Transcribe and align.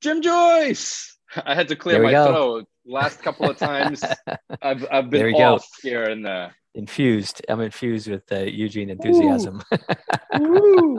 Jim 0.01 0.23
Joyce. 0.23 1.17
I 1.45 1.55
had 1.55 1.69
to 1.69 1.77
clear 1.77 2.03
my 2.03 2.13
go. 2.13 2.27
throat. 2.27 2.69
Last 2.85 3.23
couple 3.23 3.51
of 3.51 3.59
times, 3.59 4.05
I've 4.63 4.87
I've 4.91 5.11
been 5.11 5.35
off 5.35 5.67
go. 5.83 5.89
here 5.89 6.05
and 6.05 6.25
there. 6.25 6.55
Infused. 6.75 7.43
I'm 7.49 7.61
infused 7.61 8.09
with 8.09 8.31
uh, 8.31 8.41
Eugene 8.41 8.91
enthusiasm. 8.91 9.63
Ooh. 10.39 10.99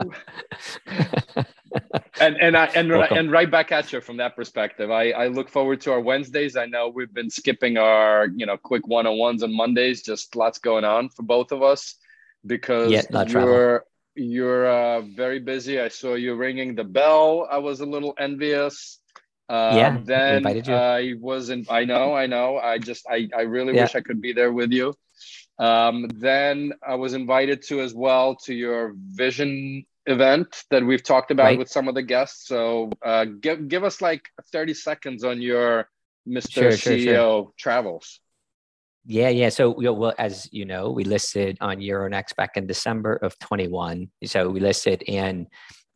and 2.20 2.36
and 2.36 2.56
I 2.56 2.66
and 2.74 2.90
and 2.92 3.30
right 3.30 3.50
back 3.50 3.72
at 3.72 3.92
you 3.92 4.00
from 4.00 4.16
that 4.18 4.36
perspective. 4.36 4.90
I 4.90 5.10
I 5.12 5.28
look 5.28 5.48
forward 5.48 5.80
to 5.82 5.92
our 5.92 6.00
Wednesdays. 6.00 6.56
I 6.56 6.66
know 6.66 6.88
we've 6.88 7.12
been 7.14 7.30
skipping 7.30 7.78
our 7.78 8.28
you 8.34 8.44
know 8.44 8.56
quick 8.56 8.86
one 8.86 9.06
on 9.06 9.16
ones 9.18 9.42
on 9.42 9.54
Mondays. 9.54 10.02
Just 10.02 10.34
lots 10.36 10.58
going 10.58 10.84
on 10.84 11.10
for 11.10 11.22
both 11.22 11.52
of 11.52 11.62
us 11.62 11.94
because 12.44 12.90
yeah, 12.90 13.02
you're 13.10 13.24
travel. 13.24 13.80
You're 14.18 14.66
uh, 14.66 15.00
very 15.02 15.38
busy. 15.38 15.80
I 15.80 15.88
saw 15.88 16.14
you 16.14 16.34
ringing 16.34 16.74
the 16.74 16.84
bell. 16.84 17.48
I 17.50 17.58
was 17.58 17.80
a 17.80 17.86
little 17.86 18.14
envious. 18.18 18.98
Um, 19.48 19.76
yeah. 19.76 19.98
Then 20.02 20.46
I 20.46 21.14
wasn't. 21.18 21.70
I 21.70 21.84
know. 21.84 22.14
I 22.14 22.26
know. 22.26 22.58
I 22.58 22.78
just. 22.78 23.06
I. 23.08 23.28
I 23.36 23.42
really 23.42 23.74
yeah. 23.74 23.82
wish 23.82 23.94
I 23.94 24.00
could 24.00 24.20
be 24.20 24.32
there 24.32 24.52
with 24.52 24.72
you. 24.72 24.94
Um, 25.58 26.08
then 26.14 26.72
I 26.86 26.96
was 26.96 27.14
invited 27.14 27.62
to 27.68 27.80
as 27.80 27.94
well 27.94 28.36
to 28.44 28.54
your 28.54 28.94
vision 28.96 29.84
event 30.06 30.64
that 30.70 30.84
we've 30.84 31.02
talked 31.02 31.30
about 31.30 31.44
right. 31.44 31.58
with 31.58 31.68
some 31.68 31.88
of 31.88 31.94
the 31.94 32.02
guests. 32.02 32.46
So 32.46 32.90
uh, 33.04 33.24
give 33.24 33.68
give 33.68 33.84
us 33.84 34.00
like 34.00 34.28
thirty 34.52 34.74
seconds 34.74 35.24
on 35.24 35.40
your 35.40 35.88
Mr. 36.28 36.52
Sure, 36.52 36.70
CEO 36.70 36.96
sure, 36.96 37.04
sure. 37.04 37.52
travels. 37.56 38.20
Yeah, 39.04 39.30
yeah. 39.30 39.48
So, 39.48 39.70
we, 39.70 39.88
well, 39.88 40.14
as 40.18 40.48
you 40.52 40.64
know, 40.64 40.90
we 40.90 41.04
listed 41.04 41.56
on 41.60 41.78
Euronext 41.78 42.36
back 42.36 42.56
in 42.56 42.66
December 42.66 43.16
of 43.16 43.38
21. 43.38 44.08
So 44.24 44.50
we 44.50 44.60
listed, 44.60 45.02
and 45.08 45.46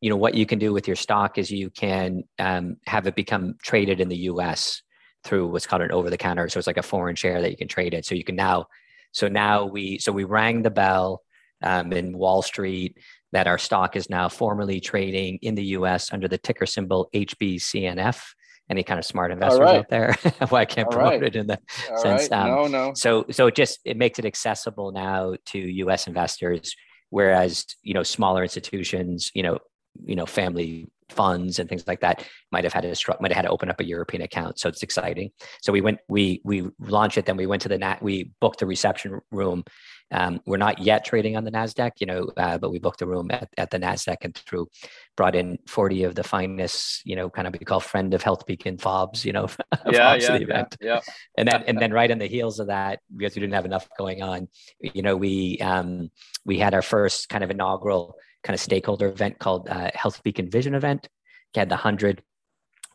you 0.00 0.10
know 0.10 0.16
what 0.16 0.34
you 0.34 0.46
can 0.46 0.58
do 0.58 0.72
with 0.72 0.86
your 0.86 0.96
stock 0.96 1.38
is 1.38 1.50
you 1.50 1.70
can 1.70 2.24
um, 2.38 2.76
have 2.86 3.06
it 3.06 3.14
become 3.14 3.54
traded 3.62 4.00
in 4.00 4.08
the 4.08 4.16
U.S. 4.16 4.82
through 5.24 5.48
what's 5.48 5.66
called 5.66 5.82
an 5.82 5.92
over-the-counter. 5.92 6.48
So 6.48 6.58
it's 6.58 6.66
like 6.66 6.76
a 6.76 6.82
foreign 6.82 7.16
share 7.16 7.40
that 7.40 7.50
you 7.50 7.56
can 7.56 7.68
trade 7.68 7.94
it. 7.94 8.04
So 8.04 8.14
you 8.14 8.24
can 8.24 8.34
now, 8.34 8.66
so 9.12 9.28
now 9.28 9.64
we, 9.66 9.98
so 9.98 10.10
we 10.10 10.24
rang 10.24 10.62
the 10.62 10.70
bell 10.70 11.22
um, 11.62 11.92
in 11.92 12.18
Wall 12.18 12.42
Street 12.42 12.98
that 13.32 13.46
our 13.46 13.58
stock 13.58 13.94
is 13.94 14.10
now 14.10 14.28
formally 14.28 14.80
trading 14.80 15.38
in 15.42 15.54
the 15.54 15.64
U.S. 15.66 16.12
under 16.12 16.28
the 16.28 16.38
ticker 16.38 16.66
symbol 16.66 17.08
HBCNF. 17.14 18.22
Any 18.70 18.82
kind 18.82 18.98
of 18.98 19.04
smart 19.04 19.32
investors 19.32 19.60
right. 19.60 19.76
out 19.76 19.88
there? 19.88 20.16
Why 20.48 20.62
I 20.62 20.64
can't 20.64 20.86
All 20.86 20.92
promote 20.92 21.20
right. 21.20 21.22
it 21.24 21.36
in 21.36 21.46
the 21.46 21.58
All 21.90 21.98
sense. 21.98 22.30
Right. 22.30 22.40
Um, 22.40 22.48
no, 22.48 22.66
no. 22.68 22.92
So, 22.94 23.26
so 23.30 23.48
it 23.48 23.54
just 23.54 23.80
it 23.84 23.96
makes 23.96 24.18
it 24.18 24.24
accessible 24.24 24.92
now 24.92 25.34
to 25.46 25.58
U.S. 25.58 26.06
investors, 26.06 26.74
whereas 27.10 27.66
you 27.82 27.92
know 27.92 28.02
smaller 28.02 28.42
institutions, 28.42 29.30
you 29.34 29.42
know, 29.42 29.58
you 30.04 30.16
know 30.16 30.26
family 30.26 30.88
funds 31.12 31.58
and 31.58 31.68
things 31.68 31.86
like 31.86 32.00
that 32.00 32.24
might 32.50 32.64
have 32.64 32.72
had 32.72 32.82
to 32.82 33.16
might 33.20 33.30
have 33.30 33.36
had 33.36 33.42
to 33.42 33.50
open 33.50 33.70
up 33.70 33.80
a 33.80 33.84
European 33.84 34.22
account. 34.22 34.58
So 34.58 34.68
it's 34.68 34.82
exciting. 34.82 35.30
So 35.60 35.72
we 35.72 35.80
went, 35.80 35.98
we 36.08 36.40
we 36.44 36.68
launched 36.80 37.18
it. 37.18 37.26
Then 37.26 37.36
we 37.36 37.46
went 37.46 37.62
to 37.62 37.68
the 37.68 37.78
nat, 37.78 38.02
we 38.02 38.32
booked 38.40 38.60
the 38.60 38.66
reception 38.66 39.20
room. 39.30 39.64
Um, 40.12 40.40
we're 40.44 40.58
not 40.58 40.78
yet 40.78 41.06
trading 41.06 41.38
on 41.38 41.44
the 41.44 41.50
Nasdaq, 41.50 41.92
you 41.98 42.06
know, 42.06 42.30
uh, 42.36 42.58
but 42.58 42.70
we 42.70 42.78
booked 42.78 43.00
a 43.00 43.06
room 43.06 43.30
at, 43.30 43.48
at 43.56 43.70
the 43.70 43.78
Nasdaq 43.78 44.18
and 44.20 44.34
through 44.34 44.68
brought 45.16 45.34
in 45.34 45.58
40 45.66 46.04
of 46.04 46.14
the 46.14 46.22
finest, 46.22 47.00
you 47.06 47.16
know, 47.16 47.30
kind 47.30 47.48
of 47.48 47.54
we 47.58 47.64
call 47.64 47.80
friend 47.80 48.12
of 48.12 48.22
Health 48.22 48.44
Beacon 48.46 48.76
fobs, 48.76 49.24
you 49.24 49.32
know, 49.32 49.48
yeah, 49.90 50.14
yeah, 50.14 50.38
the 50.38 50.42
event. 50.42 50.76
Yeah, 50.80 50.94
yeah. 50.94 51.00
And 51.38 51.48
then 51.48 51.64
and 51.66 51.78
then 51.78 51.92
right 51.98 52.10
on 52.10 52.18
the 52.18 52.26
heels 52.26 52.60
of 52.60 52.66
that, 52.66 53.00
because 53.16 53.34
we 53.34 53.40
didn't 53.40 53.54
have 53.54 53.64
enough 53.64 53.88
going 53.98 54.22
on, 54.22 54.48
you 54.80 55.02
know, 55.02 55.16
we 55.16 55.58
um, 55.60 56.10
we 56.44 56.58
had 56.58 56.74
our 56.74 56.82
first 56.82 57.30
kind 57.30 57.42
of 57.42 57.50
inaugural 57.50 58.14
kind 58.42 58.54
of 58.54 58.60
stakeholder 58.60 59.08
event 59.08 59.38
called 59.38 59.68
uh, 59.68 59.90
Health 59.94 60.22
Beacon 60.22 60.50
Vision 60.50 60.74
event. 60.74 61.08
We 61.54 61.60
had 61.60 61.68
the 61.68 61.76
hundred 61.76 62.22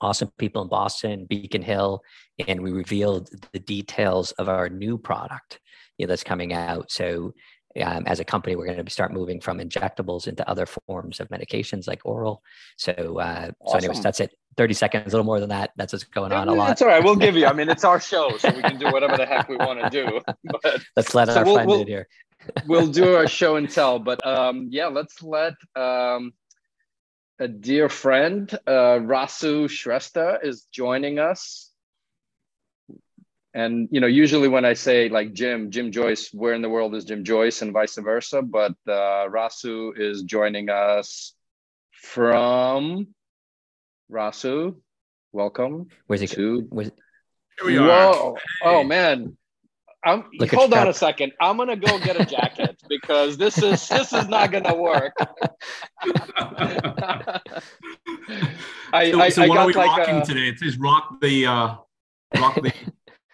awesome 0.02 0.32
people 0.38 0.62
in 0.62 0.68
Boston, 0.68 1.26
Beacon 1.26 1.62
Hill, 1.62 2.02
and 2.48 2.62
we 2.62 2.72
revealed 2.72 3.30
the 3.52 3.60
details 3.60 4.32
of 4.34 4.50
our 4.50 4.70
new 4.70 4.98
product 4.98 5.60
you 5.98 6.06
know, 6.06 6.12
that's 6.12 6.24
coming 6.24 6.54
out. 6.54 6.92
So 6.92 7.34
um, 7.82 8.04
as 8.08 8.20
a 8.20 8.26
company, 8.26 8.56
we're 8.56 8.66
going 8.66 8.84
to 8.84 8.92
start 8.92 9.14
moving 9.14 9.40
from 9.40 9.60
injectables 9.60 10.28
into 10.28 10.48
other 10.50 10.66
forms 10.66 11.20
of 11.20 11.30
medications 11.30 11.88
like 11.88 12.02
oral. 12.06 12.42
So, 12.78 12.94
uh, 12.94 13.52
awesome. 13.60 13.68
so 13.68 13.78
anyways, 13.78 14.02
that's 14.02 14.20
it. 14.20 14.32
30 14.56 14.74
seconds, 14.74 15.14
a 15.14 15.18
little 15.18 15.26
more 15.26 15.40
than 15.40 15.50
that. 15.50 15.72
That's 15.76 15.94
what's 15.94 16.04
going 16.06 16.32
on 16.32 16.48
a 16.48 16.54
lot. 16.54 16.70
That's 16.70 16.82
all 16.82 16.88
right. 16.88 17.04
We'll 17.04 17.16
give 17.16 17.36
you, 17.36 17.46
I 17.46 17.54
mean, 17.54 17.70
it's 17.70 17.84
our 17.84 18.00
show, 18.12 18.38
so 18.38 18.50
we 18.50 18.64
can 18.64 18.80
do 18.80 18.88
whatever 18.88 19.16
the 19.16 19.26
heck 19.26 19.48
we 19.48 19.58
want 19.58 19.80
to 19.82 19.90
do. 19.90 20.20
But 20.64 20.82
let's 20.96 21.14
let 21.14 21.28
so 21.28 21.36
our 21.36 21.46
we'll, 21.46 21.54
friend 21.56 21.70
we'll, 21.70 21.82
in 21.82 21.88
here. 21.88 22.08
We'll 22.68 22.88
do 22.88 23.16
our 23.16 23.28
show 23.28 23.56
and 23.56 23.70
tell, 23.70 24.00
but 24.00 24.26
um, 24.26 24.68
yeah, 24.72 24.88
let's 24.88 25.22
let 25.22 25.54
um, 25.76 26.34
a 27.40 27.48
dear 27.48 27.90
friend, 27.90 28.52
uh, 28.66 29.00
Rasu 29.00 29.66
Shrestha 29.66 30.44
is 30.44 30.68
joining 30.72 31.20
us. 31.20 31.72
And 33.54 33.90
you 33.92 34.02
know, 34.02 34.08
usually 34.08 34.48
when 34.48 34.66
I 34.66 34.74
say 34.74 35.10
like 35.10 35.34
Jim, 35.34 35.72
Jim 35.72 35.92
Joyce, 35.92 36.30
where 36.32 36.54
in 36.54 36.62
the 36.62 36.70
world 36.70 36.94
is 36.96 37.06
Jim 37.06 37.24
Joyce, 37.24 37.62
and 37.62 37.74
vice 37.74 37.96
versa. 37.96 38.42
But 38.42 38.74
uh, 38.88 39.28
Rasu 39.30 39.98
is 39.98 40.24
joining 40.24 40.70
us 40.70 41.34
from 41.94 43.08
Rasu. 44.12 44.76
Welcome. 45.32 45.88
Where's 46.06 46.22
he? 46.22 46.28
To... 46.28 46.68
Where's... 46.70 46.92
Here 47.60 47.68
we 47.68 47.78
are. 47.78 48.14
Whoa! 48.14 48.36
Hey. 48.36 48.70
Oh 48.70 48.84
man, 48.84 49.38
I'm, 50.08 50.24
hold 50.54 50.74
on 50.74 50.88
a 50.88 50.94
second. 50.94 51.34
I'm 51.42 51.58
gonna 51.58 51.76
go 51.76 52.00
get 52.00 52.20
a 52.20 52.26
jacket 52.26 52.82
because 52.90 53.38
this 53.38 53.62
is 53.62 53.88
this 53.90 54.14
is 54.14 54.30
not 54.30 54.52
gonna 54.52 54.74
work. 54.76 55.14
I, 58.94 59.12
so, 59.12 59.20
I, 59.20 59.30
so 59.30 59.44
I 59.44 59.48
what 59.50 59.58
are 59.58 59.68
we 59.68 59.74
like 59.74 59.98
rocking 59.98 60.18
a, 60.18 60.26
today? 60.26 60.48
It 60.48 60.60
says 60.60 60.78
rock 60.78 61.20
the 61.22 61.46
uh, 61.46 61.76
rock 62.40 62.56
the 62.56 62.74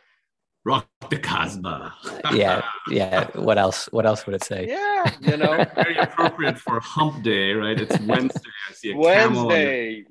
rock 0.66 0.88
the 1.12 1.17
Casbah. 1.17 1.94
yeah, 2.33 2.63
yeah. 2.89 3.28
What 3.35 3.59
else? 3.59 3.88
What 3.91 4.07
else 4.07 4.25
would 4.25 4.33
it 4.35 4.44
say? 4.44 4.66
Yeah, 4.67 5.12
you 5.22 5.38
know, 5.38 5.63
very 5.75 5.97
appropriate 5.97 6.57
for 6.57 6.79
Hump 6.79 7.23
Day, 7.23 7.53
right? 7.53 7.79
It's 7.79 8.00
Wednesday. 8.00 8.50
I 8.67 8.73
see 8.73 8.91
a 8.94 8.97
Wednesday. 8.97 10.06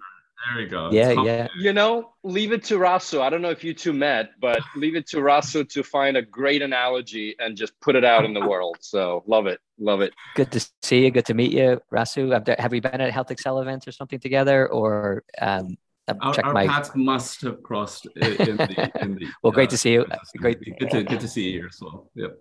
There 0.49 0.63
we 0.63 0.67
go. 0.67 0.91
Yeah, 0.91 1.13
yeah. 1.23 1.49
You 1.57 1.73
know, 1.73 2.15
leave 2.25 2.53
it 2.53 2.65
to 2.65 2.79
Rasu. 2.79 3.21
I 3.21 3.31
don't 3.31 3.43
know 3.43 3.51
if 3.51 3.63
you 3.63 3.75
two 3.75 3.93
met, 3.93 4.31
but 4.41 4.61
leave 4.77 4.97
it 4.97 5.07
to 5.09 5.19
Rasu 5.19 5.69
to 5.69 5.83
find 5.83 6.17
a 6.17 6.23
great 6.23 6.63
analogy 6.63 7.37
and 7.39 7.57
just 7.57 7.79
put 7.81 7.95
it 7.95 8.05
out 8.05 8.25
in 8.25 8.35
the 8.35 8.41
world. 8.41 8.79
So 8.81 9.23
love 9.27 9.47
it, 9.47 9.61
love 9.79 10.01
it. 10.01 10.13
Good 10.35 10.51
to 10.53 10.67
see 10.83 11.05
you. 11.05 11.11
Good 11.11 11.27
to 11.27 11.35
meet 11.35 11.53
you, 11.53 11.81
Rasu. 11.93 12.59
Have 12.59 12.73
we 12.73 12.81
been 12.81 13.01
at 13.01 13.13
HealthXL 13.13 13.63
events 13.63 13.87
or 13.87 13.93
something 13.93 14.19
together, 14.19 14.69
or 14.69 15.23
um, 15.41 15.77
our, 16.09 16.35
check 16.35 16.45
our 16.45 16.53
my... 16.53 16.67
paths 16.67 16.91
must 16.95 17.43
have 17.43 17.63
crossed 17.63 18.07
in 18.17 18.57
the. 18.57 18.91
In 19.01 19.15
the 19.15 19.27
well, 19.43 19.53
great 19.53 19.69
uh, 19.69 19.73
to 19.73 19.79
see 19.79 19.93
you. 19.93 20.07
Great. 20.39 20.59
Good 20.79 20.91
to 20.91 21.03
good 21.05 21.21
to 21.21 21.29
see 21.29 21.51
you 21.51 21.61
here 21.61 21.69
as 21.69 21.79
well. 21.81 22.11
Yep. 22.15 22.39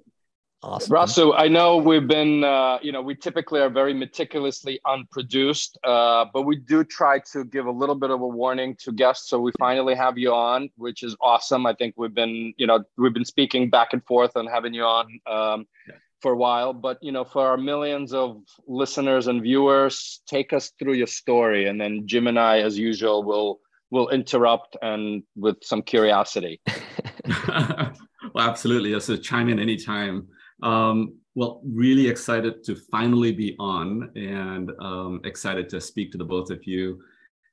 Awesome. 0.63 0.94
Rasu, 0.94 1.33
I 1.35 1.47
know 1.47 1.77
we've 1.77 2.07
been, 2.07 2.44
uh, 2.44 2.77
you 2.83 2.91
know, 2.91 3.01
we 3.01 3.16
typically 3.16 3.59
are 3.61 3.69
very 3.69 3.95
meticulously 3.95 4.79
unproduced, 4.85 5.75
uh, 5.83 6.25
but 6.31 6.44
we 6.44 6.55
do 6.55 6.83
try 6.83 7.17
to 7.33 7.44
give 7.45 7.66
a 7.66 7.72
little 7.72 7.95
bit 7.95 8.11
of 8.11 8.22
a 8.22 8.27
warning 8.27 8.75
to 8.81 8.91
guests. 8.91 9.27
So 9.27 9.39
we 9.39 9.51
finally 9.57 9.95
have 9.95 10.19
you 10.19 10.31
on, 10.31 10.69
which 10.75 11.01
is 11.01 11.16
awesome. 11.19 11.66
I 11.66 11.73
think 11.73 11.95
we've 11.97 12.13
been, 12.13 12.53
you 12.57 12.67
know, 12.67 12.83
we've 12.95 13.13
been 13.13 13.25
speaking 13.25 13.72
back 13.72 13.94
and 13.94 14.05
forth 14.05 14.35
and 14.35 14.47
having 14.47 14.75
you 14.75 14.83
on 14.83 15.05
um, 15.25 15.66
yeah. 15.88 15.95
for 16.22 16.33
a 16.33 16.38
while. 16.38 16.73
But, 16.73 16.99
you 17.01 17.11
know, 17.11 17.25
for 17.25 17.47
our 17.47 17.57
millions 17.57 18.13
of 18.13 18.43
listeners 18.67 19.25
and 19.25 19.41
viewers, 19.41 20.22
take 20.28 20.53
us 20.53 20.73
through 20.78 20.93
your 20.93 21.07
story. 21.07 21.69
And 21.69 21.81
then 21.81 22.03
Jim 22.05 22.28
and 22.28 22.38
I, 22.38 22.59
as 22.59 22.78
usual, 22.78 23.23
will 23.23 23.61
will 23.89 24.09
interrupt 24.09 24.78
and 24.81 25.23
with 25.35 25.57
some 25.63 25.81
curiosity. 25.81 26.61
well, 27.47 27.91
absolutely. 28.38 28.97
So 28.99 29.17
chime 29.17 29.49
in 29.49 29.59
anytime. 29.59 30.28
Um, 30.61 31.16
well, 31.33 31.61
really 31.66 32.07
excited 32.07 32.63
to 32.66 32.75
finally 32.75 33.31
be 33.31 33.55
on 33.57 34.11
and 34.16 34.72
um, 34.79 35.22
excited 35.23 35.69
to 35.69 35.79
speak 35.79 36.11
to 36.11 36.17
the 36.17 36.25
both 36.25 36.49
of 36.49 36.66
you. 36.66 37.02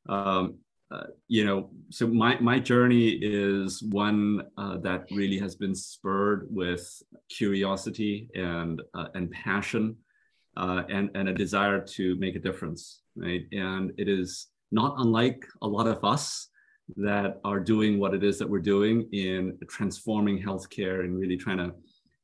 Um, 0.08 0.56
uh, 0.90 1.05
you 1.28 1.44
know, 1.44 1.70
so 1.90 2.06
my, 2.06 2.38
my 2.40 2.58
journey 2.58 3.10
is 3.10 3.82
one 3.82 4.43
uh, 4.56 4.78
that 4.78 5.05
really 5.10 5.38
has 5.38 5.55
been 5.55 5.75
spurred 5.75 6.49
with 6.50 7.02
curiosity 7.28 8.28
and, 8.34 8.81
uh, 8.94 9.08
and 9.14 9.31
passion 9.31 9.96
uh, 10.56 10.82
and, 10.88 11.10
and 11.14 11.28
a 11.28 11.34
desire 11.34 11.81
to 11.81 12.16
make 12.16 12.37
a 12.37 12.40
difference, 12.40 13.02
right? 13.16 13.46
And 13.52 13.93
it 13.99 14.08
is 14.08 14.49
not 14.72 14.94
unlike 14.99 15.46
a 15.62 15.69
lot 15.69 15.87
of 15.87 16.02
us 16.05 16.49
that 16.96 17.38
are 17.44 17.60
doing 17.60 17.99
what 17.99 18.14
it 18.14 18.25
is 18.25 18.38
that 18.38 18.49
we're 18.49 18.58
doing 18.58 19.08
in 19.12 19.58
transforming 19.69 20.43
healthcare 20.43 21.00
and 21.00 21.19
really 21.19 21.37
trying 21.37 21.58
to 21.58 21.75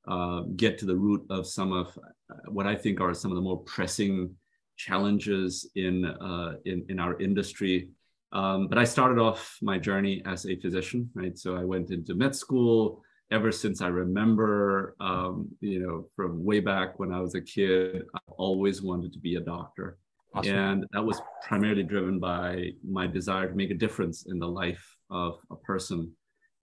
uh, 0.09 0.41
get 0.57 0.79
to 0.79 0.87
the 0.87 0.97
root 0.97 1.25
of 1.31 1.47
some 1.47 1.73
of 1.73 1.99
uh, 2.31 2.35
what 2.49 2.67
I 2.67 2.75
think 2.75 3.01
are 3.01 3.15
some 3.15 3.31
of 3.31 3.37
the 3.37 3.43
more 3.43 3.59
pressing 3.59 4.35
challenges 4.77 5.71
in 5.77 6.05
uh, 6.05 6.55
in, 6.65 6.85
in 6.89 6.99
our 6.99 7.21
industry. 7.21 7.91
Um, 8.33 8.67
but 8.67 8.79
I 8.79 8.85
started 8.85 9.19
off 9.19 9.57
my 9.63 9.79
journey 9.79 10.23
as 10.27 10.45
a 10.47 10.57
physician, 10.57 11.09
right? 11.15 11.39
So 11.39 11.57
I 11.57 11.65
went 11.65 11.91
into 11.91 12.15
med 12.15 12.35
school. 12.35 13.03
Ever 13.31 13.51
since 13.51 13.81
I 13.81 13.89
remember, 13.89 14.97
um, 15.01 15.49
you 15.61 15.81
know, 15.81 16.09
from 16.15 16.45
way 16.45 16.61
back 16.61 16.99
when 16.99 17.11
I 17.13 17.21
was 17.21 17.35
a 17.35 17.41
kid, 17.41 18.03
I 18.15 18.21
always 18.37 18.83
wanted 18.83 19.13
to 19.15 19.19
be 19.19 19.37
a 19.37 19.41
doctor. 19.41 19.99
Awesome. 20.35 20.57
And 20.57 20.87
that 20.93 21.05
was 21.05 21.21
primarily 21.47 21.85
driven 21.85 22.19
by 22.19 22.71
my 22.87 23.07
desire 23.07 23.49
to 23.49 23.55
make 23.55 23.71
a 23.71 23.75
difference 23.75 24.27
in 24.27 24.39
the 24.39 24.49
life 24.49 24.85
of 25.11 25.39
a 25.51 25.57
person 25.57 26.13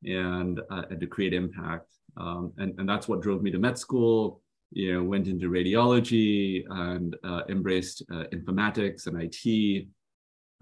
and, 0.03 0.59
uh, 0.69 0.83
and 0.89 0.99
to 0.99 1.07
create 1.07 1.33
impact. 1.33 1.87
Um, 2.17 2.53
and, 2.57 2.77
and 2.79 2.87
that's 2.87 3.07
what 3.07 3.21
drove 3.21 3.41
me 3.41 3.51
to 3.51 3.59
med 3.59 3.77
school. 3.77 4.41
You 4.71 4.93
know, 4.93 5.03
went 5.03 5.27
into 5.27 5.49
radiology 5.49 6.63
and 6.69 7.15
uh, 7.23 7.41
embraced 7.49 8.03
uh, 8.11 8.23
informatics 8.33 9.07
and 9.07 9.21
IT, 9.21 9.87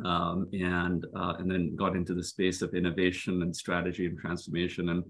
um, 0.03 0.47
and 0.51 1.05
uh, 1.15 1.33
and 1.37 1.49
then 1.49 1.75
got 1.75 1.95
into 1.95 2.15
the 2.15 2.23
space 2.23 2.61
of 2.61 2.73
innovation 2.73 3.43
and 3.43 3.55
strategy 3.55 4.07
and 4.07 4.17
transformation. 4.17 4.89
And 4.89 5.03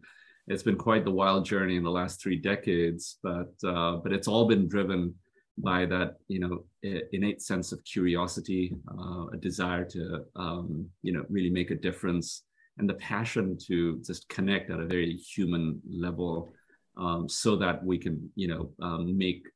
it's 0.47 0.63
been 0.63 0.75
quite 0.75 1.05
the 1.05 1.11
wild 1.11 1.45
journey 1.45 1.77
in 1.77 1.83
the 1.83 1.91
last 1.91 2.21
three 2.21 2.35
decades, 2.35 3.19
but 3.23 3.53
uh, 3.65 3.97
but 3.97 4.11
it's 4.11 4.27
all 4.27 4.47
been 4.47 4.67
driven 4.67 5.13
by 5.57 5.85
that 5.85 6.15
you 6.27 6.39
know 6.39 6.65
innate 7.11 7.41
sense 7.41 7.71
of 7.71 7.83
curiosity, 7.83 8.75
uh, 8.97 9.27
a 9.27 9.37
desire 9.37 9.85
to 9.85 10.25
um, 10.35 10.89
you 11.03 11.13
know 11.13 11.23
really 11.29 11.49
make 11.49 11.71
a 11.71 11.75
difference, 11.75 12.43
and 12.79 12.89
the 12.89 12.95
passion 12.95 13.57
to 13.67 13.99
just 13.99 14.27
connect 14.29 14.71
at 14.71 14.79
a 14.79 14.85
very 14.85 15.15
human 15.15 15.81
level, 15.89 16.53
um, 16.97 17.29
so 17.29 17.55
that 17.57 17.83
we 17.83 17.97
can 17.97 18.31
you 18.35 18.47
know 18.47 18.71
um, 18.81 19.17
make 19.17 19.47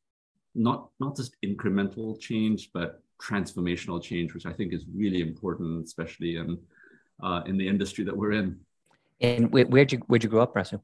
not 0.56 0.90
not 1.00 1.16
just 1.16 1.36
incremental 1.44 2.20
change, 2.20 2.70
but 2.74 3.02
transformational 3.22 4.02
change, 4.02 4.34
which 4.34 4.46
I 4.46 4.54
think 4.54 4.74
is 4.74 4.86
really 4.94 5.22
important, 5.22 5.86
especially 5.86 6.36
in 6.38 6.60
uh, 7.24 7.42
in 7.46 7.58
the 7.58 7.68
industry 7.68 8.04
that 8.06 8.16
we're 8.16 8.34
in. 8.34 8.60
And 9.22 9.52
where'd 9.52 9.92
you 9.92 10.00
where'd 10.08 10.24
you 10.24 10.30
grow 10.30 10.42
up, 10.42 10.54
Rasu? 10.54 10.82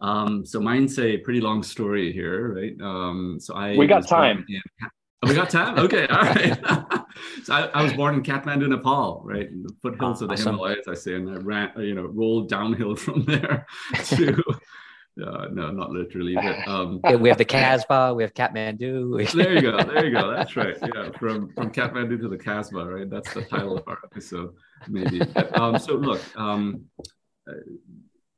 Um, 0.00 0.44
so 0.44 0.60
mine's 0.60 0.98
a 0.98 1.16
pretty 1.18 1.40
long 1.40 1.62
story 1.62 2.12
here, 2.12 2.54
right? 2.54 2.76
Um, 2.82 3.38
so 3.40 3.54
I 3.54 3.76
we 3.76 3.86
got 3.86 4.06
time. 4.06 4.44
In, 4.48 4.60
oh, 5.22 5.28
we 5.28 5.34
got 5.34 5.48
time. 5.48 5.78
Okay, 5.78 6.06
all 6.06 6.20
right. 6.20 6.92
so 7.44 7.54
I, 7.54 7.66
I, 7.66 7.82
was 7.82 7.92
born 7.92 8.14
in 8.14 8.22
Kathmandu, 8.22 8.68
Nepal, 8.68 9.22
right, 9.24 9.48
in 9.48 9.62
the 9.62 9.74
foothills 9.82 10.22
of 10.22 10.28
the 10.28 10.34
awesome. 10.34 10.54
Himalayas. 10.54 10.88
I 10.88 10.94
say, 10.94 11.14
and 11.14 11.30
I 11.30 11.36
ran, 11.36 11.72
you 11.78 11.94
know, 11.94 12.06
rolled 12.06 12.48
downhill 12.48 12.96
from 13.04 13.24
there 13.24 13.66
to. 14.04 14.42
Uh, 15.18 15.46
no, 15.50 15.70
not 15.70 15.90
literally, 15.90 16.34
but 16.34 16.68
um, 16.68 17.00
yeah, 17.04 17.14
we 17.14 17.30
have 17.30 17.38
the 17.38 17.44
Casbah, 17.44 18.12
we 18.14 18.22
have 18.22 18.34
Kathmandu. 18.34 19.32
there 19.32 19.54
you 19.54 19.62
go, 19.62 19.82
there 19.82 20.04
you 20.04 20.12
go. 20.12 20.30
That's 20.30 20.56
right. 20.56 20.76
Yeah, 20.94 21.10
from 21.18 21.50
from 21.54 21.72
Kathmandu 21.72 22.20
to 22.20 22.28
the 22.28 22.36
Casbah, 22.36 22.84
right? 22.84 23.08
That's 23.08 23.32
the 23.32 23.40
title 23.40 23.78
of 23.78 23.84
our 23.86 23.98
episode, 24.04 24.54
maybe. 24.88 25.22
Um, 25.54 25.78
so 25.78 25.94
look, 25.94 26.20
um, 26.36 26.84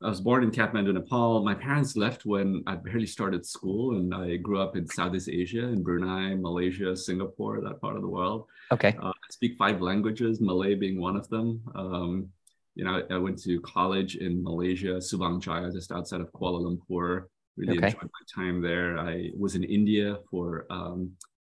I 0.01 0.09
was 0.09 0.21
born 0.21 0.45
in 0.45 0.53
Kathmandu, 0.53 0.95
Nepal. 0.95 1.43
My 1.43 1.55
parents 1.55 1.97
left 1.97 2.25
when 2.25 2.63
I 2.69 2.77
barely 2.77 3.07
started 3.07 3.45
school, 3.45 3.97
and 3.97 4.15
I 4.15 4.37
grew 4.37 4.61
up 4.61 4.77
in 4.77 4.87
Southeast 4.87 5.29
Asia, 5.29 5.65
in 5.65 5.83
Brunei, 5.83 6.37
Malaysia, 6.37 6.97
Singapore, 6.97 7.61
that 7.63 7.81
part 7.81 7.97
of 7.97 8.03
the 8.03 8.09
world. 8.09 8.47
Okay. 8.71 8.97
Uh, 9.03 9.09
I 9.09 9.29
speak 9.31 9.57
five 9.59 9.81
languages, 9.81 10.41
Malay 10.41 10.77
being 10.77 11.01
one 11.01 11.17
of 11.17 11.29
them. 11.29 11.61
Um, 11.75 12.29
you 12.77 12.85
know, 12.85 13.03
I, 13.11 13.15
I, 13.15 13.19
went 13.19 13.43
to 13.43 13.61
college 13.63 14.15
in 14.15 14.41
Malaysia, 14.45 14.99
Subang 14.99 15.41
Jaya, 15.41 15.73
just 15.73 15.91
outside 15.91 16.21
of 16.21 16.31
Kuala 16.33 16.63
Lumpur. 16.63 17.25
Really 17.57 17.79
okay. 17.79 17.89
enjoyed 17.89 18.03
my 18.03 18.43
time 18.45 18.63
there. 18.63 18.99
I 18.99 19.31
was 19.37 19.57
in 19.57 19.65
India 19.65 20.19
for 20.31 20.65
um, 20.71 21.11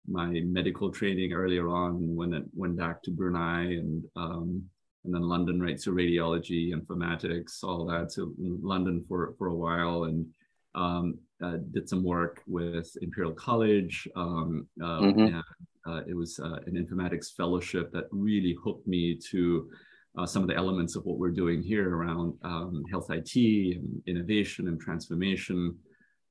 my 0.06 0.26
medical 0.44 0.91
training 0.91 1.32
earlier 1.32 1.70
on, 1.70 1.96
and 1.96 2.14
went 2.14 2.35
went 2.55 2.76
back 2.76 3.02
to 3.05 3.11
Brunei 3.11 3.62
and 3.62 4.05
um, 4.17 4.64
and 5.04 5.14
then 5.14 5.22
London, 5.22 5.60
right? 5.60 5.80
So 5.80 5.92
radiology, 5.92 6.72
informatics, 6.72 7.62
all 7.62 7.84
that. 7.86 8.12
So 8.12 8.32
London 8.38 9.04
for 9.06 9.34
for 9.38 9.48
a 9.48 9.54
while, 9.54 10.04
and 10.04 10.26
um, 10.74 11.18
uh, 11.42 11.58
did 11.72 11.88
some 11.88 12.02
work 12.02 12.42
with 12.46 12.96
Imperial 13.02 13.32
College. 13.32 14.08
Um, 14.16 14.66
uh, 14.82 15.00
mm-hmm. 15.00 15.20
and, 15.20 15.42
uh, 15.86 16.00
it 16.08 16.16
was 16.16 16.40
uh, 16.40 16.58
an 16.66 16.74
informatics 16.74 17.34
fellowship 17.36 17.92
that 17.92 18.04
really 18.10 18.56
hooked 18.64 18.86
me 18.86 19.18
to 19.30 19.68
uh, 20.16 20.24
some 20.24 20.42
of 20.42 20.48
the 20.48 20.56
elements 20.56 20.96
of 20.96 21.04
what 21.04 21.18
we're 21.18 21.30
doing 21.30 21.62
here 21.62 21.94
around 21.94 22.34
um, 22.42 22.84
health 22.90 23.10
IT 23.10 23.36
and 23.36 24.02
innovation 24.06 24.68
and 24.68 24.80
transformation. 24.80 25.76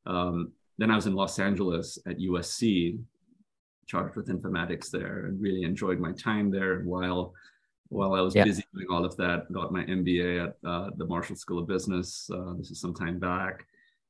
Um, 0.06 0.52
then 0.78 0.90
I 0.90 0.96
was 0.96 1.06
in 1.06 1.14
Los 1.14 1.38
Angeles 1.38 2.00
at 2.08 2.18
USC, 2.18 2.98
charged 3.86 4.16
with 4.16 4.28
informatics 4.28 4.90
there, 4.90 5.26
and 5.26 5.40
really 5.40 5.64
enjoyed 5.64 6.00
my 6.00 6.14
time 6.14 6.50
there. 6.50 6.80
And 6.80 6.88
While 6.88 7.34
while 7.94 8.14
I 8.14 8.22
was 8.22 8.36
yeah. 8.36 8.44
busy 8.44 8.64
doing 8.74 8.88
all 8.90 9.06
of 9.06 9.16
that, 9.18 9.52
got 9.52 9.72
my 9.72 9.84
MBA 9.84 10.48
at 10.48 10.56
uh, 10.68 10.90
the 10.98 11.06
Marshall 11.06 11.36
School 11.36 11.60
of 11.60 11.68
Business. 11.68 12.30
Uh, 12.34 12.54
this 12.58 12.72
is 12.72 12.80
some 12.80 12.94
time 12.94 13.20
back. 13.20 13.66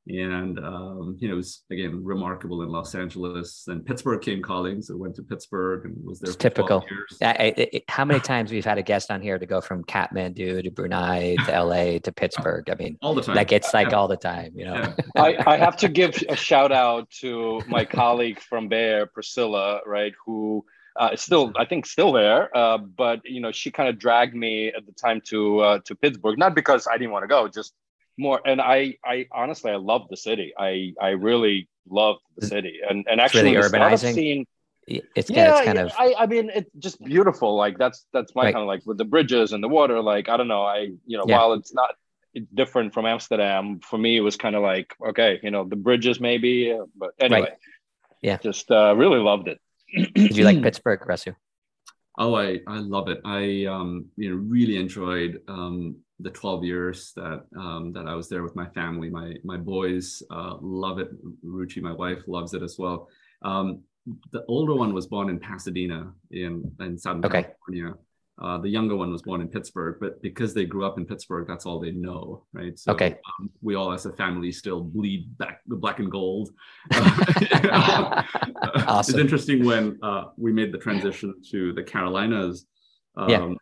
And, 0.06 0.60
um, 0.60 1.16
you 1.20 1.30
know, 1.30 1.36
it 1.36 1.38
was, 1.38 1.64
again, 1.72 2.04
remarkable 2.04 2.62
in 2.64 2.70
Los 2.70 2.94
Angeles. 2.94 3.66
And 3.68 3.86
Pittsburgh 3.86 4.22
came 4.22 4.42
calling. 4.42 4.82
So 4.82 4.98
went 4.98 5.16
to 5.16 5.24
Pittsburgh 5.24 5.86
and 5.86 5.96
was 6.04 6.20
there 6.20 6.32
it's 6.32 6.36
typical. 6.36 6.84
I, 7.22 7.54
I, 7.58 7.82
how 7.88 8.04
many 8.04 8.20
times 8.20 8.52
we've 8.52 8.66
had 8.66 8.78
a 8.78 8.84
guest 8.84 9.12
on 9.12 9.22
here 9.22 9.40
to 9.40 9.46
go 9.46 9.62
from 9.62 9.86
Kathmandu 9.86 10.64
to 10.64 10.72
Brunei 10.72 11.38
to 11.46 11.64
LA 11.64 12.00
to 12.00 12.12
Pittsburgh? 12.16 12.70
I 12.70 12.76
mean, 12.76 12.98
all 13.02 13.16
the 13.16 13.22
time. 13.22 13.36
Like 13.36 13.54
it's 13.54 13.74
like 13.74 13.92
yeah. 13.92 13.96
all 13.96 14.10
the 14.10 14.18
time, 14.18 14.52
you 14.56 14.66
know? 14.66 14.76
Yeah. 14.76 14.94
I, 15.16 15.38
I 15.48 15.58
have 15.58 15.78
to 15.78 15.88
give 15.88 16.22
a 16.28 16.36
shout 16.36 16.74
out 16.74 17.10
to 17.22 17.62
my 17.68 17.86
colleague 17.86 18.40
from 18.40 18.68
Bayer, 18.68 19.06
Priscilla, 19.06 19.80
right, 19.86 20.14
who 20.26 20.66
uh, 20.96 21.10
it's 21.14 21.24
still 21.24 21.52
I 21.56 21.66
think 21.66 21.86
still 21.86 22.12
there. 22.12 22.56
Uh, 22.56 22.78
but 22.78 23.22
you 23.26 23.42
know, 23.42 23.52
she 23.52 23.72
kind 23.72 23.90
of 23.90 23.98
dragged 24.00 24.36
me 24.36 24.68
at 24.68 24.86
the 24.86 24.92
time 24.94 25.22
to 25.30 25.60
uh, 25.60 25.80
to 25.86 25.96
Pittsburgh, 25.96 26.38
not 26.38 26.56
because 26.56 26.88
I 26.88 26.98
didn't 26.98 27.12
want 27.12 27.24
to 27.24 27.28
go, 27.28 27.48
just 27.48 27.74
more. 28.18 28.42
And 28.46 28.62
I 28.62 28.98
I 29.04 29.28
honestly 29.32 29.72
I 29.72 29.78
love 29.78 30.08
the 30.10 30.18
city. 30.18 30.54
I 30.58 30.94
I 31.02 31.10
really 31.10 31.68
love 31.90 32.18
the 32.38 32.48
city, 32.48 32.80
and 32.88 33.06
and 33.10 33.20
actually 33.20 33.56
really 33.56 33.68
urbanizing. 33.68 34.14
Scene, 34.14 34.46
it's, 34.88 35.30
yeah, 35.30 35.58
it's 35.58 35.66
kind 35.66 35.78
yeah, 35.78 35.86
of 35.86 35.94
I, 35.98 36.14
I 36.20 36.26
mean 36.26 36.52
it's 36.54 36.70
just 36.78 37.02
beautiful 37.04 37.56
like 37.56 37.78
that's 37.78 38.06
that's 38.12 38.36
my 38.36 38.44
right. 38.44 38.54
kind 38.54 38.64
of 38.64 38.68
like 38.68 38.86
with 38.86 38.98
the 38.98 39.06
bridges 39.06 39.54
and 39.54 39.64
the 39.64 39.68
water 39.70 40.02
like 40.02 40.28
i 40.28 40.36
don't 40.36 40.48
know 40.48 40.64
i 40.64 40.90
you 41.06 41.18
know 41.18 41.24
yeah. 41.26 41.38
while 41.38 41.54
it's 41.54 41.74
not 41.74 41.96
different 42.54 42.94
from 42.94 43.06
amsterdam 43.06 43.80
for 43.80 43.98
me 43.98 44.18
it 44.18 44.22
was 44.22 44.36
kind 44.36 44.56
of 44.56 44.62
like 44.62 44.94
okay 45.08 45.40
you 45.42 45.52
know 45.52 45.64
the 45.64 45.76
bridges 45.76 46.20
maybe 46.20 46.78
but 46.98 47.12
anyway 47.20 47.42
right. 47.42 47.52
yeah 48.22 48.38
just 48.38 48.72
uh, 48.72 48.94
really 48.96 49.20
loved 49.20 49.48
it 49.48 49.60
did 49.94 50.38
you 50.38 50.44
like 50.44 50.62
Pittsburgh, 50.64 51.00
Rasu? 51.02 51.36
Oh, 52.18 52.36
I, 52.36 52.60
I 52.68 52.78
love 52.78 53.08
it. 53.08 53.22
I 53.26 53.66
um, 53.66 54.06
you 54.18 54.30
know 54.30 54.36
really 54.36 54.78
enjoyed 54.78 55.42
um, 55.48 55.96
the 56.20 56.30
12 56.30 56.64
years 56.64 57.12
that 57.16 57.46
um, 57.58 57.92
that 57.94 58.08
I 58.08 58.14
was 58.16 58.30
there 58.30 58.44
with 58.44 58.56
my 58.56 58.68
family. 58.70 59.10
My 59.10 59.36
my 59.44 59.58
boys 59.58 60.22
uh, 60.30 60.58
love 60.62 61.00
it. 61.00 61.10
Ruchi, 61.44 61.82
my 61.82 61.94
wife, 61.94 62.20
loves 62.28 62.54
it 62.54 62.62
as 62.62 62.78
well. 62.78 63.10
Um, 63.44 63.82
the 64.32 64.44
older 64.48 64.76
one 64.76 64.94
was 64.94 65.08
born 65.08 65.30
in 65.30 65.40
Pasadena 65.40 66.14
in 66.32 66.72
in 66.80 66.98
Southern 66.98 67.26
okay. 67.26 67.44
California. 67.44 67.96
Uh, 68.42 68.58
the 68.58 68.70
younger 68.70 68.96
one 68.96 69.12
was 69.12 69.22
born 69.22 69.42
in 69.42 69.48
Pittsburgh, 69.48 69.98
but 70.02 70.20
because 70.22 70.56
they 70.56 70.66
grew 70.66 70.86
up 70.86 70.98
in 70.98 71.06
Pittsburgh, 71.06 71.46
that's 71.48 71.68
all 71.68 71.80
they 71.80 71.92
know, 71.92 72.44
right? 72.52 72.78
So 72.80 72.92
okay. 72.94 73.20
um, 73.40 73.52
we 73.62 73.76
all, 73.76 73.92
as 73.92 74.08
a 74.08 74.14
family, 74.14 74.52
still 74.52 74.82
bleed 74.82 75.38
back 75.38 75.62
the 75.68 75.76
black 75.76 76.00
and 76.00 76.12
gold. 76.12 76.50
awesome. 76.92 79.14
It's 79.14 79.14
interesting 79.14 79.64
when 79.64 80.00
uh, 80.02 80.26
we 80.36 80.52
made 80.52 80.72
the 80.72 80.80
transition 80.80 81.36
to 81.52 81.74
the 81.74 81.84
Carolinas. 81.84 82.66
Um, 83.16 83.30
yeah. 83.30 83.54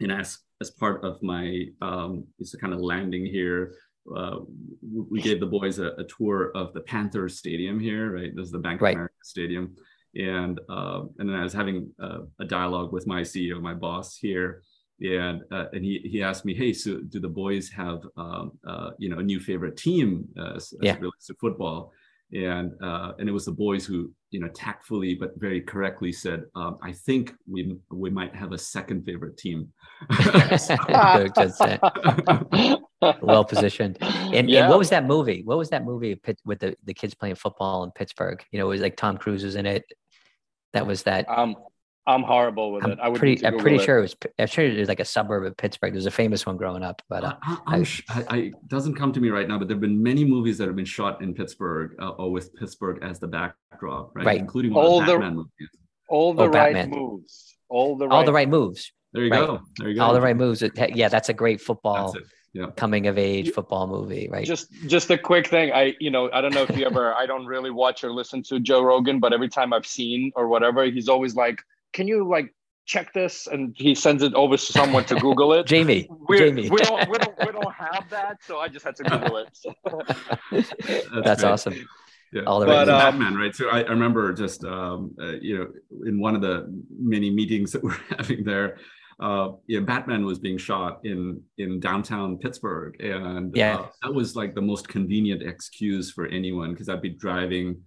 And 0.00 0.12
as 0.12 0.38
as 0.60 0.70
part 0.70 1.04
of 1.04 1.22
my 1.22 1.66
um, 1.80 2.26
is 2.40 2.54
kind 2.60 2.74
of 2.74 2.80
landing 2.80 3.24
here, 3.24 3.74
uh, 4.16 4.38
we 4.82 5.22
gave 5.22 5.38
the 5.38 5.46
boys 5.46 5.78
a, 5.78 5.92
a, 5.92 6.04
tour 6.04 6.50
of 6.54 6.74
the 6.74 6.80
Panthers 6.80 7.38
Stadium 7.38 7.80
here, 7.80 8.14
right? 8.14 8.34
This 8.34 8.46
is 8.46 8.52
the 8.52 8.58
Bank 8.58 8.80
of 8.80 8.82
right. 8.82 8.94
America 8.94 9.14
Stadium 9.22 9.76
and 10.16 10.60
uh, 10.68 11.02
and 11.18 11.28
then 11.28 11.36
I 11.36 11.42
was 11.42 11.52
having 11.52 11.90
a, 11.98 12.20
a, 12.40 12.44
dialogue 12.44 12.92
with 12.92 13.06
my 13.06 13.22
CEO, 13.22 13.60
my 13.60 13.74
boss 13.74 14.16
here, 14.16 14.62
and 15.00 15.42
uh, 15.50 15.66
and 15.72 15.84
he 15.84 16.00
he 16.04 16.22
asked 16.22 16.44
me, 16.44 16.54
hey, 16.54 16.72
so 16.72 17.00
do 17.00 17.20
the 17.20 17.28
boys 17.28 17.68
have 17.70 18.00
um, 18.16 18.52
uh, 18.66 18.90
you 18.98 19.08
know 19.08 19.18
a 19.18 19.22
new 19.22 19.40
favorite 19.40 19.76
team 19.76 20.28
as, 20.38 20.72
as 20.72 20.78
yeah. 20.80 20.94
it 20.94 21.00
relates 21.00 21.26
to 21.26 21.34
football? 21.34 21.92
And 22.32 22.72
uh, 22.82 23.12
and 23.18 23.28
it 23.28 23.32
was 23.32 23.44
the 23.44 23.52
boys 23.52 23.84
who 23.86 24.10
you 24.30 24.40
know 24.40 24.48
tactfully 24.48 25.14
but 25.14 25.32
very 25.36 25.60
correctly 25.60 26.10
said, 26.10 26.44
um, 26.54 26.78
I 26.82 26.92
think 26.92 27.32
we 27.48 27.76
we 27.90 28.10
might 28.10 28.34
have 28.34 28.52
a 28.52 28.58
second 28.58 29.04
favorite 29.04 29.36
team. 29.36 29.72
well 33.22 33.44
positioned. 33.44 33.98
And, 34.00 34.48
yeah. 34.48 34.62
and, 34.62 34.68
what 34.68 34.78
was 34.78 34.90
that 34.90 35.06
movie? 35.06 35.42
What 35.44 35.58
was 35.58 35.70
that 35.70 35.84
movie 35.84 36.20
with 36.44 36.58
the, 36.58 36.76
the 36.84 36.94
kids 36.94 37.14
playing 37.14 37.36
football 37.36 37.84
in 37.84 37.90
Pittsburgh? 37.92 38.42
You 38.50 38.58
know, 38.58 38.66
it 38.66 38.70
was 38.70 38.80
like 38.80 38.96
Tom 38.96 39.16
Cruise 39.16 39.44
was 39.44 39.56
in 39.56 39.66
it. 39.66 39.84
That 40.74 40.86
was 40.86 41.04
that. 41.04 41.26
Um, 41.28 41.56
I'm 42.06 42.22
horrible 42.22 42.72
with 42.72 42.84
I'm 42.84 42.92
it. 42.92 42.98
I 43.00 43.08
would. 43.08 43.18
Pretty, 43.18 43.44
I'm 43.46 43.58
pretty 43.58 43.76
it. 43.76 43.82
sure 43.82 43.98
it 43.98 44.02
was. 44.02 44.16
I'm 44.38 44.46
sure 44.46 44.64
it 44.64 44.78
was 44.78 44.88
like 44.88 45.00
a 45.00 45.04
suburb 45.04 45.44
of 45.44 45.56
Pittsburgh. 45.56 45.94
There's 45.94 46.04
a 46.04 46.10
famous 46.10 46.44
one 46.44 46.58
growing 46.58 46.82
up, 46.82 47.00
but 47.08 47.24
uh, 47.24 47.36
I, 47.42 47.86
I, 48.10 48.24
I, 48.28 48.52
doesn't 48.66 48.94
come 48.94 49.12
to 49.14 49.20
me 49.20 49.30
right 49.30 49.48
now. 49.48 49.58
But 49.58 49.68
there've 49.68 49.80
been 49.80 50.02
many 50.02 50.24
movies 50.24 50.58
that 50.58 50.66
have 50.66 50.76
been 50.76 50.84
shot 50.84 51.22
in 51.22 51.32
Pittsburgh 51.32 51.94
uh, 51.98 52.10
or 52.10 52.30
with 52.30 52.54
Pittsburgh 52.56 52.98
as 53.02 53.18
the 53.18 53.28
backdrop, 53.28 54.14
right? 54.14 54.26
right. 54.26 54.38
Including 54.38 54.74
all 54.74 55.00
the 55.00 55.06
Batman 55.06 55.36
movies. 55.36 55.68
All 56.10 56.34
the 56.34 56.42
oh, 56.42 56.48
right 56.48 56.74
Batman. 56.74 56.90
moves. 56.90 57.56
All 57.70 57.96
the 57.96 58.06
right 58.06 58.14
all 58.14 58.24
the 58.24 58.32
right 58.32 58.48
moves. 58.48 58.92
There 59.14 59.24
you 59.24 59.30
right. 59.30 59.46
go. 59.46 59.60
There 59.78 59.88
you 59.88 59.94
go. 59.94 60.02
All 60.02 60.12
the 60.12 60.20
right 60.20 60.36
moves. 60.36 60.62
Yeah, 60.76 61.08
that's 61.08 61.30
a 61.30 61.34
great 61.34 61.62
football 61.62 62.14
yeah. 62.54 62.66
coming 62.76 63.06
of 63.06 63.18
age 63.18 63.50
football 63.50 63.86
movie, 63.86 64.28
right? 64.30 64.46
Just 64.46 64.72
just 64.86 65.10
a 65.10 65.18
quick 65.18 65.46
thing. 65.48 65.72
I 65.72 65.94
you 66.00 66.10
know 66.10 66.30
I 66.32 66.40
don't 66.40 66.54
know 66.54 66.62
if 66.62 66.76
you 66.76 66.86
ever 66.86 67.12
I 67.14 67.26
don't 67.26 67.46
really 67.46 67.70
watch 67.70 68.04
or 68.04 68.12
listen 68.12 68.42
to 68.44 68.60
Joe 68.60 68.82
Rogan, 68.82 69.20
but 69.20 69.32
every 69.32 69.48
time 69.48 69.72
I've 69.72 69.86
seen 69.86 70.32
or 70.36 70.48
whatever, 70.48 70.84
he's 70.84 71.08
always 71.08 71.34
like 71.34 71.60
can 71.92 72.08
you 72.08 72.26
like 72.28 72.54
check 72.86 73.12
this 73.12 73.46
and 73.46 73.74
he 73.76 73.94
sends 73.94 74.22
it 74.22 74.34
over 74.34 74.56
to 74.56 74.72
someone 74.72 75.02
to 75.06 75.14
google 75.14 75.54
it 75.54 75.66
jamie 75.74 76.06
we 76.28 76.36
jamie 76.36 76.68
we 76.68 76.76
don't, 76.76 77.08
we 77.08 77.16
don't 77.16 77.38
we 77.38 77.50
don't 77.50 77.72
have 77.72 78.04
that 78.10 78.36
so 78.44 78.58
i 78.58 78.68
just 78.68 78.84
had 78.84 78.94
to 78.94 79.02
google 79.04 79.38
it 79.38 79.48
so. 79.54 79.72
that's, 80.52 80.70
that's 81.24 81.44
awesome 81.44 81.74
yeah. 82.34 82.42
All 82.48 82.58
the 82.58 82.66
but, 82.66 82.88
um, 82.88 82.98
Batman, 82.98 83.36
right? 83.36 83.54
So 83.54 83.68
I, 83.68 83.82
I 83.82 83.90
remember 83.90 84.32
just 84.32 84.64
um, 84.64 85.14
uh, 85.20 85.36
you 85.40 85.56
know 85.56 85.68
in 86.04 86.18
one 86.18 86.34
of 86.34 86.40
the 86.40 86.66
many 86.90 87.30
meetings 87.30 87.70
that 87.70 87.82
we're 87.82 87.96
having 88.18 88.42
there, 88.42 88.78
uh, 89.20 89.52
you 89.66 89.80
know, 89.80 89.86
Batman 89.86 90.24
was 90.24 90.38
being 90.38 90.58
shot 90.58 91.00
in 91.04 91.40
in 91.58 91.80
downtown 91.80 92.38
Pittsburgh, 92.38 93.00
and 93.00 93.54
yeah. 93.56 93.76
uh, 93.76 93.86
that 94.02 94.14
was 94.14 94.34
like 94.34 94.54
the 94.54 94.62
most 94.62 94.88
convenient 94.88 95.42
excuse 95.42 96.10
for 96.10 96.26
anyone 96.26 96.72
because 96.72 96.88
I'd 96.88 97.02
be 97.02 97.10
driving 97.10 97.80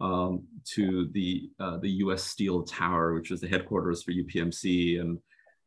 um, 0.00 0.44
to 0.74 1.08
the 1.12 1.50
uh, 1.60 1.78
the 1.78 1.90
U.S. 1.90 2.24
Steel 2.24 2.62
Tower, 2.62 3.14
which 3.14 3.30
is 3.30 3.40
the 3.40 3.48
headquarters 3.48 4.02
for 4.02 4.12
UPMC, 4.12 5.00
and 5.00 5.18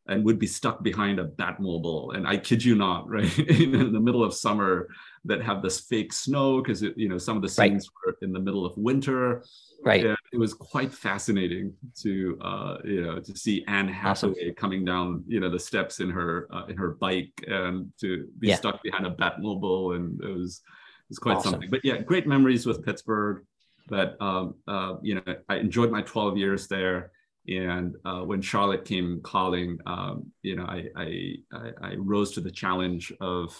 and 0.08 0.24
would 0.24 0.38
be 0.38 0.48
stuck 0.48 0.84
behind 0.84 1.20
a 1.20 1.26
Batmobile. 1.26 2.16
And 2.16 2.28
I 2.28 2.38
kid 2.38 2.64
you 2.64 2.76
not, 2.76 3.10
right 3.10 3.40
in 3.40 3.94
the 3.94 4.00
middle 4.00 4.24
of 4.24 4.34
summer, 4.34 4.88
that 5.26 5.42
have 5.42 5.62
this 5.62 5.80
fake 5.80 6.14
snow 6.14 6.62
because 6.62 6.82
you 6.82 7.10
know 7.10 7.18
some 7.18 7.38
of 7.38 7.42
the 7.42 7.50
scenes 7.50 7.90
right. 8.06 8.14
were 8.14 8.28
in 8.28 8.34
the 8.34 8.40
middle 8.40 8.66
of 8.66 8.78
winter. 8.78 9.44
Right. 9.84 10.15
It 10.34 10.38
was 10.38 10.54
quite 10.54 10.92
fascinating 10.92 11.74
to 12.02 12.38
uh, 12.42 12.78
you 12.84 13.02
know 13.02 13.20
to 13.20 13.38
see 13.38 13.64
Anne 13.68 13.88
Hathaway 13.88 14.34
awesome. 14.34 14.56
coming 14.56 14.86
down 14.86 15.24
you 15.28 15.40
know 15.40 15.50
the 15.50 15.60
steps 15.60 16.00
in 16.00 16.10
her 16.10 16.48
uh, 16.52 16.66
in 16.66 16.78
her 16.78 16.92
bike 16.92 17.32
and 17.48 17.92
to 18.02 18.28
be 18.40 18.50
yeah. 18.50 18.56
stuck 18.56 18.84
behind 18.84 19.06
a 19.06 19.12
Batmobile, 19.12 19.96
and 19.96 20.22
it 20.22 20.38
was 20.38 20.62
it 20.64 21.10
was 21.10 21.20
quite 21.20 21.38
awesome. 21.38 21.52
something. 21.52 21.70
But 21.70 21.82
yeah, 21.84 22.02
great 22.02 22.28
memories 22.28 22.66
with 22.66 22.84
Pittsburgh. 22.84 23.44
But 23.88 24.20
um, 24.20 24.56
uh, 24.68 24.96
you 25.02 25.16
know, 25.16 25.36
I 25.50 25.58
enjoyed 25.58 25.92
my 25.92 26.02
12 26.02 26.38
years 26.38 26.68
there. 26.68 27.12
And 27.48 27.96
uh, 28.06 28.22
when 28.22 28.42
Charlotte 28.42 28.86
came 28.86 29.22
calling, 29.22 29.78
um, 29.86 30.32
you 30.42 30.56
know, 30.56 30.64
I, 30.64 30.86
I, 30.96 31.36
I, 31.80 31.96
rose 31.96 32.32
to 32.32 32.42
the 32.42 32.50
challenge 32.50 33.14
of 33.22 33.56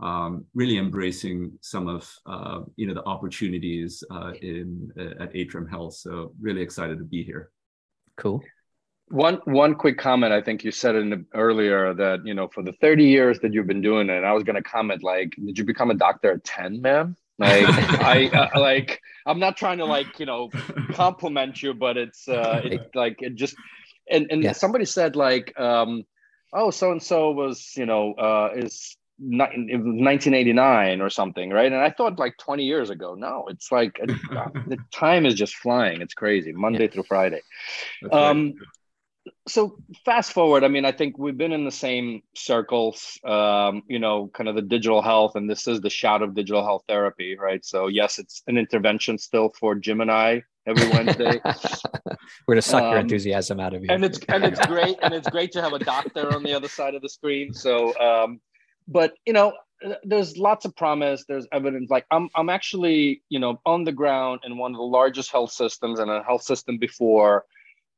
um, 0.00 0.44
really 0.54 0.78
embracing 0.78 1.52
some 1.60 1.88
of 1.88 2.10
uh, 2.26 2.60
you 2.76 2.86
know 2.86 2.94
the 2.94 3.04
opportunities 3.04 4.04
uh, 4.10 4.32
in 4.42 4.90
uh, 4.98 5.22
at 5.22 5.34
Atrium 5.34 5.66
Health. 5.66 5.94
So 5.94 6.32
really 6.40 6.62
excited 6.62 6.98
to 6.98 7.04
be 7.04 7.22
here. 7.22 7.50
Cool. 8.16 8.42
One 9.08 9.40
one 9.44 9.74
quick 9.74 9.98
comment. 9.98 10.32
I 10.32 10.42
think 10.42 10.64
you 10.64 10.72
said 10.72 10.96
it 10.96 11.20
earlier 11.34 11.94
that 11.94 12.26
you 12.26 12.34
know 12.34 12.48
for 12.48 12.62
the 12.62 12.72
30 12.80 13.04
years 13.04 13.38
that 13.40 13.52
you've 13.52 13.66
been 13.66 13.80
doing 13.82 14.10
it, 14.10 14.24
I 14.24 14.32
was 14.32 14.42
going 14.42 14.56
to 14.56 14.62
comment 14.62 15.02
like, 15.02 15.34
did 15.44 15.58
you 15.58 15.64
become 15.64 15.90
a 15.90 15.94
doctor 15.94 16.32
at 16.32 16.44
10, 16.44 16.82
ma'am? 16.82 17.16
Like 17.38 17.66
I 18.02 18.26
uh, 18.32 18.60
like 18.60 19.00
I'm 19.24 19.38
not 19.38 19.56
trying 19.56 19.78
to 19.78 19.84
like 19.84 20.18
you 20.18 20.26
know 20.26 20.50
compliment 20.92 21.62
you, 21.62 21.74
but 21.74 21.96
it's 21.96 22.28
uh 22.28 22.60
it 22.64 22.90
like 22.94 23.22
it 23.22 23.34
just 23.34 23.54
and 24.10 24.26
and 24.30 24.42
yeah. 24.42 24.52
somebody 24.52 24.84
said 24.84 25.16
like 25.16 25.58
um 25.58 26.04
oh 26.52 26.70
so 26.70 26.92
and 26.92 27.02
so 27.02 27.30
was 27.32 27.74
you 27.76 27.86
know 27.86 28.14
uh 28.14 28.50
is 28.54 28.96
not, 28.98 29.05
1989 29.18 31.00
or 31.00 31.10
something 31.10 31.50
right? 31.50 31.72
And 31.72 31.80
i 31.80 31.90
thought 31.90 32.18
like 32.18 32.36
20 32.38 32.64
years 32.64 32.90
ago. 32.90 33.14
No 33.14 33.46
it's 33.48 33.72
like 33.72 33.98
the 34.04 34.78
time 34.92 35.26
is 35.26 35.34
just 35.34 35.56
flying. 35.56 36.00
It's 36.02 36.14
crazy 36.14 36.52
monday 36.52 36.88
through 36.88 37.04
friday. 37.04 37.42
Um 38.10 38.46
right. 38.46 38.54
So 39.48 39.78
fast 40.04 40.32
forward 40.32 40.62
i 40.62 40.68
mean 40.68 40.84
i 40.84 40.92
think 40.92 41.18
we've 41.18 41.36
been 41.36 41.52
in 41.52 41.64
the 41.64 41.70
same 41.72 42.22
circles 42.36 43.18
um, 43.24 43.82
you 43.88 43.98
know 43.98 44.28
kind 44.32 44.48
of 44.48 44.54
the 44.54 44.62
digital 44.62 45.02
health 45.02 45.34
and 45.34 45.50
this 45.50 45.66
is 45.66 45.80
the 45.80 45.90
shout 45.90 46.22
of 46.22 46.34
digital 46.34 46.62
health 46.62 46.84
therapy 46.86 47.36
right? 47.36 47.64
So 47.64 47.88
yes 47.88 48.18
it's 48.18 48.42
an 48.46 48.56
intervention 48.56 49.18
still 49.18 49.52
for 49.58 49.74
jim 49.74 50.00
and 50.00 50.10
i 50.10 50.42
every 50.66 50.88
wednesday. 50.88 51.40
We're 52.46 52.54
gonna 52.54 52.62
suck 52.62 52.82
um, 52.82 52.90
your 52.90 53.00
enthusiasm 53.00 53.60
out 53.60 53.74
of 53.74 53.82
you. 53.82 53.88
and 53.90 54.04
it's 54.04 54.18
and 54.28 54.44
it's 54.44 54.64
great 54.66 54.98
and 55.02 55.14
it's 55.14 55.28
great 55.28 55.52
to 55.52 55.62
have 55.62 55.72
a 55.72 55.78
doctor 55.78 56.34
on 56.34 56.42
the 56.42 56.52
other 56.52 56.68
side 56.68 56.94
of 56.94 57.02
the 57.02 57.08
screen. 57.08 57.52
So 57.54 57.96
um, 57.98 58.40
but 58.88 59.14
you 59.26 59.32
know 59.32 59.52
there's 60.04 60.36
lots 60.36 60.64
of 60.64 60.74
promise 60.74 61.24
there's 61.28 61.46
evidence. 61.52 61.90
Like 61.90 62.06
i'm 62.10 62.28
i'm 62.34 62.48
actually 62.48 63.22
you 63.28 63.38
know 63.38 63.60
on 63.66 63.84
the 63.84 63.92
ground 63.92 64.40
in 64.44 64.58
one 64.58 64.72
of 64.72 64.78
the 64.78 64.84
largest 64.84 65.30
health 65.30 65.52
systems 65.52 65.98
and 65.98 66.10
a 66.10 66.22
health 66.22 66.42
system 66.42 66.78
before. 66.78 67.44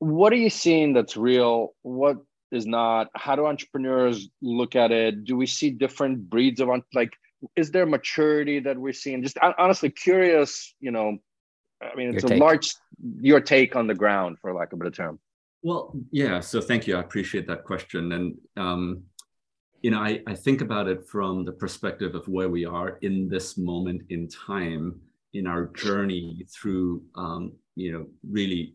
What 0.01 0.33
are 0.33 0.37
you 0.37 0.51
seeing 0.51 0.93
that's 0.93 1.17
real? 1.17 1.75
What 1.83 2.19
is 2.53 2.67
not? 2.67 3.09
How 3.15 3.35
do 3.37 3.47
entrepreneurs 3.47 4.29
look 4.41 4.77
at 4.77 4.93
it? 4.93 5.25
Do 5.25 5.37
we 5.37 5.47
see 5.47 5.71
different 5.71 6.31
breeds 6.31 6.61
of 6.61 6.69
like 6.95 7.13
is 7.55 7.71
there 7.71 7.87
maturity 7.87 8.59
that 8.61 8.77
we're 8.77 8.93
seeing? 8.93 9.23
Just 9.23 9.39
honestly 9.59 9.91
curious 9.91 10.75
you 10.81 10.91
know 10.91 11.19
i 11.81 11.95
mean 11.95 12.13
it's 12.13 12.25
your 12.25 12.33
a 12.33 12.35
take. 12.35 12.41
large 12.41 12.75
your 13.21 13.41
take 13.41 13.77
on 13.77 13.87
the 13.87 13.95
ground 13.95 14.37
for 14.41 14.53
lack 14.53 14.73
of 14.73 14.79
a 14.79 14.85
better 14.85 14.91
term. 14.91 15.19
Well 15.63 15.95
yeah 16.11 16.41
so 16.41 16.61
thank 16.61 16.87
you 16.87 16.97
i 16.97 17.01
appreciate 17.01 17.47
that 17.47 17.65
question. 17.65 18.13
And 18.13 18.35
um, 18.57 19.03
you 19.83 19.91
know 19.91 20.01
I, 20.01 20.21
I 20.27 20.35
think 20.35 20.61
about 20.61 20.89
it 20.89 21.07
from 21.07 21.45
the 21.45 21.53
perspective 21.53 22.15
of 22.15 22.27
where 22.29 22.49
we 22.49 22.65
are 22.65 22.99
in 23.03 23.29
this 23.29 23.57
moment 23.57 24.03
in 24.11 24.29
time 24.29 25.01
in 25.35 25.47
our 25.47 25.67
journey 25.67 26.47
through 26.53 27.03
um, 27.15 27.53
you 27.77 27.93
know 27.93 28.07
really 28.29 28.75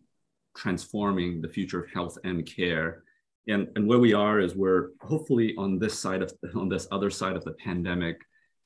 transforming 0.55 1.41
the 1.41 1.50
future 1.50 1.83
of 1.83 1.91
health 1.91 2.17
and 2.24 2.45
care. 2.45 3.03
And, 3.48 3.67
and 3.75 3.88
where 3.88 4.00
we 4.00 4.13
are 4.13 4.39
is 4.39 4.55
we're 4.55 4.89
hopefully 5.01 5.53
on 5.57 5.79
this 5.79 5.98
side 6.00 6.22
of 6.22 6.31
on 6.55 6.69
this 6.69 6.88
other 6.91 7.10
side 7.10 7.36
of 7.36 7.43
the 7.43 7.53
pandemic, 7.53 8.17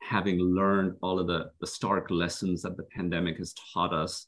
having 0.02 0.40
learned 0.40 0.96
all 1.02 1.20
of 1.20 1.28
the, 1.28 1.52
the 1.60 1.68
stark 1.68 2.12
lessons 2.12 2.62
that 2.62 2.78
the 2.78 2.84
pandemic 2.96 3.38
has 3.38 3.56
taught 3.74 3.94
us, 3.94 4.28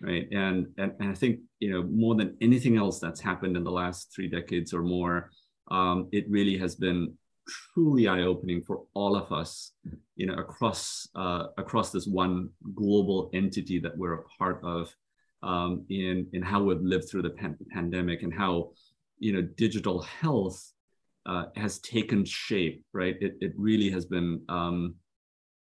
right? 0.00 0.28
And, 0.30 0.68
and, 0.78 0.92
and 1.00 1.10
I 1.10 1.14
think, 1.14 1.40
you 1.58 1.72
know, 1.72 1.82
more 1.82 2.14
than 2.14 2.36
anything 2.40 2.76
else 2.76 3.00
that's 3.00 3.20
happened 3.20 3.56
in 3.56 3.64
the 3.64 3.72
last 3.72 4.12
three 4.14 4.28
decades 4.28 4.72
or 4.72 4.82
more, 4.82 5.30
um, 5.70 6.08
it 6.12 6.30
really 6.30 6.56
has 6.58 6.76
been 6.76 7.14
truly 7.48 8.06
eye-opening 8.08 8.62
for 8.62 8.82
all 8.94 9.16
of 9.16 9.32
us, 9.32 9.72
you 10.16 10.26
know, 10.26 10.34
across 10.34 11.08
uh, 11.14 11.44
across 11.56 11.90
this 11.90 12.06
one 12.06 12.50
global 12.74 13.30
entity 13.32 13.78
that 13.80 13.96
we're 13.96 14.14
a 14.14 14.24
part 14.38 14.60
of 14.62 14.94
um, 15.42 15.84
in 15.88 16.26
in 16.32 16.42
how 16.42 16.62
we've 16.62 16.80
lived 16.80 17.08
through 17.08 17.22
the 17.22 17.30
pan- 17.30 17.58
pandemic 17.70 18.22
and 18.22 18.32
how 18.32 18.70
you 19.18 19.32
know 19.32 19.42
digital 19.42 20.02
health 20.02 20.72
uh, 21.26 21.46
has 21.56 21.78
taken 21.80 22.24
shape. 22.24 22.84
Right, 22.92 23.16
it 23.20 23.36
it 23.40 23.52
really 23.56 23.90
has 23.90 24.04
been 24.04 24.42
um, 24.48 24.94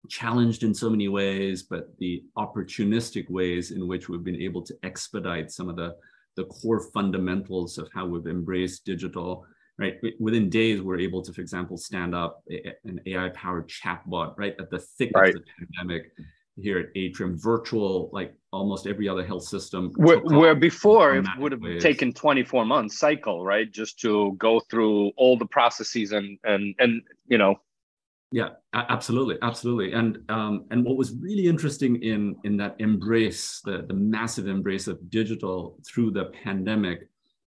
challenged 0.09 0.63
in 0.63 0.73
so 0.73 0.89
many 0.89 1.07
ways, 1.07 1.63
but 1.63 1.89
the 1.99 2.23
opportunistic 2.37 3.29
ways 3.29 3.71
in 3.71 3.87
which 3.87 4.09
we've 4.09 4.23
been 4.23 4.41
able 4.41 4.61
to 4.63 4.75
expedite 4.83 5.51
some 5.51 5.69
of 5.69 5.75
the 5.75 5.95
the 6.35 6.45
core 6.45 6.89
fundamentals 6.93 7.77
of 7.77 7.89
how 7.93 8.05
we've 8.05 8.27
embraced 8.27 8.85
digital 8.85 9.45
right 9.79 9.95
within 10.19 10.49
days 10.49 10.81
we're 10.81 10.99
able 10.99 11.21
to 11.21 11.31
for 11.33 11.41
example 11.41 11.77
stand 11.77 12.13
up 12.13 12.43
an 12.83 12.99
ai 13.07 13.29
powered 13.29 13.67
chatbot 13.67 14.33
right 14.37 14.55
at 14.59 14.69
the 14.69 14.79
thick 14.79 15.11
right. 15.15 15.33
of 15.33 15.41
the 15.41 15.65
pandemic 15.65 16.11
here 16.61 16.79
at 16.79 16.87
Atrium, 16.95 17.37
virtual, 17.37 18.09
like 18.11 18.33
almost 18.51 18.87
every 18.87 19.07
other 19.07 19.25
health 19.25 19.43
system. 19.43 19.91
Where, 19.95 20.19
where 20.19 20.55
before 20.55 21.15
it 21.15 21.25
would 21.37 21.51
have 21.51 21.61
ways. 21.61 21.81
taken 21.81 22.13
24 22.13 22.65
months 22.65 22.97
cycle, 22.97 23.43
right? 23.43 23.71
Just 23.71 23.99
to 24.01 24.35
go 24.37 24.59
through 24.59 25.11
all 25.17 25.37
the 25.37 25.45
processes 25.45 26.11
and, 26.11 26.37
and, 26.43 26.75
and, 26.79 27.01
you 27.27 27.37
know. 27.37 27.55
Yeah, 28.31 28.49
absolutely. 28.73 29.37
Absolutely. 29.41 29.93
And, 29.93 30.19
um, 30.29 30.65
and 30.69 30.85
what 30.85 30.97
was 30.97 31.15
really 31.15 31.47
interesting 31.47 32.01
in, 32.03 32.35
in 32.43 32.57
that 32.57 32.75
embrace, 32.79 33.61
the, 33.65 33.85
the 33.87 33.93
massive 33.93 34.47
embrace 34.47 34.87
of 34.87 35.09
digital 35.09 35.79
through 35.85 36.11
the 36.11 36.25
pandemic 36.43 37.09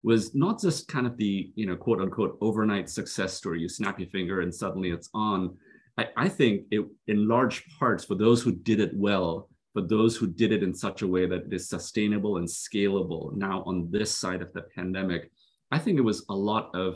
was 0.03 0.33
not 0.33 0.59
just 0.59 0.87
kind 0.87 1.05
of 1.05 1.17
the, 1.17 1.51
you 1.55 1.65
know, 1.65 1.75
quote 1.75 2.01
unquote 2.01 2.37
overnight 2.41 2.89
success 2.89 3.33
story. 3.33 3.61
You 3.61 3.69
snap 3.69 3.99
your 3.99 4.09
finger 4.09 4.41
and 4.41 4.53
suddenly 4.53 4.89
it's 4.89 5.09
on 5.13 5.57
I, 5.97 6.07
I 6.17 6.29
think 6.29 6.63
it, 6.71 6.85
in 7.07 7.27
large 7.27 7.65
parts, 7.77 8.05
for 8.05 8.15
those 8.15 8.41
who 8.41 8.51
did 8.51 8.79
it 8.79 8.91
well, 8.93 9.49
for 9.73 9.81
those 9.81 10.15
who 10.17 10.27
did 10.27 10.51
it 10.51 10.63
in 10.63 10.73
such 10.73 11.01
a 11.01 11.07
way 11.07 11.25
that 11.25 11.45
it 11.45 11.53
is 11.53 11.69
sustainable 11.69 12.37
and 12.37 12.47
scalable 12.47 13.35
now 13.35 13.63
on 13.65 13.89
this 13.91 14.17
side 14.17 14.41
of 14.41 14.51
the 14.53 14.63
pandemic, 14.75 15.31
I 15.71 15.79
think 15.79 15.97
it 15.97 16.03
was 16.03 16.25
a 16.29 16.35
lot 16.35 16.69
of, 16.73 16.95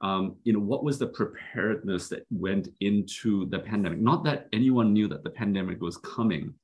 um, 0.00 0.36
you 0.44 0.52
know, 0.52 0.60
what 0.60 0.84
was 0.84 0.98
the 0.98 1.06
preparedness 1.06 2.08
that 2.08 2.26
went 2.30 2.68
into 2.80 3.46
the 3.46 3.58
pandemic? 3.58 3.98
Not 3.98 4.24
that 4.24 4.48
anyone 4.52 4.92
knew 4.92 5.08
that 5.08 5.22
the 5.22 5.30
pandemic 5.30 5.80
was 5.80 5.96
coming, 5.98 6.54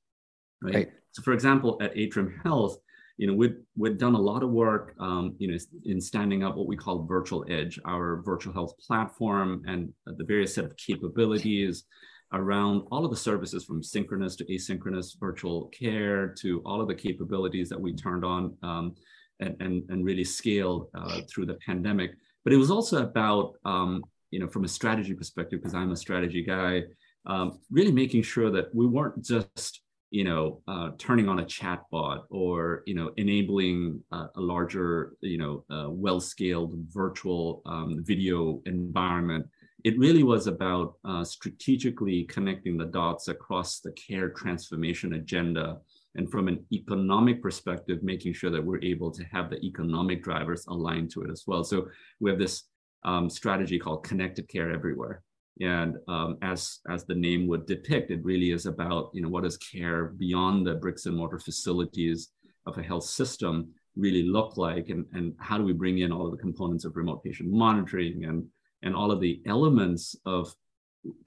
right? 0.63 0.75
right. 0.75 0.93
So, 1.13 1.23
for 1.23 1.33
example, 1.33 1.79
at 1.81 1.97
Atrium 1.97 2.41
Health, 2.43 2.79
you 3.21 3.27
know, 3.27 3.35
we've, 3.35 3.59
we've 3.77 3.99
done 3.99 4.15
a 4.15 4.19
lot 4.19 4.43
of 4.43 4.49
work, 4.49 4.95
um, 4.99 5.35
you 5.37 5.47
know, 5.47 5.59
in 5.85 6.01
standing 6.01 6.43
up 6.43 6.57
what 6.57 6.67
we 6.67 6.75
call 6.75 7.05
Virtual 7.05 7.45
Edge, 7.51 7.79
our 7.85 8.23
virtual 8.23 8.55
health 8.55 8.73
platform 8.79 9.63
and 9.67 9.93
the 10.07 10.25
various 10.25 10.55
set 10.55 10.65
of 10.65 10.75
capabilities 10.79 11.85
around 12.33 12.87
all 12.91 13.05
of 13.05 13.11
the 13.11 13.17
services 13.19 13.63
from 13.63 13.83
synchronous 13.83 14.37
to 14.37 14.45
asynchronous 14.47 15.21
virtual 15.21 15.67
care 15.67 16.29
to 16.29 16.63
all 16.65 16.81
of 16.81 16.89
the 16.89 16.95
capabilities 16.95 17.69
that 17.69 17.79
we 17.79 17.93
turned 17.93 18.25
on 18.25 18.57
um, 18.63 18.95
and, 19.41 19.55
and, 19.61 19.83
and 19.91 20.03
really 20.03 20.25
scaled 20.25 20.89
uh, 20.95 21.21
through 21.29 21.45
the 21.45 21.59
pandemic. 21.67 22.13
But 22.43 22.55
it 22.55 22.57
was 22.57 22.71
also 22.71 23.03
about, 23.03 23.53
um, 23.67 24.03
you 24.31 24.41
know, 24.41 24.49
from 24.49 24.65
a 24.65 24.69
strategy 24.69 25.13
perspective, 25.13 25.61
because 25.61 25.75
I'm 25.75 25.93
a 25.93 25.97
strategy 25.97 26.43
guy, 26.43 26.85
um, 27.27 27.59
really 27.71 27.93
making 27.93 28.23
sure 28.23 28.51
that 28.51 28.75
we 28.75 28.87
weren't 28.87 29.23
just 29.23 29.83
you 30.11 30.25
know, 30.25 30.61
uh, 30.67 30.91
turning 30.99 31.29
on 31.29 31.39
a 31.39 31.45
chatbot 31.45 32.25
or, 32.31 32.83
you 32.87 32.95
know, 32.95 33.13
enabling 33.17 34.03
uh, 34.11 34.27
a 34.37 34.41
larger, 34.41 35.13
you 35.21 35.39
know, 35.39 35.65
uh, 35.71 35.89
well-scaled 35.89 36.75
virtual 36.89 37.63
um, 37.67 38.03
video 38.05 38.61
environment. 38.67 39.47
It 39.85 39.99
really 39.99 40.25
was 40.25 40.47
about 40.47 40.95
uh, 41.05 41.25
strategically 41.25 42.25
connecting 42.25 42.77
the 42.77 42.87
dots 42.87 43.29
across 43.29 43.81
the 43.81 43.93
care 43.93 44.29
transformation 44.31 45.15
agenda. 45.15 45.79
And 46.17 46.31
from 46.31 46.49
an 46.49 46.67
economic 46.73 47.41
perspective, 47.41 48.03
making 48.03 48.35
sure 48.35 48.51
that 48.51 48.65
we're 48.65 48.83
able 48.83 49.13
to 49.13 49.23
have 49.33 49.49
the 49.49 49.65
economic 49.65 50.25
drivers 50.25 50.67
aligned 50.67 51.13
to 51.13 51.23
it 51.23 51.31
as 51.31 51.45
well. 51.47 51.63
So 51.63 51.87
we 52.19 52.31
have 52.31 52.39
this 52.39 52.65
um, 53.05 53.31
strategy 53.31 53.79
called 53.79 54.03
Connected 54.05 54.49
Care 54.49 54.73
Everywhere 54.73 55.23
and 55.61 55.97
um, 56.09 56.39
as 56.43 56.81
as 56.89 57.05
the 57.05 57.15
name 57.15 57.47
would 57.49 57.67
depict, 57.67 58.11
it 58.11 58.25
really 58.25 58.51
is 58.51 58.67
about 58.67 59.11
you 59.13 59.23
know 59.23 59.29
what 59.29 59.45
does 59.45 59.57
care 59.57 60.07
beyond 60.07 60.67
the 60.67 60.75
bricks 60.75 61.07
and 61.07 61.17
mortar 61.17 61.39
facilities 61.39 62.31
of 62.67 62.79
a 62.79 62.83
health 62.83 63.05
system 63.05 63.69
really 63.97 64.23
look 64.23 64.57
like, 64.57 64.89
and 64.89 65.05
and 65.13 65.35
how 65.39 65.59
do 65.59 65.65
we 65.65 65.73
bring 65.73 65.99
in 65.99 66.13
all 66.13 66.27
of 66.27 66.33
the 66.33 66.39
components 66.39 66.85
of 66.85 66.97
remote 66.97 67.23
patient 67.23 67.51
monitoring 67.51 68.25
and 68.25 68.47
and 68.83 68.95
all 68.95 69.11
of 69.11 69.21
the 69.21 69.43
elements 69.47 70.17
of 70.25 70.55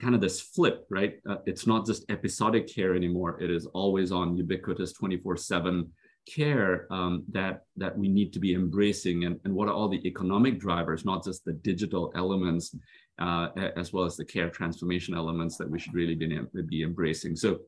kind 0.00 0.14
of 0.14 0.20
this 0.20 0.40
flip, 0.40 0.86
right? 0.90 1.14
Uh, 1.28 1.36
it's 1.46 1.66
not 1.66 1.86
just 1.86 2.04
episodic 2.10 2.72
care 2.72 2.94
anymore; 2.94 3.40
it 3.40 3.50
is 3.50 3.66
always 3.66 4.10
on, 4.10 4.36
ubiquitous, 4.36 4.92
twenty 4.92 5.16
four 5.16 5.36
seven 5.36 5.92
care 6.26 6.86
um, 6.90 7.22
that 7.30 7.64
that 7.76 7.96
we 7.96 8.08
need 8.08 8.32
to 8.32 8.40
be 8.40 8.54
embracing. 8.54 9.24
And, 9.24 9.38
and 9.44 9.54
what 9.54 9.68
are 9.68 9.74
all 9.74 9.88
the 9.88 10.06
economic 10.06 10.58
drivers 10.58 11.04
not 11.04 11.24
just 11.24 11.44
the 11.44 11.52
digital 11.52 12.12
elements 12.16 12.74
uh, 13.18 13.48
as 13.76 13.92
well 13.92 14.04
as 14.04 14.16
the 14.16 14.24
care 14.24 14.50
transformation 14.50 15.14
elements 15.14 15.56
that 15.56 15.70
we 15.70 15.78
should 15.78 15.94
really 15.94 16.14
be, 16.14 16.40
be 16.68 16.82
embracing. 16.82 17.36
So, 17.36 17.60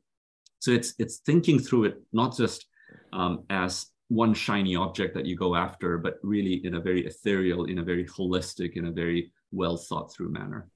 so 0.58 0.70
it's 0.72 0.94
it's 0.98 1.18
thinking 1.18 1.58
through 1.58 1.84
it 1.84 2.02
not 2.12 2.36
just 2.36 2.66
um, 3.12 3.44
as 3.50 3.86
one 4.08 4.34
shiny 4.34 4.76
object 4.76 5.14
that 5.14 5.26
you 5.26 5.36
go 5.36 5.56
after, 5.56 5.98
but 5.98 6.18
really 6.22 6.64
in 6.64 6.74
a 6.74 6.80
very 6.80 7.06
ethereal, 7.06 7.64
in 7.64 7.78
a 7.78 7.82
very 7.82 8.04
holistic, 8.04 8.74
in 8.74 8.86
a 8.86 8.92
very 8.92 9.32
well 9.52 9.76
thought 9.76 10.12
through 10.12 10.30
manner. 10.30 10.68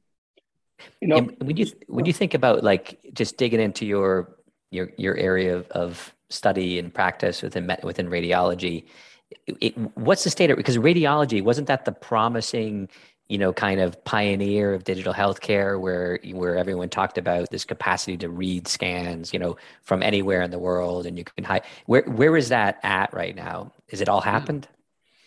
You 1.00 1.09
know, 1.09 1.21
when 1.39 1.57
you 1.57 1.67
when 1.89 2.07
you 2.07 2.12
think 2.12 2.35
about 2.35 2.65
like 2.65 2.99
just 3.12 3.37
digging 3.37 3.61
into 3.61 3.85
your 3.87 4.37
your 4.71 4.91
your 4.97 5.17
area 5.17 5.57
of, 5.57 5.69
of 5.71 6.15
study 6.31 6.79
and 6.79 6.93
practice 6.93 7.43
within 7.43 7.71
within 7.83 8.09
radiology, 8.09 8.87
it, 9.47 9.77
what's 9.97 10.25
the 10.25 10.31
state 10.31 10.50
of 10.50 10.57
because 10.57 10.79
radiology 10.79 11.43
wasn't 11.43 11.67
that 11.69 11.85
the 11.85 11.93
promising 11.93 12.89
you 13.31 13.39
know, 13.39 13.53
kind 13.53 13.81
of 13.81 14.03
pioneer 14.05 14.75
of 14.75 14.83
digital 14.83 15.15
healthcare, 15.15 15.81
where 15.81 16.19
where 16.33 16.57
everyone 16.57 16.89
talked 16.89 17.17
about 17.17 17.49
this 17.51 17.65
capacity 17.65 18.17
to 18.19 18.29
read 18.29 18.67
scans, 18.67 19.33
you 19.33 19.39
know, 19.39 19.57
from 19.83 20.03
anywhere 20.03 20.43
in 20.43 20.51
the 20.51 20.59
world, 20.59 21.07
and 21.07 21.17
you 21.17 21.25
can 21.25 21.45
hide. 21.45 21.63
Where 21.87 22.03
where 22.03 22.37
is 22.37 22.49
that 22.49 22.81
at 22.83 23.15
right 23.15 23.37
now? 23.37 23.73
Is 23.89 24.01
it 24.01 24.09
all 24.09 24.21
happened? 24.21 24.67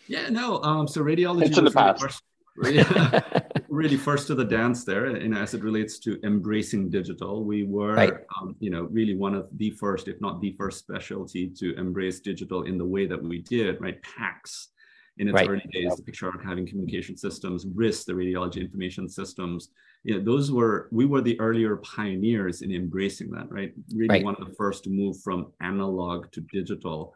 Yeah, 0.06 0.28
no. 0.28 0.62
Um, 0.62 0.86
so 0.86 1.02
radiology 1.02 1.46
it's 1.46 1.56
in 1.56 1.64
the 1.64 1.70
past. 1.70 2.02
First, 2.02 2.22
really, 2.56 2.84
really 3.68 3.96
first 3.96 4.26
to 4.26 4.34
the 4.34 4.44
dance 4.44 4.84
there, 4.84 5.06
and 5.06 5.36
as 5.36 5.54
it 5.54 5.62
relates 5.62 5.98
to 6.00 6.20
embracing 6.24 6.90
digital, 6.90 7.42
we 7.42 7.64
were, 7.64 7.94
right. 7.94 8.12
um, 8.38 8.54
you 8.60 8.68
know, 8.68 8.82
really 8.82 9.16
one 9.16 9.34
of 9.34 9.48
the 9.56 9.70
first, 9.70 10.08
if 10.08 10.20
not 10.20 10.42
the 10.42 10.54
first 10.58 10.78
specialty 10.78 11.48
to 11.48 11.74
embrace 11.76 12.20
digital 12.20 12.64
in 12.64 12.76
the 12.76 12.84
way 12.84 13.06
that 13.06 13.22
we 13.22 13.38
did. 13.38 13.80
Right, 13.80 13.98
PACS 14.02 14.68
in 15.18 15.28
its 15.28 15.34
right. 15.34 15.48
early 15.48 15.64
days, 15.72 15.96
the 15.96 16.02
picture 16.02 16.30
archiving 16.30 16.66
communication 16.66 17.16
systems, 17.16 17.66
RIS, 17.74 18.04
the 18.04 18.12
radiology 18.12 18.60
information 18.60 19.08
systems. 19.08 19.68
You 20.02 20.16
know, 20.16 20.24
those 20.24 20.50
were 20.50 20.88
we 20.90 21.06
were 21.06 21.20
the 21.20 21.38
earlier 21.40 21.76
pioneers 21.76 22.62
in 22.62 22.72
embracing 22.72 23.30
that, 23.30 23.50
right? 23.50 23.72
Really 23.94 24.08
right. 24.08 24.24
one 24.24 24.36
of 24.40 24.46
the 24.46 24.54
first 24.54 24.84
to 24.84 24.90
move 24.90 25.16
from 25.22 25.52
analog 25.60 26.30
to 26.32 26.40
digital. 26.52 27.14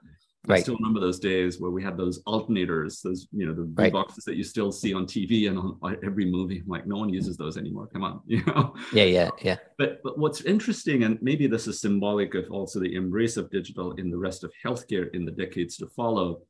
I 0.51 0.61
still 0.61 0.77
remember 0.77 1.01
those 1.01 1.19
days 1.19 1.61
where 1.61 1.71
we 1.71 1.83
had 1.83 1.97
those 1.97 2.23
alternators, 2.23 3.03
those 3.03 3.27
you 3.33 3.47
know 3.47 3.53
the 3.53 3.71
right. 3.75 3.93
boxes 3.93 4.25
that 4.25 4.37
you 4.37 4.45
still 4.45 4.73
see 4.73 4.95
on 4.95 5.05
TV 5.05 5.49
and 5.49 5.59
on 5.59 5.97
every 6.03 6.25
movie. 6.25 6.61
I'm 6.61 6.69
like, 6.69 6.87
no 6.87 6.97
one 6.97 7.11
uses 7.11 7.37
those 7.37 7.59
anymore. 7.59 7.89
Come 7.93 8.05
on, 8.05 8.21
you 8.27 8.43
know. 8.47 8.75
Yeah, 8.93 9.05
yeah, 9.05 9.31
yeah. 9.43 9.57
But 9.77 10.01
but 10.03 10.19
what's 10.19 10.43
interesting, 10.43 11.03
and 11.03 11.19
maybe 11.21 11.47
this 11.47 11.67
is 11.67 11.81
symbolic 11.81 12.35
of 12.35 12.51
also 12.51 12.81
the 12.81 12.95
embrace 12.95 13.37
of 13.37 13.51
digital 13.51 13.93
in 13.95 14.11
the 14.11 14.17
rest 14.17 14.45
of 14.45 14.53
healthcare 14.65 15.15
in 15.15 15.25
the 15.25 15.33
decades 15.33 15.77
to 15.79 15.87
follow, 15.89 16.41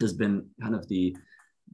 has 0.00 0.12
been 0.12 0.46
kind 0.60 0.74
of 0.74 0.86
the 0.88 1.16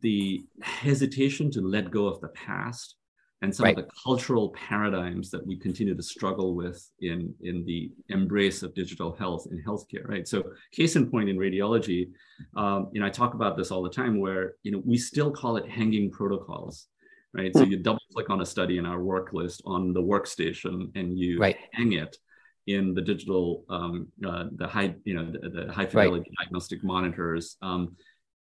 the 0.01 0.45
hesitation 0.63 1.51
to 1.51 1.61
let 1.61 1.91
go 1.91 2.07
of 2.07 2.21
the 2.21 2.29
past 2.29 2.97
and 3.43 3.55
some 3.55 3.65
right. 3.65 3.77
of 3.77 3.85
the 3.85 3.91
cultural 4.03 4.51
paradigms 4.51 5.31
that 5.31 5.45
we 5.45 5.57
continue 5.57 5.97
to 5.97 6.03
struggle 6.03 6.55
with 6.55 6.89
in, 7.01 7.35
in 7.43 7.65
the 7.65 7.91
embrace 8.09 8.63
of 8.63 8.73
digital 8.73 9.13
health 9.13 9.49
in 9.51 9.63
healthcare, 9.65 10.09
right? 10.09 10.27
So, 10.27 10.45
case 10.71 10.95
in 10.95 11.11
point 11.11 11.29
in 11.29 11.37
radiology, 11.37 12.11
um, 12.57 12.89
you 12.93 13.01
know, 13.01 13.07
I 13.07 13.11
talk 13.11 13.35
about 13.35 13.57
this 13.57 13.73
all 13.73 13.83
the 13.83 13.91
time, 13.91 14.21
where 14.21 14.55
you 14.63 14.71
know 14.71 14.81
we 14.85 14.97
still 14.97 15.33
call 15.33 15.57
it 15.57 15.69
hanging 15.69 16.11
protocols, 16.11 16.87
right? 17.35 17.53
So 17.53 17.65
you 17.65 17.79
double 17.79 18.01
click 18.13 18.31
on 18.31 18.41
a 18.41 18.47
study 18.47 18.79
in 18.79 18.87
our 18.87 19.03
work 19.03 19.33
list 19.33 19.61
on 19.67 19.93
the 19.93 20.03
workstation, 20.03 20.91
and 20.95 21.19
you 21.19 21.41
right. 21.41 21.57
hang 21.73 21.93
it 21.95 22.17
in 22.69 22.95
the 22.95 23.03
digital, 23.03 23.65
um, 23.69 24.07
uh, 24.25 24.45
the 24.55 24.69
high, 24.69 24.95
you 25.05 25.15
know, 25.15 25.33
the, 25.33 25.49
the 25.49 25.73
high 25.73 25.87
fidelity 25.87 26.31
right. 26.31 26.45
diagnostic 26.45 26.85
monitors. 26.85 27.57
Um, 27.61 27.97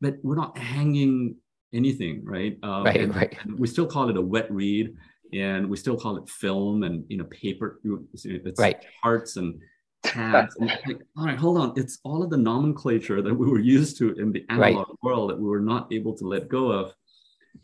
but 0.04 0.18
we're 0.22 0.34
not 0.34 0.56
hanging 0.58 1.36
anything, 1.72 2.22
right? 2.24 2.58
Um, 2.62 2.84
right, 2.84 3.00
and, 3.00 3.16
right. 3.16 3.34
And 3.42 3.58
we 3.58 3.66
still 3.66 3.86
call 3.86 4.10
it 4.10 4.16
a 4.18 4.20
wet 4.20 4.52
read, 4.52 4.94
and 5.32 5.68
we 5.68 5.78
still 5.78 5.96
call 5.96 6.18
it 6.18 6.28
film 6.28 6.82
and 6.82 7.04
you 7.08 7.16
know 7.16 7.24
paper. 7.24 7.80
It's 8.12 8.60
right. 8.60 8.84
charts 9.02 9.38
and 9.38 9.58
tabs. 10.04 10.54
and 10.56 10.68
like, 10.86 11.00
all 11.16 11.24
right, 11.24 11.38
hold 11.38 11.56
on. 11.56 11.72
It's 11.76 12.00
all 12.04 12.22
of 12.22 12.28
the 12.28 12.36
nomenclature 12.36 13.22
that 13.22 13.34
we 13.34 13.48
were 13.48 13.58
used 13.58 13.96
to 13.98 14.12
in 14.12 14.30
the 14.30 14.44
analog 14.50 14.88
right. 14.88 14.96
world 15.02 15.30
that 15.30 15.38
we 15.38 15.48
were 15.48 15.60
not 15.60 15.90
able 15.90 16.14
to 16.18 16.24
let 16.26 16.48
go 16.48 16.70
of. 16.70 16.92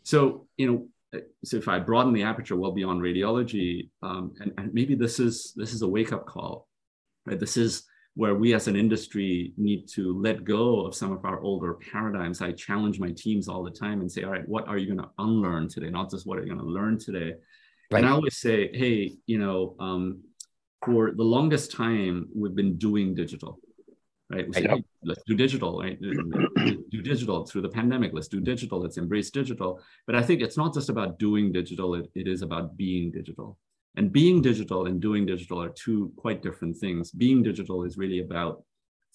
So 0.01 0.47
you 0.57 0.89
know, 1.13 1.21
so 1.45 1.57
if 1.57 1.67
I 1.67 1.77
broaden 1.77 2.11
the 2.11 2.23
aperture 2.23 2.55
well 2.55 2.71
beyond 2.71 3.03
radiology, 3.03 3.89
um, 4.01 4.33
and, 4.39 4.51
and 4.57 4.73
maybe 4.73 4.95
this 4.95 5.19
is 5.19 5.53
this 5.55 5.73
is 5.73 5.83
a 5.83 5.87
wake 5.87 6.11
up 6.11 6.25
call, 6.25 6.67
right? 7.27 7.39
This 7.39 7.55
is 7.55 7.83
where 8.15 8.35
we 8.35 8.53
as 8.53 8.67
an 8.67 8.75
industry 8.75 9.53
need 9.57 9.87
to 9.87 10.19
let 10.19 10.43
go 10.43 10.85
of 10.85 10.93
some 10.93 11.11
of 11.11 11.23
our 11.23 11.39
older 11.41 11.75
paradigms. 11.91 12.41
I 12.41 12.51
challenge 12.51 12.99
my 12.99 13.11
teams 13.11 13.47
all 13.47 13.63
the 13.63 13.71
time 13.71 14.01
and 14.01 14.11
say, 14.11 14.23
all 14.23 14.31
right, 14.31 14.47
what 14.47 14.67
are 14.67 14.77
you 14.77 14.87
going 14.87 14.99
to 14.99 15.09
unlearn 15.17 15.69
today? 15.69 15.89
Not 15.89 16.11
just 16.11 16.27
what 16.27 16.37
are 16.37 16.41
you 16.41 16.53
going 16.53 16.59
to 16.59 16.65
learn 16.65 16.99
today. 16.99 17.33
Right. 17.89 17.99
And 17.99 18.07
I 18.07 18.11
always 18.11 18.37
say, 18.37 18.69
hey, 18.73 19.13
you 19.27 19.37
know, 19.37 19.75
um, 19.79 20.21
for 20.85 21.11
the 21.11 21.23
longest 21.23 21.71
time, 21.71 22.27
we've 22.35 22.55
been 22.55 22.77
doing 22.77 23.13
digital, 23.13 23.59
right? 24.29 24.45
We 24.47 24.53
say, 24.53 24.67
hey, 24.67 24.83
let's 25.03 25.21
do 25.25 25.35
digital, 25.35 25.79
right? 25.79 25.97
do 26.01 27.01
digital 27.01 27.45
through 27.45 27.61
the 27.61 27.69
pandemic. 27.69 28.11
Let's 28.13 28.27
do 28.27 28.41
digital. 28.41 28.81
Let's 28.81 28.97
embrace 28.97 29.29
digital. 29.29 29.79
But 30.05 30.15
I 30.15 30.21
think 30.21 30.41
it's 30.41 30.57
not 30.57 30.73
just 30.73 30.89
about 30.89 31.17
doing 31.17 31.53
digital, 31.53 31.95
it, 31.95 32.09
it 32.15 32.27
is 32.27 32.41
about 32.41 32.75
being 32.75 33.11
digital. 33.11 33.57
And 33.97 34.11
being 34.11 34.41
digital 34.41 34.85
and 34.85 35.01
doing 35.01 35.25
digital 35.25 35.61
are 35.61 35.69
two 35.69 36.13
quite 36.15 36.41
different 36.41 36.77
things. 36.77 37.11
Being 37.11 37.43
digital 37.43 37.83
is 37.83 37.97
really 37.97 38.19
about 38.19 38.63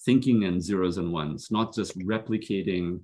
thinking 0.04 0.42
in 0.42 0.60
zeros 0.60 0.98
and 0.98 1.12
ones, 1.12 1.48
not 1.50 1.74
just 1.74 1.98
replicating 1.98 3.00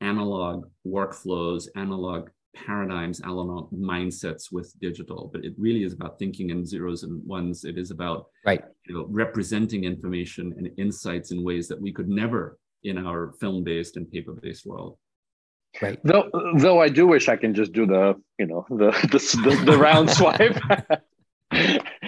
analog 0.00 0.66
workflows, 0.86 1.68
analog 1.76 2.28
paradigms, 2.56 3.20
analog 3.20 3.70
mindsets 3.70 4.50
with 4.50 4.74
digital, 4.80 5.30
but 5.32 5.44
it 5.44 5.54
really 5.56 5.84
is 5.84 5.92
about 5.92 6.18
thinking 6.18 6.50
in 6.50 6.64
zeros 6.64 7.02
and 7.02 7.24
ones. 7.26 7.64
It 7.64 7.78
is 7.78 7.90
about 7.90 8.26
right. 8.44 8.64
you 8.86 8.94
know, 8.94 9.06
representing 9.08 9.84
information 9.84 10.54
and 10.56 10.70
insights 10.78 11.30
in 11.32 11.44
ways 11.44 11.68
that 11.68 11.80
we 11.80 11.92
could 11.92 12.08
never 12.08 12.58
in 12.82 12.98
our 12.98 13.34
film-based 13.40 13.96
and 13.96 14.10
paper-based 14.10 14.66
world. 14.66 14.96
Right. 15.80 16.00
Though, 16.02 16.28
though 16.56 16.80
I 16.80 16.88
do 16.88 17.06
wish 17.06 17.28
I 17.28 17.36
can 17.36 17.54
just 17.54 17.72
do 17.72 17.86
the, 17.86 18.20
you 18.38 18.46
know, 18.46 18.66
the 18.70 18.90
the, 19.12 19.18
the, 19.44 19.72
the 19.72 19.78
round 19.78 20.10
swipe. 20.18 20.58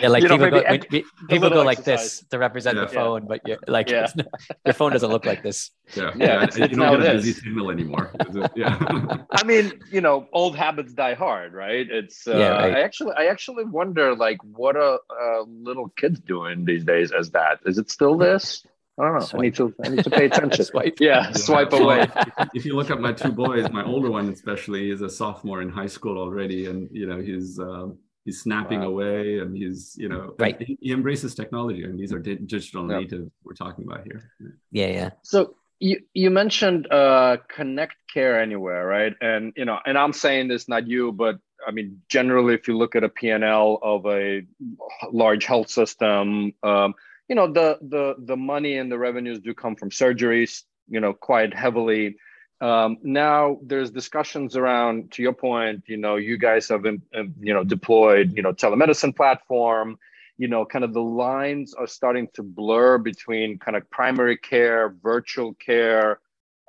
Yeah, 0.02 0.08
like 0.08 0.24
you 0.24 0.28
people 0.30 0.50
know, 0.50 0.78
go, 0.78 1.02
people 1.28 1.50
go 1.50 1.62
like 1.62 1.84
this 1.84 2.24
to 2.30 2.38
represent 2.38 2.76
yeah. 2.76 2.86
the 2.86 2.88
phone, 2.88 3.26
but 3.28 3.40
you're, 3.46 3.58
like 3.68 3.88
yeah. 3.88 4.10
your 4.66 4.74
phone 4.74 4.90
doesn't 4.90 5.10
look 5.10 5.24
like 5.24 5.44
this. 5.44 5.70
Yeah, 5.94 6.10
yeah, 6.16 6.26
yeah. 6.26 6.42
It's, 6.42 6.58
you 6.58 6.66
don't 6.66 7.00
get 7.00 7.10
a 7.10 7.18
busy 7.18 7.32
signal 7.32 7.70
anymore. 7.70 8.12
yeah. 8.56 8.78
I 9.30 9.44
mean, 9.44 9.80
you 9.92 10.00
know, 10.00 10.26
old 10.32 10.56
habits 10.56 10.92
die 10.92 11.14
hard, 11.14 11.52
right? 11.52 11.88
It's 11.88 12.26
uh, 12.26 12.36
yeah, 12.36 12.48
right. 12.48 12.74
I 12.74 12.80
actually, 12.80 13.12
I 13.16 13.26
actually 13.26 13.64
wonder, 13.64 14.16
like, 14.16 14.38
what 14.42 14.74
are 14.76 14.98
uh, 15.08 15.42
little 15.42 15.88
kids 15.90 16.18
doing 16.18 16.64
these 16.64 16.82
days 16.82 17.12
as 17.12 17.30
that? 17.30 17.60
Is 17.64 17.78
it 17.78 17.88
still 17.88 18.18
this? 18.18 18.66
I 18.98 19.04
don't 19.04 19.14
know. 19.14 19.20
Swipe. 19.20 19.38
I 19.38 19.42
need 19.42 19.54
to 19.54 19.74
I 19.84 19.88
need 19.88 20.04
to 20.04 20.10
pay 20.10 20.26
attention. 20.26 20.64
swipe. 20.72 20.96
Yeah, 20.98 21.28
yeah, 21.28 21.32
swipe 21.32 21.72
away. 21.72 22.08
if 22.54 22.66
you 22.66 22.74
look 22.74 22.90
at 22.90 23.00
my 23.00 23.12
two 23.12 23.32
boys, 23.32 23.70
my 23.70 23.84
older 23.84 24.10
one 24.10 24.28
especially 24.30 24.90
is 24.90 25.00
a 25.00 25.08
sophomore 25.08 25.62
in 25.62 25.70
high 25.70 25.86
school 25.86 26.18
already, 26.18 26.66
and 26.66 26.88
you 26.92 27.06
know 27.06 27.20
he's 27.20 27.58
um, 27.60 27.98
he's 28.24 28.40
snapping 28.40 28.80
wow. 28.80 28.88
away 28.88 29.38
and 29.38 29.56
he's 29.56 29.94
you 29.98 30.08
know 30.08 30.34
right. 30.38 30.60
he, 30.60 30.78
he 30.80 30.92
embraces 30.92 31.34
technology. 31.34 31.84
And 31.84 31.98
these 31.98 32.12
are 32.12 32.18
digital 32.18 32.90
yep. 32.90 33.00
natives 33.00 33.30
we're 33.44 33.54
talking 33.54 33.84
about 33.84 34.04
here. 34.04 34.30
Yeah 34.70 34.86
yeah. 34.86 35.10
So 35.22 35.56
you 35.80 36.00
you 36.14 36.30
mentioned 36.30 36.90
uh 36.90 37.38
connect 37.48 37.96
care 38.12 38.40
anywhere 38.40 38.86
right? 38.86 39.14
And 39.20 39.52
you 39.56 39.64
know 39.64 39.78
and 39.84 39.98
i'm 39.98 40.12
saying 40.12 40.48
this 40.48 40.68
not 40.68 40.86
you 40.86 41.12
but 41.12 41.38
i 41.66 41.70
mean 41.70 42.00
generally 42.08 42.54
if 42.54 42.68
you 42.68 42.76
look 42.76 42.94
at 42.94 43.04
a 43.04 43.08
p&l 43.08 43.78
of 43.82 44.06
a 44.06 44.42
large 45.12 45.44
health 45.44 45.70
system 45.70 46.52
um 46.62 46.94
you 47.28 47.34
know 47.34 47.52
the 47.52 47.78
the 47.82 48.14
the 48.18 48.36
money 48.36 48.76
and 48.76 48.90
the 48.92 48.98
revenues 48.98 49.40
do 49.40 49.54
come 49.54 49.74
from 49.74 49.90
surgeries 49.90 50.62
you 50.88 51.00
know 51.00 51.12
quite 51.12 51.54
heavily 51.54 52.16
um, 52.62 52.98
now 53.02 53.58
there's 53.62 53.90
discussions 53.90 54.56
around 54.56 55.10
to 55.12 55.22
your 55.22 55.32
point 55.32 55.82
you 55.88 55.96
know 55.96 56.14
you 56.16 56.38
guys 56.38 56.68
have 56.68 56.86
um, 56.86 57.02
you 57.12 57.52
know 57.52 57.64
deployed 57.64 58.36
you 58.36 58.42
know 58.42 58.52
telemedicine 58.52 59.14
platform. 59.14 59.98
You 60.38 60.48
know 60.48 60.64
kind 60.64 60.84
of 60.84 60.94
the 60.94 61.02
lines 61.02 61.74
are 61.74 61.86
starting 61.86 62.28
to 62.34 62.42
blur 62.42 62.98
between 62.98 63.58
kind 63.58 63.76
of 63.76 63.90
primary 63.90 64.36
care 64.36 64.94
virtual 65.02 65.54
care 65.54 66.20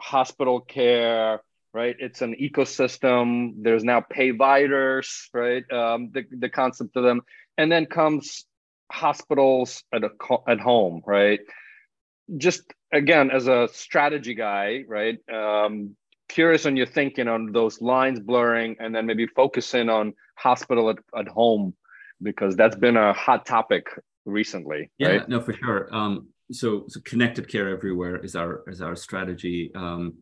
hospital 0.02 0.60
care 0.60 1.42
right? 1.74 1.96
It's 2.00 2.22
an 2.22 2.36
ecosystem. 2.36 3.54
There's 3.58 3.84
now 3.84 4.02
payviders 4.02 5.28
right? 5.34 5.64
Um, 5.72 6.12
the, 6.12 6.26
the 6.32 6.50
concept 6.50 6.96
of 6.96 7.04
them. 7.04 7.22
And 7.58 7.72
then 7.72 7.86
comes 7.86 8.46
hospitals 8.92 9.84
at 9.94 10.04
a 10.04 10.10
at 10.48 10.60
home 10.60 11.02
right? 11.06 11.40
Just 12.38 12.64
again 12.94 13.32
as 13.32 13.48
a 13.48 13.68
strategy 13.74 14.34
guy 14.34 14.84
right 14.88 15.18
um, 15.34 15.96
curious 16.30 16.66
on 16.66 16.78
your 16.78 16.86
thinking 16.86 17.28
on 17.28 17.52
those 17.52 17.82
lines 17.82 18.20
blurring 18.20 18.76
and 18.80 18.96
then 18.96 19.06
maybe 19.06 19.28
focusing 19.28 19.90
on 19.90 20.14
hospital 20.36 20.90
at, 20.90 20.98
at 21.18 21.28
home 21.28 21.74
because 22.22 22.56
that's 22.56 22.76
been 22.76 22.96
a 22.96 23.12
hot 23.14 23.46
topic 23.46 23.88
recently 24.26 24.90
yeah 24.98 25.10
right? 25.10 25.30
no 25.30 25.42
for 25.42 25.54
sure 25.54 25.94
um, 25.94 26.28
so, 26.52 26.86
so 26.88 27.00
connected 27.04 27.50
care 27.50 27.70
everywhere 27.70 28.18
is 28.18 28.36
our 28.36 28.64
is 28.68 28.82
our 28.82 28.96
strategy 28.96 29.72
um, 29.76 30.14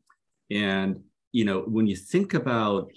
and 0.50 1.00
you 1.32 1.46
know 1.46 1.62
when 1.62 1.86
you 1.86 1.96
think 1.96 2.34
about 2.34 2.90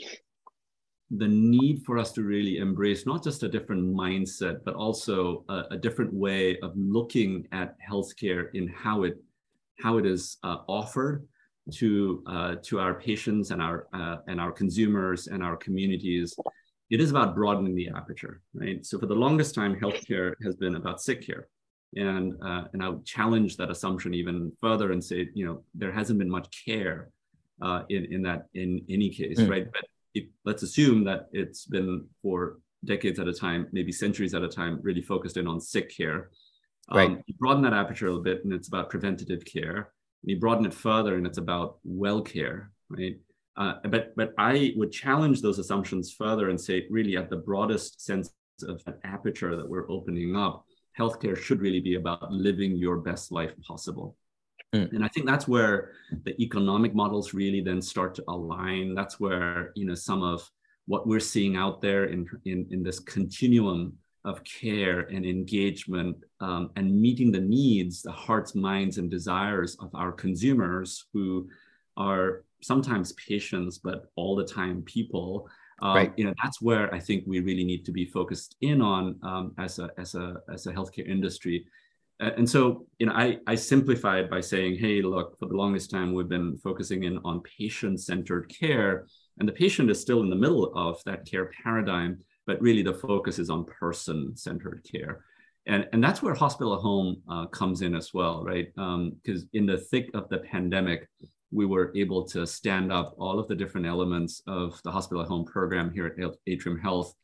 the 1.11 1.29
need 1.29 1.83
for 1.85 1.99
us 1.99 2.13
to 2.13 2.23
really 2.23 2.57
embrace 2.59 3.07
not 3.07 3.23
just 3.23 3.43
a 3.43 3.49
different 3.49 3.95
mindset 3.95 4.59
but 4.65 4.75
also 4.75 5.45
a, 5.49 5.65
a 5.73 5.77
different 5.77 6.13
way 6.13 6.59
of 6.61 6.73
looking 6.77 7.47
at 7.53 7.77
healthcare 7.89 8.47
in 8.55 8.67
how 8.67 9.03
it 9.03 9.19
how 9.83 9.99
it 9.99 10.07
is 10.07 10.39
uh, 10.43 10.59
offered 10.69 11.27
to 11.73 12.23
uh, 12.27 12.57
to 12.63 12.79
our 12.79 12.95
patients 12.95 13.51
and 13.51 13.63
our 13.63 13.87
uh, 13.93 14.17
and 14.29 14.41
our 14.41 14.53
consumers 14.53 15.29
and 15.29 15.43
our 15.43 15.57
communities. 15.57 16.35
It 16.91 17.01
is 17.01 17.11
about 17.11 17.35
broadening 17.35 17.75
the 17.75 17.89
aperture 17.89 18.43
right? 18.55 18.85
So 18.85 18.99
for 18.99 19.07
the 19.07 19.15
longest 19.15 19.55
time 19.55 19.79
healthcare 19.79 20.35
has 20.45 20.57
been 20.57 20.77
about 20.77 21.01
sick 21.01 21.27
care. 21.27 21.49
And 21.97 22.35
uh, 22.45 22.65
and 22.73 22.83
i 22.83 22.89
would 22.89 23.05
challenge 23.05 23.57
that 23.57 23.71
assumption 23.71 24.15
even 24.15 24.51
further 24.61 24.91
and 24.91 25.03
say 25.03 25.29
you 25.33 25.47
know 25.47 25.63
there 25.77 25.93
hasn't 25.93 26.19
been 26.19 26.29
much 26.29 26.49
care 26.65 27.11
uh, 27.63 27.83
in 27.89 28.13
in 28.13 28.23
that 28.23 28.49
in 28.55 28.85
any 28.91 29.11
case 29.11 29.39
mm. 29.39 29.49
right? 29.49 29.67
But 29.73 29.85
if, 30.15 30.25
let's 30.45 30.63
assume 30.63 31.05
that 31.05 31.29
it's 31.33 31.67
been 31.67 32.05
for 32.21 32.59
decades 32.85 33.19
at 33.19 33.29
a 33.29 33.33
time 33.33 33.69
maybe 33.73 33.93
centuries 33.93 34.35
at 34.35 34.43
a 34.43 34.49
time 34.49 34.79
really 34.83 35.01
focused 35.03 35.37
in 35.37 35.47
on 35.47 35.61
sick 35.61 35.89
care 35.97 36.31
Right. 36.93 37.11
Um, 37.11 37.23
you 37.27 37.35
broaden 37.39 37.63
that 37.63 37.73
aperture 37.73 38.07
a 38.07 38.11
little 38.11 38.23
bit, 38.23 38.45
and 38.45 38.53
it's 38.53 38.69
about 38.69 38.91
preventative 38.91 39.45
care. 39.45 39.93
And 40.23 40.31
you 40.31 40.39
broaden 40.39 40.67
it 40.67 40.75
further, 40.75 41.17
and 41.17 41.27
it's 41.27 41.39
about 41.39 41.79
well 41.85 42.21
care, 42.21 42.71
right? 42.91 43.17
Uh, 43.57 43.75
but 43.89 44.15
but 44.17 44.33
I 44.39 44.73
would 44.77 44.93
challenge 44.93 45.41
those 45.41 45.59
assumptions 45.59 46.13
further 46.13 46.51
and 46.51 46.61
say, 46.61 46.87
really, 46.91 47.17
at 47.17 47.31
the 47.31 47.37
broadest 47.37 48.05
sense 48.05 48.31
of 48.63 48.83
an 48.87 48.95
aperture 49.05 49.57
that 49.57 49.69
we're 49.69 49.91
opening 49.91 50.37
up, 50.37 50.65
healthcare 50.99 51.37
should 51.37 51.61
really 51.61 51.81
be 51.81 51.95
about 51.95 52.31
living 52.33 52.77
your 52.77 52.99
best 52.99 53.33
life 53.33 53.53
possible. 53.67 54.17
Mm. 54.75 54.93
And 54.93 55.05
I 55.05 55.09
think 55.09 55.27
that's 55.27 55.47
where 55.47 55.93
the 56.25 56.41
economic 56.43 56.95
models 56.95 57.33
really 57.33 57.61
then 57.61 57.81
start 57.81 58.15
to 58.17 58.25
align. 58.29 58.95
That's 58.95 59.21
where 59.21 59.73
you 59.75 59.87
know 59.87 59.95
some 59.95 60.23
of 60.23 60.49
what 60.87 61.07
we're 61.07 61.21
seeing 61.21 61.57
out 61.57 61.81
there 61.81 62.07
in 62.07 62.27
in, 62.45 62.67
in 62.71 62.83
this 62.83 62.99
continuum 62.99 63.97
of 64.25 64.43
care 64.45 65.01
and 65.01 65.27
engagement 65.27 66.17
um, 66.41 66.71
and 66.77 67.01
meeting 67.01 67.31
the 67.31 67.41
needs, 67.41 68.03
the 68.03 68.13
hearts, 68.13 68.55
minds, 68.55 68.99
and 68.99 69.11
desires 69.11 69.77
of 69.81 69.91
our 69.95 70.13
consumers 70.13 71.05
who 71.13 71.49
are 71.97 72.45
sometimes 72.63 73.13
patients, 73.13 73.79
but 73.79 74.11
all 74.17 74.35
the 74.35 74.45
time 74.45 74.83
people. 74.83 75.49
Um, 75.83 75.97
right. 75.97 76.13
You 76.17 76.25
know, 76.25 76.35
that's 76.43 76.63
where 76.63 76.93
I 76.95 77.01
think 77.01 77.25
we 77.27 77.41
really 77.41 77.65
need 77.65 77.85
to 77.85 77.93
be 77.93 78.07
focused 78.07 78.57
in 78.61 78.81
on 78.81 79.19
um, 79.23 79.55
as 79.59 79.79
a 79.79 79.91
as 79.99 80.15
a 80.15 80.37
as 80.53 80.67
a 80.67 80.73
healthcare 80.73 81.09
industry. 81.09 81.67
And 82.21 82.49
so, 82.49 82.87
you 83.01 83.07
know, 83.07 83.13
I 83.13 83.39
I 83.47 83.57
simplify 83.57 84.21
it 84.21 84.31
by 84.31 84.41
saying, 84.41 84.79
hey, 84.79 85.03
look, 85.03 85.37
for 85.39 85.47
the 85.47 85.57
longest 85.57 85.91
time 85.91 86.15
we've 86.15 86.29
been 86.29 86.57
focusing 86.59 87.03
in 87.03 87.19
on 87.25 87.43
patient-centered 87.59 88.49
care, 88.49 89.07
and 89.39 89.49
the 89.49 89.53
patient 89.53 89.91
is 89.91 90.01
still 90.01 90.21
in 90.23 90.31
the 90.31 90.37
middle 90.37 90.73
of 90.77 91.03
that 91.05 91.27
care 91.27 91.51
paradigm 91.63 92.19
but 92.47 92.61
really 92.61 92.83
the 92.83 92.95
focus 92.95 93.39
is 93.39 93.51
on 93.51 93.65
person-centered 93.65 94.87
care. 94.91 95.25
And, 95.67 95.89
and 95.93 96.05
that's 96.05 96.23
where 96.23 96.35
hospital 96.35 96.75
at 96.75 96.81
home 96.81 97.23
uh, 97.29 97.47
comes 97.47 97.81
in 97.81 97.95
as 97.95 98.13
well, 98.13 98.45
right? 98.45 98.69
Because 98.75 99.43
um, 99.43 99.49
in 99.55 99.65
the 99.67 99.79
thick 99.79 100.11
of 100.13 100.29
the 100.29 100.39
pandemic, 100.39 101.09
we 101.51 101.65
were 101.65 101.93
able 101.95 102.25
to 102.25 102.47
stand 102.47 102.93
up 102.93 103.15
all 103.17 103.39
of 103.39 103.49
the 103.49 103.55
different 103.55 103.87
elements 103.87 104.43
of 104.47 104.81
the 104.83 104.91
hospital 104.91 105.23
at 105.23 105.29
home 105.29 105.45
program 105.45 105.91
here 105.93 106.07
at 106.07 106.35
Atrium 106.47 106.79
Health. 106.79 107.15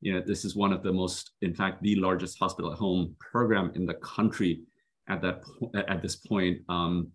You 0.00 0.12
know, 0.12 0.22
this 0.24 0.44
is 0.44 0.54
one 0.54 0.72
of 0.72 0.82
the 0.82 0.92
most, 0.92 1.32
in 1.42 1.54
fact, 1.54 1.82
the 1.82 1.96
largest 1.96 2.38
hospital 2.38 2.70
at 2.72 2.78
home 2.78 3.16
program 3.18 3.72
in 3.74 3.86
the 3.86 3.94
country 3.94 4.62
at 5.08 5.22
that 5.22 5.42
at 5.88 6.02
this 6.02 6.16
point. 6.16 6.58
Um, 6.68 7.08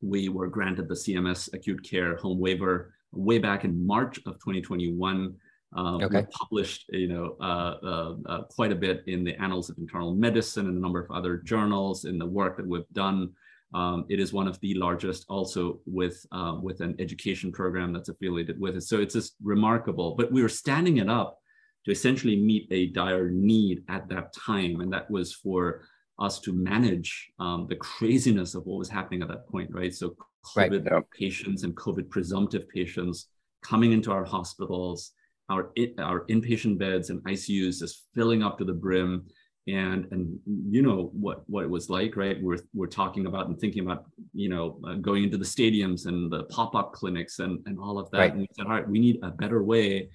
we 0.00 0.28
were 0.28 0.48
granted 0.48 0.88
the 0.88 0.94
CMS 0.94 1.52
acute 1.52 1.82
care 1.82 2.16
home 2.16 2.38
waiver 2.38 2.94
way 3.12 3.38
back 3.38 3.64
in 3.64 3.86
March 3.86 4.18
of 4.26 4.34
2021. 4.34 5.34
Um, 5.76 6.02
okay. 6.02 6.24
published, 6.30 6.86
you 6.90 7.08
know, 7.08 7.36
uh, 7.40 7.74
uh, 7.82 8.14
uh, 8.26 8.42
quite 8.44 8.70
a 8.70 8.76
bit 8.76 9.02
in 9.08 9.24
the 9.24 9.34
Annals 9.42 9.70
of 9.70 9.78
Internal 9.78 10.14
Medicine 10.14 10.68
and 10.68 10.78
a 10.78 10.80
number 10.80 11.00
of 11.00 11.10
other 11.10 11.38
journals 11.38 12.04
in 12.04 12.16
the 12.16 12.26
work 12.26 12.56
that 12.56 12.66
we've 12.66 12.88
done. 12.92 13.32
Um, 13.74 14.04
it 14.08 14.20
is 14.20 14.32
one 14.32 14.46
of 14.46 14.60
the 14.60 14.74
largest, 14.74 15.26
also 15.28 15.80
with 15.84 16.24
uh, 16.30 16.58
with 16.62 16.80
an 16.80 16.94
education 17.00 17.50
program 17.50 17.92
that's 17.92 18.08
affiliated 18.08 18.60
with 18.60 18.76
it. 18.76 18.82
So 18.82 19.00
it's 19.00 19.14
just 19.14 19.34
remarkable. 19.42 20.14
But 20.14 20.30
we 20.30 20.42
were 20.42 20.48
standing 20.48 20.98
it 20.98 21.10
up 21.10 21.40
to 21.84 21.90
essentially 21.90 22.36
meet 22.36 22.68
a 22.70 22.86
dire 22.92 23.30
need 23.30 23.82
at 23.88 24.08
that 24.10 24.32
time, 24.32 24.80
and 24.80 24.92
that 24.92 25.10
was 25.10 25.34
for 25.34 25.86
us 26.20 26.38
to 26.40 26.52
manage 26.52 27.32
um, 27.40 27.66
the 27.68 27.74
craziness 27.74 28.54
of 28.54 28.64
what 28.64 28.78
was 28.78 28.88
happening 28.88 29.22
at 29.22 29.28
that 29.28 29.48
point, 29.48 29.70
right? 29.72 29.92
So 29.92 30.14
COVID 30.56 30.88
right. 30.88 31.02
patients 31.18 31.64
and 31.64 31.74
COVID 31.74 32.08
presumptive 32.10 32.68
patients 32.68 33.28
coming 33.62 33.92
into 33.92 34.12
our 34.12 34.24
hospitals 34.24 35.12
our 35.50 35.72
our 35.98 36.26
inpatient 36.26 36.78
beds 36.78 37.10
and 37.10 37.22
ICUs 37.24 37.78
just 37.78 38.04
filling 38.14 38.42
up 38.42 38.58
to 38.58 38.64
the 38.64 38.72
brim. 38.72 39.26
And 39.66 40.06
and 40.10 40.38
you 40.46 40.82
know 40.82 41.10
what 41.14 41.48
what 41.48 41.64
it 41.64 41.70
was 41.70 41.88
like, 41.88 42.16
right? 42.16 42.36
We're 42.42 42.58
we're 42.74 42.86
talking 42.86 43.26
about 43.26 43.48
and 43.48 43.58
thinking 43.58 43.84
about 43.84 44.04
you 44.34 44.50
know 44.50 44.78
uh, 44.86 44.94
going 44.94 45.24
into 45.24 45.38
the 45.38 45.44
stadiums 45.44 46.06
and 46.06 46.30
the 46.30 46.44
pop 46.44 46.74
up 46.74 46.92
clinics 46.92 47.38
and 47.38 47.60
and 47.66 47.78
all 47.78 47.98
of 47.98 48.10
that. 48.10 48.18
Right. 48.18 48.32
And 48.32 48.40
we 48.40 48.48
said, 48.54 48.66
all 48.66 48.72
right, 48.72 48.88
we 48.88 48.98
need 48.98 49.20
a 49.22 49.30
better 49.30 49.62
way 49.62 50.10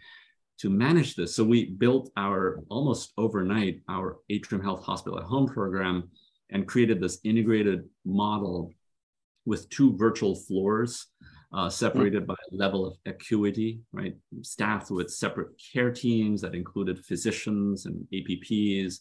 to 0.59 0.69
manage 0.69 1.15
this. 1.15 1.35
So 1.35 1.43
we 1.43 1.65
built 1.65 2.11
our 2.15 2.61
almost 2.69 3.13
overnight 3.17 3.81
our 3.89 4.17
Atrium 4.29 4.63
Health 4.63 4.83
Hospital 4.83 5.17
at 5.17 5.25
Home 5.25 5.47
program 5.47 6.09
and 6.51 6.67
created 6.67 6.99
this 6.99 7.19
integrated 7.23 7.87
model 8.05 8.73
with 9.45 9.69
two 9.69 9.95
virtual 9.97 10.35
floors 10.35 11.07
uh, 11.53 11.69
separated 11.69 12.27
by 12.27 12.35
level 12.51 12.85
of 12.85 12.97
acuity, 13.05 13.79
right? 13.91 14.15
Staffed 14.41 14.91
with 14.91 15.11
separate 15.11 15.49
care 15.73 15.91
teams 15.91 16.41
that 16.41 16.53
included 16.53 17.03
physicians 17.03 17.85
and 17.85 18.05
APPs 18.13 18.99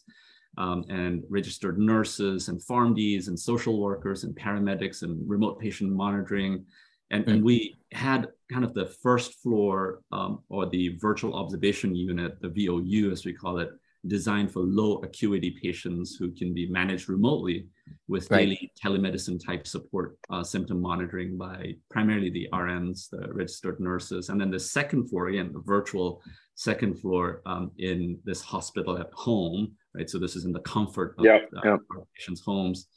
um, 0.57 0.83
and 0.89 1.23
registered 1.29 1.77
nurses 1.77 2.47
and 2.47 2.59
PharmDs 2.59 3.27
and 3.27 3.39
social 3.39 3.79
workers 3.79 4.23
and 4.23 4.35
paramedics 4.35 5.03
and 5.03 5.29
remote 5.29 5.59
patient 5.59 5.91
monitoring. 5.91 6.65
And, 7.11 7.27
and 7.27 7.43
we 7.43 7.77
had 7.91 8.27
kind 8.51 8.63
of 8.63 8.73
the 8.73 8.85
first 8.85 9.41
floor 9.41 10.01
um, 10.11 10.39
or 10.49 10.67
the 10.67 10.97
virtual 10.99 11.35
observation 11.35 11.95
unit, 11.95 12.39
the 12.41 12.49
VOU 12.49 13.11
as 13.11 13.25
we 13.25 13.33
call 13.33 13.59
it, 13.59 13.69
designed 14.07 14.51
for 14.51 14.61
low 14.61 14.97
acuity 14.99 15.51
patients 15.51 16.15
who 16.15 16.31
can 16.31 16.53
be 16.53 16.69
managed 16.69 17.09
remotely 17.09 17.67
with 18.07 18.29
right. 18.31 18.39
daily 18.39 18.71
telemedicine 18.81 19.43
type 19.43 19.67
support, 19.67 20.17
uh, 20.29 20.43
symptom 20.43 20.81
monitoring 20.81 21.37
by 21.37 21.73
primarily 21.89 22.29
the 22.29 22.47
RNs, 22.53 23.09
the 23.09 23.27
registered 23.33 23.79
nurses. 23.79 24.29
And 24.29 24.39
then 24.39 24.51
the 24.51 24.59
second 24.59 25.09
floor, 25.09 25.27
again, 25.27 25.51
the 25.51 25.61
virtual 25.61 26.21
second 26.55 26.99
floor 26.99 27.41
um, 27.45 27.71
in 27.77 28.19
this 28.23 28.41
hospital 28.41 28.97
at 28.97 29.11
home, 29.13 29.73
right? 29.93 30.09
So 30.09 30.17
this 30.17 30.35
is 30.35 30.45
in 30.45 30.53
the 30.53 30.61
comfort 30.61 31.15
of 31.17 31.25
yep, 31.25 31.49
uh, 31.57 31.71
yep. 31.71 31.79
patients' 32.15 32.41
homes. 32.41 32.87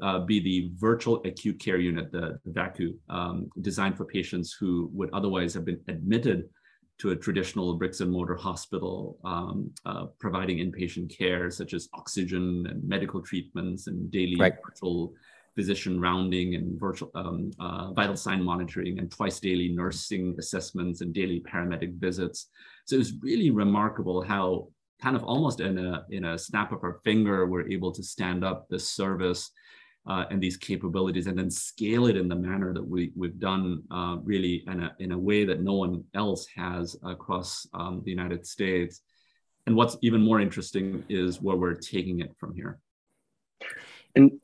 Uh, 0.00 0.20
be 0.20 0.38
the 0.38 0.70
virtual 0.76 1.20
acute 1.24 1.58
care 1.58 1.78
unit, 1.78 2.12
the, 2.12 2.38
the 2.44 2.52
VACU, 2.52 2.94
um, 3.08 3.50
designed 3.60 3.96
for 3.96 4.04
patients 4.04 4.56
who 4.58 4.88
would 4.92 5.10
otherwise 5.12 5.52
have 5.52 5.64
been 5.64 5.80
admitted 5.88 6.48
to 7.00 7.10
a 7.10 7.16
traditional 7.16 7.74
bricks 7.74 8.00
and 8.00 8.10
mortar 8.10 8.36
hospital, 8.36 9.18
um, 9.24 9.70
uh, 9.86 10.06
providing 10.18 10.58
inpatient 10.58 11.16
care 11.16 11.50
such 11.50 11.72
as 11.72 11.88
oxygen 11.94 12.66
and 12.68 12.86
medical 12.86 13.22
treatments 13.22 13.86
and 13.86 14.10
daily 14.10 14.36
right. 14.36 14.54
virtual 14.62 15.14
physician 15.54 16.00
rounding 16.00 16.54
and 16.54 16.78
virtual 16.78 17.10
um, 17.14 17.50
uh, 17.58 17.92
vital 17.92 18.16
sign 18.16 18.42
monitoring 18.42 18.98
and 18.98 19.10
twice 19.10 19.40
daily 19.40 19.68
nursing 19.68 20.36
assessments 20.38 21.00
and 21.00 21.14
daily 21.14 21.40
paramedic 21.40 21.94
visits. 21.94 22.48
So 22.84 22.96
it 22.96 22.98
was 22.98 23.14
really 23.22 23.50
remarkable 23.50 24.22
how 24.22 24.68
kind 25.00 25.16
of 25.16 25.24
almost 25.24 25.60
in 25.60 25.78
a 25.78 26.04
in 26.10 26.24
a 26.26 26.38
snap 26.38 26.72
of 26.72 26.84
our 26.84 27.00
finger, 27.02 27.46
we're 27.46 27.68
able 27.68 27.92
to 27.92 28.02
stand 28.02 28.44
up 28.44 28.68
this 28.68 28.86
service 28.86 29.50
uh, 30.06 30.24
and 30.30 30.42
these 30.42 30.56
capabilities, 30.56 31.26
and 31.26 31.38
then 31.38 31.50
scale 31.50 32.06
it 32.06 32.16
in 32.16 32.28
the 32.28 32.34
manner 32.34 32.72
that 32.72 32.86
we 32.86 33.12
we've 33.14 33.38
done, 33.38 33.82
uh, 33.90 34.16
really 34.22 34.64
in 34.66 34.82
a 34.82 34.96
in 34.98 35.12
a 35.12 35.18
way 35.18 35.44
that 35.44 35.62
no 35.62 35.74
one 35.74 36.04
else 36.14 36.46
has 36.56 36.96
across 37.04 37.66
um, 37.74 38.02
the 38.04 38.10
United 38.10 38.46
States. 38.46 39.00
And 39.66 39.76
what's 39.76 39.96
even 40.02 40.22
more 40.22 40.40
interesting 40.40 41.04
is 41.08 41.40
where 41.40 41.56
we're 41.56 41.74
taking 41.74 42.20
it 42.20 42.34
from 42.38 42.54
here. 42.54 42.78
And 44.16 44.40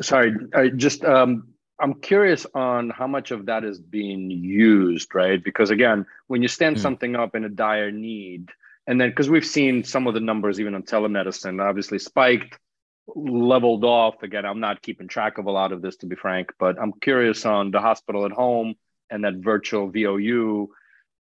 sorry, 0.00 0.34
I 0.54 0.68
just 0.68 1.04
um, 1.04 1.54
I'm 1.80 1.94
curious 1.94 2.46
on 2.54 2.90
how 2.90 3.06
much 3.06 3.30
of 3.30 3.46
that 3.46 3.64
is 3.64 3.78
being 3.80 4.30
used, 4.30 5.14
right? 5.14 5.42
Because 5.42 5.70
again, 5.70 6.06
when 6.28 6.42
you 6.42 6.48
stand 6.48 6.76
mm. 6.76 6.80
something 6.80 7.16
up 7.16 7.34
in 7.34 7.44
a 7.44 7.48
dire 7.48 7.90
need, 7.90 8.50
and 8.86 9.00
then 9.00 9.08
because 9.08 9.30
we've 9.30 9.46
seen 9.46 9.82
some 9.82 10.06
of 10.06 10.14
the 10.14 10.20
numbers 10.20 10.60
even 10.60 10.74
on 10.74 10.82
telemedicine, 10.82 11.60
obviously 11.62 11.98
spiked, 11.98 12.58
leveled 13.06 13.84
off. 13.84 14.22
Again, 14.22 14.44
I'm 14.44 14.60
not 14.60 14.82
keeping 14.82 15.08
track 15.08 15.38
of 15.38 15.46
a 15.46 15.50
lot 15.50 15.72
of 15.72 15.82
this 15.82 15.96
to 15.98 16.06
be 16.06 16.16
frank, 16.16 16.52
but 16.58 16.80
I'm 16.80 16.92
curious 16.92 17.44
on 17.44 17.70
the 17.70 17.80
hospital 17.80 18.24
at 18.24 18.32
home 18.32 18.74
and 19.10 19.24
that 19.24 19.34
virtual 19.34 19.90
VOU. 19.90 20.70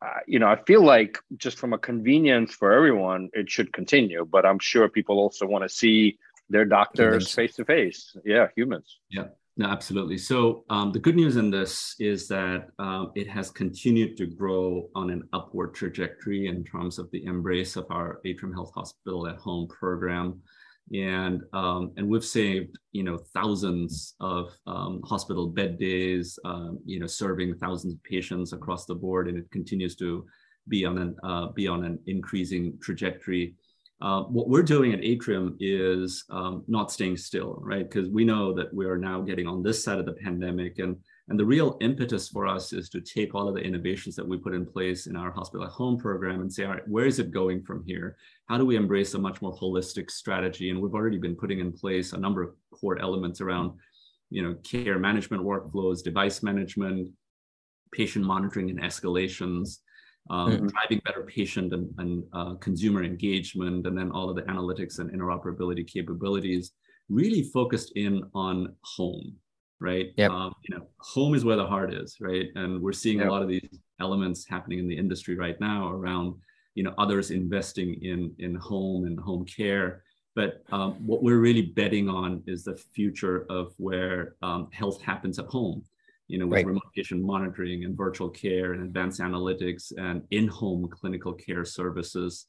Uh, 0.02 0.20
you 0.28 0.40
know, 0.40 0.48
I 0.48 0.58
feel 0.64 0.84
like 0.84 1.18
just 1.38 1.58
from 1.58 1.74
a 1.74 1.78
convenience 1.78 2.54
for 2.54 2.74
everyone, 2.74 3.30
it 3.34 3.50
should 3.50 3.72
continue. 3.72 4.26
But 4.30 4.46
I'm 4.46 4.60
sure 4.60 4.90
people 4.90 5.18
also 5.18 5.46
want 5.46 5.64
to 5.64 5.70
see 5.70 6.18
their 6.50 6.66
doctors 6.66 7.34
face 7.34 7.56
to 7.56 7.66
face. 7.66 8.16
Yeah, 8.26 8.48
humans. 8.56 9.00
Yeah. 9.10 9.28
No, 9.56 9.68
absolutely. 9.68 10.18
So 10.18 10.66
um, 10.70 10.92
the 10.92 11.00
good 11.00 11.16
news 11.16 11.38
in 11.38 11.52
this 11.52 11.96
is 12.00 12.28
that 12.30 12.70
um, 12.80 13.12
it 13.14 13.28
has 13.28 13.52
continued 13.52 14.18
to 14.18 14.26
grow 14.26 14.90
on 14.96 15.12
an 15.12 15.30
upward 15.32 15.76
trajectory 15.76 16.48
in 16.48 16.64
terms 16.64 16.98
of 16.98 17.12
the 17.12 17.24
embrace 17.26 17.76
of 17.76 17.86
our 17.92 18.20
Atrium 18.26 18.54
Health 18.54 18.72
Hospital 18.74 19.28
at 19.28 19.38
Home 19.38 19.68
program, 19.68 20.42
and 20.92 21.42
um, 21.54 21.92
and 21.98 22.08
we've 22.08 22.26
saved 22.26 22.78
you 22.92 23.04
know 23.04 23.18
thousands 23.34 24.16
of 24.20 24.52
um, 24.68 25.02
hospital 25.04 25.48
bed 25.48 25.80
days, 25.80 26.38
um, 26.46 26.80
you 26.86 27.00
know, 27.00 27.08
serving 27.08 27.56
thousands 27.56 27.94
of 27.94 28.04
patients 28.04 28.54
across 28.54 28.86
the 28.86 28.96
board, 28.96 29.28
and 29.28 29.38
it 29.38 29.50
continues 29.52 29.96
to 29.98 30.26
be 30.68 30.86
on 30.86 30.98
an 30.98 31.16
uh, 31.24 31.48
be 31.48 31.68
on 31.68 31.84
an 31.84 32.00
increasing 32.08 32.78
trajectory. 32.82 33.56
Uh, 34.02 34.24
what 34.24 34.50
we're 34.50 34.64
doing 34.64 34.92
at 34.92 35.04
Atrium 35.04 35.56
is 35.62 36.26
um, 36.30 36.64
not 36.68 36.92
staying 36.92 37.16
still, 37.16 37.58
right? 37.62 37.90
Because 37.90 38.10
we 38.10 38.26
know 38.26 38.54
that 38.54 38.74
we 38.74 38.86
are 38.86 38.98
now 38.98 39.22
getting 39.22 39.48
on 39.48 39.64
this 39.64 39.84
side 39.84 40.00
of 40.00 40.06
the 40.06 40.14
pandemic, 40.14 40.80
and 40.80 40.98
and 41.30 41.40
the 41.40 41.46
real 41.46 41.78
impetus 41.80 42.28
for 42.28 42.46
us 42.46 42.74
is 42.74 42.90
to 42.90 43.00
take 43.00 43.34
all 43.34 43.48
of 43.48 43.56
the 43.56 43.62
innovations 43.62 44.16
that 44.16 44.28
we 44.28 44.38
put 44.38 44.54
in 44.54 44.66
place 44.66 45.08
in 45.08 45.16
our 45.16 45.32
hospital 45.32 45.66
at 45.66 45.72
home 45.72 45.98
program 45.98 46.42
and 46.42 46.52
say, 46.52 46.66
all 46.66 46.72
right, 46.72 46.88
where 46.88 47.06
is 47.06 47.20
it 47.20 47.32
going 47.32 47.64
from 47.64 47.84
here? 47.86 48.18
How 48.48 48.58
do 48.58 48.66
we 48.66 48.76
embrace 48.76 49.14
a 49.14 49.20
much 49.20 49.42
more 49.42 49.56
holistic 49.58 50.12
strategy? 50.12 50.70
And 50.70 50.82
we've 50.82 50.94
already 50.94 51.18
been 51.18 51.36
putting 51.36 51.60
in 51.60 51.72
place 51.72 52.12
a 52.12 52.18
number 52.18 52.44
of 52.44 52.56
core 52.72 53.00
elements 53.00 53.40
around, 53.40 53.72
you 54.30 54.44
know, 54.44 54.56
care 54.64 55.00
management 55.00 55.44
workflows, 55.44 56.04
device 56.04 56.44
management, 56.44 57.10
patient 57.94 58.26
monitoring 58.26 58.70
and 58.70 58.82
escalations, 58.82 59.78
um, 60.30 60.52
mm-hmm. 60.52 60.68
driving 60.68 61.02
better 61.06 61.24
patient 61.24 61.74
and, 61.74 61.94
and 62.00 62.24
uh, 62.34 62.56
consumer 62.56 63.04
engagement, 63.04 63.88
and 63.88 63.98
then 63.98 64.12
all 64.12 64.30
of 64.30 64.36
the 64.36 64.42
analytics 64.44 65.00
and 65.00 65.10
interoperability 65.12 65.88
capabilities, 65.88 66.72
really 67.10 67.44
focused 67.44 67.94
in 67.96 68.24
on 68.34 68.76
home, 68.84 69.36
right? 69.84 70.12
Yep. 70.18 70.32
Um, 70.32 70.54
you 70.68 70.76
know, 70.76 70.88
home 71.00 71.36
is 71.36 71.46
where 71.46 71.58
the 71.58 71.68
heart 71.68 71.94
is, 71.94 72.18
right? 72.20 72.48
And 72.56 72.82
we're 72.82 72.94
seeing 72.94 73.20
yep. 73.20 73.28
a 73.28 73.32
lot 73.32 73.42
of 73.42 73.48
these 73.48 73.80
elements 74.00 74.48
happening 74.48 74.80
in 74.80 74.88
the 74.88 74.98
industry 74.98 75.36
right 75.36 75.60
now 75.60 75.92
around, 75.92 76.36
you 76.74 76.84
know, 76.84 76.94
others 76.98 77.30
investing 77.30 78.02
in 78.02 78.34
in 78.40 78.56
home 78.56 79.06
and 79.06 79.20
home 79.20 79.46
care. 79.46 80.04
But 80.36 80.64
um, 80.72 80.94
what 81.06 81.22
we're 81.22 81.40
really 81.40 81.62
betting 81.62 82.10
on 82.10 82.42
is 82.48 82.64
the 82.64 82.76
future 82.96 83.46
of 83.52 83.74
where 83.78 84.36
um, 84.42 84.70
health 84.72 85.00
happens 85.02 85.38
at 85.38 85.46
home 85.46 85.84
you 86.28 86.40
know, 86.40 86.48
with 86.48 86.56
right. 86.56 86.66
remote 86.66 86.84
patient 86.96 87.22
monitoring 87.22 87.84
and 87.84 87.98
virtual 87.98 88.30
care 88.30 88.74
and 88.74 88.84
advanced 88.84 89.20
analytics 89.20 89.92
and 89.98 90.24
in-home 90.32 90.88
clinical 90.90 91.34
care 91.34 91.66
services, 91.66 92.48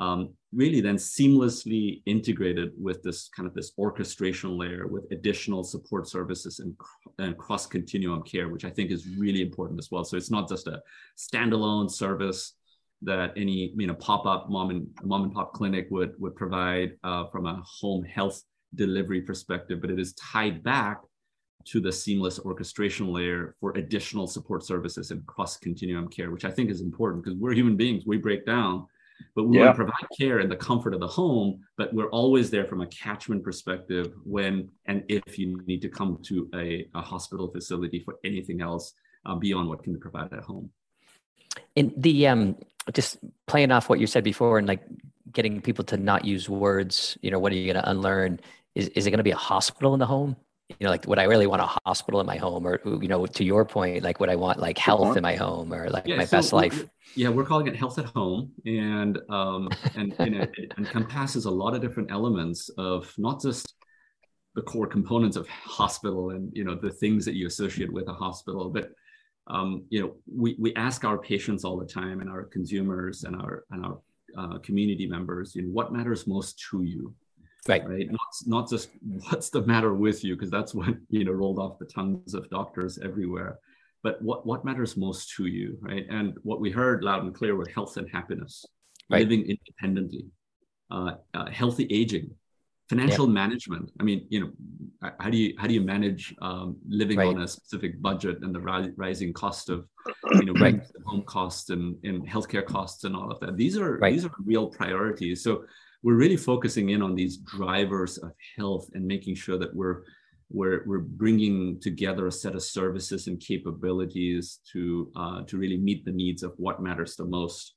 um, 0.00 0.30
really 0.52 0.80
then 0.80 0.96
seamlessly 0.96 2.02
integrated 2.06 2.72
with 2.76 3.02
this 3.02 3.28
kind 3.36 3.46
of 3.46 3.54
this 3.54 3.72
orchestration 3.78 4.56
layer 4.58 4.88
with 4.88 5.04
additional 5.12 5.62
support 5.62 6.08
services 6.08 6.58
and, 6.58 6.74
and 7.18 7.36
cross 7.36 7.66
continuum 7.66 8.22
care, 8.22 8.48
which 8.48 8.64
I 8.64 8.70
think 8.70 8.90
is 8.90 9.06
really 9.18 9.42
important 9.42 9.78
as 9.78 9.90
well. 9.90 10.02
So 10.02 10.16
it's 10.16 10.30
not 10.30 10.48
just 10.48 10.66
a 10.66 10.82
standalone 11.18 11.90
service 11.90 12.54
that 13.02 13.32
any 13.36 13.72
you 13.76 13.86
know 13.86 13.94
pop-up 13.94 14.50
mom 14.50 14.70
and 14.70 14.86
mom 15.02 15.22
and 15.24 15.32
pop 15.32 15.52
clinic 15.54 15.86
would 15.90 16.12
would 16.18 16.34
provide 16.34 16.96
uh, 17.04 17.26
from 17.26 17.46
a 17.46 17.62
home 17.64 18.02
health 18.04 18.42
delivery 18.74 19.20
perspective, 19.20 19.80
but 19.80 19.90
it 19.90 20.00
is 20.00 20.14
tied 20.14 20.62
back 20.62 21.00
to 21.66 21.80
the 21.80 21.92
seamless 21.92 22.38
orchestration 22.38 23.12
layer 23.12 23.54
for 23.60 23.72
additional 23.72 24.26
support 24.26 24.64
services 24.64 25.10
and 25.10 25.26
cross 25.26 25.58
continuum 25.58 26.08
care, 26.08 26.30
which 26.30 26.46
I 26.46 26.50
think 26.50 26.70
is 26.70 26.80
important 26.80 27.22
because 27.22 27.38
we're 27.38 27.52
human 27.52 27.76
beings, 27.76 28.04
we 28.06 28.16
break 28.16 28.46
down, 28.46 28.86
but 29.34 29.44
we 29.44 29.56
yeah. 29.56 29.64
want 29.64 29.76
to 29.76 29.84
provide 29.84 30.08
care 30.18 30.40
in 30.40 30.48
the 30.48 30.56
comfort 30.56 30.94
of 30.94 31.00
the 31.00 31.06
home, 31.06 31.60
but 31.76 31.92
we're 31.92 32.10
always 32.10 32.50
there 32.50 32.64
from 32.64 32.80
a 32.80 32.86
catchment 32.86 33.42
perspective 33.42 34.12
when 34.24 34.70
and 34.86 35.04
if 35.08 35.38
you 35.38 35.60
need 35.66 35.82
to 35.82 35.88
come 35.88 36.18
to 36.22 36.48
a, 36.54 36.88
a 36.94 37.00
hospital 37.00 37.48
facility 37.48 38.00
for 38.00 38.16
anything 38.24 38.60
else 38.60 38.92
uh, 39.26 39.34
beyond 39.34 39.68
what 39.68 39.82
can 39.82 39.92
be 39.92 39.98
provided 39.98 40.32
at 40.32 40.44
home. 40.44 40.70
And 41.76 41.92
the 41.96 42.26
um, 42.28 42.56
just 42.92 43.18
playing 43.46 43.70
off 43.70 43.88
what 43.88 44.00
you 44.00 44.06
said 44.06 44.24
before 44.24 44.58
and 44.58 44.66
like 44.66 44.82
getting 45.32 45.60
people 45.60 45.84
to 45.84 45.96
not 45.96 46.24
use 46.24 46.48
words, 46.48 47.16
you 47.22 47.30
know, 47.30 47.38
what 47.38 47.52
are 47.52 47.56
you 47.56 47.72
going 47.72 47.82
to 47.82 47.90
unlearn? 47.90 48.40
Is, 48.74 48.88
is 48.88 49.06
it 49.06 49.10
going 49.10 49.18
to 49.18 49.24
be 49.24 49.30
a 49.30 49.36
hospital 49.36 49.94
in 49.94 50.00
the 50.00 50.06
home? 50.06 50.36
You 50.78 50.84
know 50.84 50.90
like 50.90 51.06
would 51.06 51.18
i 51.18 51.24
really 51.24 51.46
want 51.46 51.62
a 51.62 51.66
hospital 51.86 52.20
in 52.20 52.26
my 52.26 52.36
home? 52.36 52.66
Or 52.66 52.80
you 52.84 53.08
know 53.08 53.26
to 53.26 53.44
your 53.44 53.64
point 53.64 54.02
like 54.02 54.20
would 54.20 54.28
i 54.28 54.36
want 54.36 54.58
like 54.58 54.78
health 54.78 55.16
in 55.16 55.22
my 55.22 55.34
home 55.34 55.72
or 55.72 55.88
like 55.90 56.06
yeah, 56.06 56.16
my 56.16 56.24
so 56.24 56.36
best 56.36 56.52
life? 56.52 56.84
yeah 57.16 57.28
we're 57.28 57.44
calling 57.44 57.66
it 57.66 57.76
health 57.76 57.98
at 57.98 58.06
home. 58.06 58.52
And 58.66 59.18
um 59.28 59.68
and, 59.94 60.14
you 60.20 60.30
know, 60.30 60.46
it 60.56 60.72
encompasses 60.78 61.44
a 61.44 61.50
lot 61.50 61.74
of 61.74 61.80
different 61.80 62.10
elements 62.10 62.70
of 62.78 63.12
not 63.18 63.40
just 63.40 63.74
the 64.54 64.62
core 64.62 64.86
components 64.86 65.36
of 65.36 65.48
hospital 65.48 66.30
and 66.30 66.50
you 66.54 66.64
know 66.64 66.74
the 66.74 66.90
things 66.90 67.24
that 67.24 67.34
you 67.34 67.46
associate 67.46 67.92
with 67.92 68.08
a 68.08 68.12
hospital 68.12 68.68
but 68.68 68.92
um, 69.46 69.84
you 69.90 70.00
know 70.00 70.14
we, 70.32 70.56
we 70.58 70.74
ask 70.74 71.04
our 71.04 71.18
patients 71.18 71.64
all 71.64 71.76
the 71.76 71.86
time 71.86 72.20
and 72.20 72.30
our 72.30 72.44
consumers 72.44 73.24
and 73.24 73.36
our 73.36 73.64
and 73.70 73.84
our 73.84 74.00
uh, 74.36 74.58
community 74.58 75.06
members 75.06 75.54
you 75.54 75.62
know 75.62 75.68
what 75.68 75.92
matters 75.92 76.26
most 76.26 76.62
to 76.70 76.82
you 76.82 77.14
right 77.68 77.86
right 77.86 78.10
not, 78.10 78.20
not 78.46 78.68
just 78.68 78.90
what's 79.30 79.50
the 79.50 79.62
matter 79.62 79.94
with 79.94 80.24
you 80.24 80.34
because 80.34 80.50
that's 80.50 80.74
what 80.74 80.94
you 81.08 81.24
know 81.24 81.32
rolled 81.32 81.58
off 81.58 81.78
the 81.78 81.86
tongues 81.86 82.34
of 82.34 82.48
doctors 82.50 82.98
everywhere 82.98 83.58
but 84.02 84.20
what 84.22 84.46
what 84.46 84.64
matters 84.64 84.96
most 84.96 85.34
to 85.36 85.46
you 85.46 85.76
right 85.80 86.06
and 86.10 86.36
what 86.42 86.60
we 86.60 86.70
heard 86.70 87.04
loud 87.04 87.22
and 87.22 87.34
clear 87.34 87.54
were 87.56 87.68
health 87.74 87.96
and 87.96 88.08
happiness 88.10 88.64
right. 89.10 89.20
living 89.22 89.42
independently 89.42 90.26
uh, 90.90 91.12
uh, 91.34 91.50
healthy 91.50 91.86
aging 91.90 92.30
financial 92.88 93.26
yep. 93.26 93.34
management 93.34 93.90
i 94.00 94.02
mean 94.02 94.26
you 94.30 94.40
know 94.40 94.50
how 95.20 95.30
do 95.30 95.36
you 95.36 95.54
how 95.58 95.66
do 95.66 95.74
you 95.74 95.80
manage 95.80 96.34
um, 96.42 96.76
living 96.88 97.18
right. 97.18 97.28
on 97.28 97.42
a 97.42 97.48
specific 97.48 98.02
budget 98.02 98.38
and 98.42 98.52
the 98.54 98.60
ri- 98.60 98.92
rising 98.96 99.32
cost 99.32 99.70
of 99.70 99.86
you 100.32 100.46
know 100.46 100.52
right. 100.54 100.82
home 101.06 101.22
costs 101.22 101.70
and, 101.70 101.96
and 102.04 102.28
healthcare 102.28 102.64
costs 102.64 103.04
and 103.04 103.14
all 103.14 103.30
of 103.30 103.38
that 103.40 103.56
these 103.56 103.78
are 103.78 104.00
these 104.02 104.24
are 104.24 104.32
real 104.44 104.66
priorities 104.66 105.42
so 105.42 105.64
we're 106.02 106.16
really 106.16 106.36
focusing 106.36 106.90
in 106.90 107.02
on 107.02 107.14
these 107.14 107.36
drivers 107.38 108.18
of 108.18 108.32
health 108.56 108.88
and 108.94 109.04
making 109.06 109.34
sure 109.34 109.58
that 109.58 109.74
we're 109.74 110.02
we're, 110.52 110.82
we're 110.84 110.98
bringing 110.98 111.78
together 111.80 112.26
a 112.26 112.32
set 112.32 112.56
of 112.56 112.62
services 112.62 113.28
and 113.28 113.38
capabilities 113.38 114.58
to 114.72 115.10
uh, 115.14 115.42
to 115.44 115.56
really 115.56 115.76
meet 115.76 116.04
the 116.04 116.10
needs 116.10 116.42
of 116.42 116.52
what 116.56 116.82
matters 116.82 117.14
the 117.14 117.24
most 117.24 117.74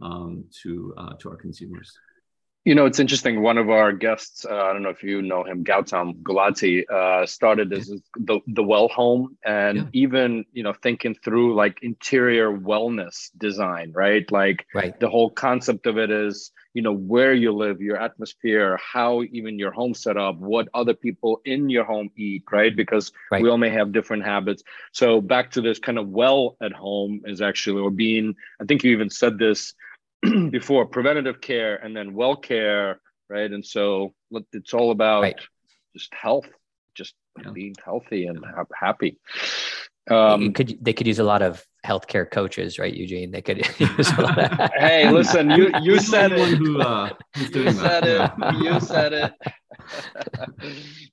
um, 0.00 0.44
to 0.62 0.94
uh, 0.96 1.14
to 1.20 1.30
our 1.30 1.36
consumers. 1.36 1.92
You 2.64 2.74
know, 2.74 2.86
it's 2.86 2.98
interesting. 2.98 3.42
One 3.42 3.58
of 3.58 3.68
our 3.68 3.92
guests, 3.92 4.46
uh, 4.46 4.54
I 4.54 4.72
don't 4.72 4.82
know 4.82 4.88
if 4.88 5.02
you 5.02 5.20
know 5.20 5.44
him, 5.44 5.64
Gautam 5.64 6.22
Gulati, 6.22 6.88
uh, 6.90 7.26
started 7.26 7.70
as 7.74 7.92
the 8.16 8.40
the 8.46 8.62
well 8.62 8.88
home, 8.88 9.36
and 9.44 9.76
yeah. 9.76 9.84
even 9.92 10.46
you 10.54 10.62
know 10.62 10.72
thinking 10.82 11.14
through 11.22 11.54
like 11.54 11.80
interior 11.82 12.50
wellness 12.50 13.28
design, 13.36 13.92
right? 13.94 14.30
Like 14.32 14.64
right. 14.74 14.98
the 14.98 15.10
whole 15.10 15.28
concept 15.28 15.86
of 15.86 15.98
it 15.98 16.10
is 16.10 16.52
you 16.74 16.82
know 16.82 16.92
where 16.92 17.32
you 17.32 17.52
live, 17.52 17.80
your 17.80 17.96
atmosphere, 17.96 18.76
how 18.76 19.22
even 19.22 19.58
your 19.58 19.70
home 19.70 19.94
set 19.94 20.16
up, 20.16 20.36
what 20.36 20.68
other 20.74 20.92
people 20.92 21.40
in 21.44 21.70
your 21.70 21.84
home 21.84 22.10
eat, 22.16 22.42
right? 22.50 22.74
Because 22.74 23.12
right. 23.30 23.40
we 23.40 23.48
all 23.48 23.58
may 23.58 23.70
have 23.70 23.92
different 23.92 24.24
habits. 24.24 24.64
So 24.92 25.20
back 25.20 25.52
to 25.52 25.60
this 25.60 25.78
kind 25.78 25.98
of 25.98 26.08
well 26.08 26.56
at 26.60 26.72
home 26.72 27.22
is 27.24 27.40
actually 27.40 27.80
or 27.80 27.90
being. 27.90 28.34
I 28.60 28.64
think 28.64 28.82
you 28.82 28.90
even 28.90 29.08
said 29.08 29.38
this 29.38 29.72
before 30.50 30.86
preventative 30.86 31.40
care 31.40 31.76
and 31.76 31.96
then 31.96 32.12
well 32.12 32.36
care, 32.36 33.00
right? 33.28 33.50
And 33.50 33.64
so 33.64 34.12
it's 34.52 34.74
all 34.74 34.90
about 34.90 35.22
right. 35.22 35.40
just 35.96 36.12
health, 36.12 36.48
just 36.94 37.14
yeah. 37.40 37.52
being 37.52 37.76
healthy 37.84 38.26
and 38.26 38.44
happy. 38.78 39.18
Um, 40.10 40.52
could 40.52 40.76
they 40.82 40.92
could 40.92 41.06
use 41.06 41.18
a 41.18 41.24
lot 41.24 41.42
of 41.42 41.64
healthcare 41.84 42.30
coaches, 42.30 42.78
right, 42.78 42.92
Eugene? 42.92 43.30
They 43.30 43.42
could 43.42 43.58
use 43.78 44.08
Hey, 44.76 45.10
listen, 45.10 45.50
you 45.50 45.70
you 45.82 45.98
said 45.98 46.32
it. 46.32 46.58
Who, 46.58 46.80
uh, 46.80 47.10
you 47.36 47.72
said 47.72 48.04
it. 48.04 48.30
You 48.62 48.80
said 48.80 49.12
it. 49.12 49.32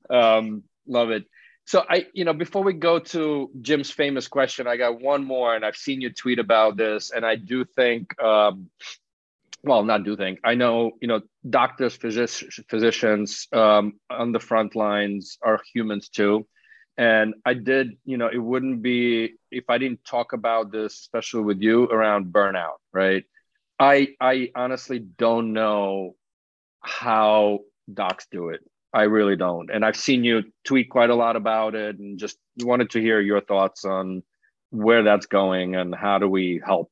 um, 0.10 0.64
love 0.88 1.12
it. 1.12 1.26
So 1.66 1.86
I, 1.90 2.08
you 2.14 2.26
know, 2.26 2.34
before 2.34 2.64
we 2.64 2.74
go 2.74 3.00
to 3.00 3.50
Jim's 3.62 3.92
famous 3.92 4.28
question, 4.28 4.68
I 4.68 4.76
got 4.78 5.00
one 5.00 5.24
more, 5.24 5.56
and 5.56 5.64
I've 5.64 5.78
seen 5.78 6.02
you 6.02 6.12
tweet 6.12 6.40
about 6.40 6.76
this, 6.76 7.12
and 7.12 7.26
I 7.26 7.36
do 7.36 7.64
think, 7.64 8.22
um, 8.22 8.70
well, 9.64 9.84
not 9.84 10.04
do 10.04 10.18
think, 10.18 10.40
I 10.44 10.56
know, 10.56 10.92
you 11.02 11.08
know, 11.08 11.22
doctors, 11.48 11.98
physici- 11.98 12.66
physicians 12.68 13.48
um, 13.54 13.94
on 14.10 14.32
the 14.32 14.40
front 14.40 14.76
lines 14.76 15.38
are 15.42 15.62
humans 15.74 16.10
too, 16.10 16.48
and 17.02 17.34
I 17.46 17.54
did, 17.54 17.98
you 18.06 18.18
know, 18.18 18.28
it 18.28 18.38
wouldn't 18.38 18.82
be 18.82 19.34
if 19.50 19.70
I 19.70 19.78
didn't 19.78 20.06
talk 20.06 20.34
about 20.34 20.72
this, 20.72 20.94
especially 21.00 21.44
with 21.44 21.62
you 21.62 21.86
around 21.86 22.34
burnout, 22.34 22.78
right? 22.94 23.24
I 23.80 24.10
I 24.20 24.52
honestly 24.56 25.00
don't 25.00 25.54
know 25.54 26.16
how 26.82 27.60
docs 27.94 28.28
do 28.32 28.50
it 28.50 28.62
I 28.94 29.04
really 29.04 29.36
don't. 29.36 29.70
And 29.72 29.86
I've 29.86 29.96
seen 29.96 30.24
you 30.24 30.44
tweet 30.66 30.90
quite 30.90 31.10
a 31.10 31.16
lot 31.16 31.36
about 31.36 31.76
it 31.76 31.98
and 32.00 32.20
just 32.20 32.38
wanted 32.60 32.90
to 32.92 33.02
hear 33.02 33.22
your 33.22 33.42
thoughts 33.42 33.86
on 33.86 34.24
where 34.70 35.04
that's 35.04 35.26
going 35.26 35.76
and 35.76 35.96
how 35.96 36.20
do 36.20 36.28
we 36.28 36.62
help 36.66 36.92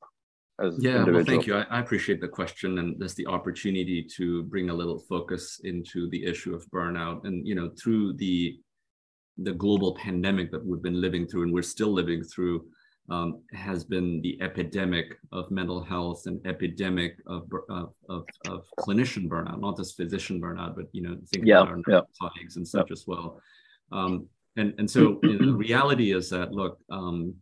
as 0.62 0.76
yeah, 0.78 1.04
well, 1.06 1.24
thank 1.24 1.48
you. 1.48 1.56
I, 1.56 1.66
I, 1.70 1.80
appreciate 1.80 2.20
the 2.20 2.28
question 2.28 2.80
and 2.80 3.00
there's 3.00 3.14
the 3.14 3.28
opportunity 3.28 4.06
to 4.18 4.44
bring 4.44 4.70
a 4.70 4.74
little 4.74 5.00
focus 5.00 5.62
into 5.64 6.10
the 6.10 6.26
issue 6.26 6.54
of 6.54 6.70
burnout. 6.70 7.26
And 7.26 7.48
you 7.48 7.56
know, 7.56 7.72
through 7.82 8.14
the 8.14 8.60
the 9.44 9.54
global 9.54 9.96
pandemic 9.96 10.52
that 10.52 10.66
we've 10.66 10.82
been 10.82 11.00
living 11.00 11.28
through 11.28 11.44
and 11.44 11.54
we're 11.54 11.62
still 11.62 11.92
living 11.92 12.24
through, 12.24 12.66
um, 13.10 13.42
has 13.54 13.84
been 13.84 14.22
the 14.22 14.40
epidemic 14.42 15.18
of 15.32 15.50
mental 15.50 15.84
health 15.84 16.24
and 16.28 16.46
epidemic 16.46 17.16
of, 17.26 17.50
of, 17.70 17.94
of, 18.08 18.26
of, 18.48 18.66
clinician 18.80 19.28
burnout, 19.28 19.60
not 19.60 19.78
just 19.78 19.98
physician 19.98 20.40
burnout, 20.40 20.76
but 20.76 20.86
you 20.92 21.02
know, 21.02 21.18
think 21.34 21.46
yeah, 21.46 21.62
about 21.62 21.70
our 21.70 21.82
yeah. 21.88 22.02
colleagues 22.22 22.58
and 22.58 22.68
such 22.68 22.88
yeah. 22.90 22.94
as 22.94 23.06
well. 23.08 23.42
Um, 23.92 24.28
and 24.58 24.74
and 24.78 24.90
so 24.90 25.20
you 25.24 25.34
know, 25.40 25.46
the 25.48 25.58
reality 25.58 26.12
is 26.12 26.30
that 26.30 26.52
look, 26.52 26.78
um, 26.92 27.34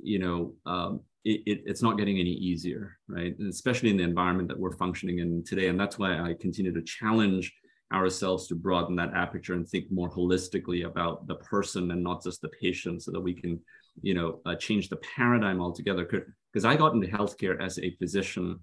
you 0.00 0.18
know, 0.20 0.54
um, 0.66 1.00
it, 1.24 1.42
it, 1.46 1.62
it's 1.66 1.82
not 1.82 1.98
getting 1.98 2.18
any 2.18 2.30
easier, 2.30 2.96
right? 3.08 3.36
And 3.38 3.50
especially 3.50 3.90
in 3.90 3.96
the 3.96 4.04
environment 4.04 4.48
that 4.48 4.58
we're 4.58 4.76
functioning 4.76 5.18
in 5.18 5.44
today. 5.44 5.68
And 5.68 5.78
that's 5.78 5.98
why 5.98 6.18
I 6.18 6.34
continue 6.40 6.72
to 6.72 6.82
challenge 6.82 7.52
ourselves 7.92 8.46
to 8.46 8.54
broaden 8.54 8.96
that 8.96 9.14
aperture 9.14 9.54
and 9.54 9.66
think 9.66 9.86
more 9.90 10.10
holistically 10.10 10.84
about 10.84 11.26
the 11.26 11.36
person 11.36 11.90
and 11.90 12.02
not 12.02 12.22
just 12.22 12.42
the 12.42 12.48
patient, 12.50 13.02
so 13.02 13.10
that 13.10 13.20
we 13.20 13.34
can 13.34 13.60
you 14.02 14.14
know, 14.14 14.40
uh, 14.46 14.54
change 14.54 14.88
the 14.88 14.96
paradigm 14.96 15.60
altogether. 15.60 16.04
Because 16.52 16.64
I 16.64 16.76
got 16.76 16.94
into 16.94 17.08
healthcare 17.08 17.60
as 17.60 17.78
a 17.78 17.94
physician 17.96 18.60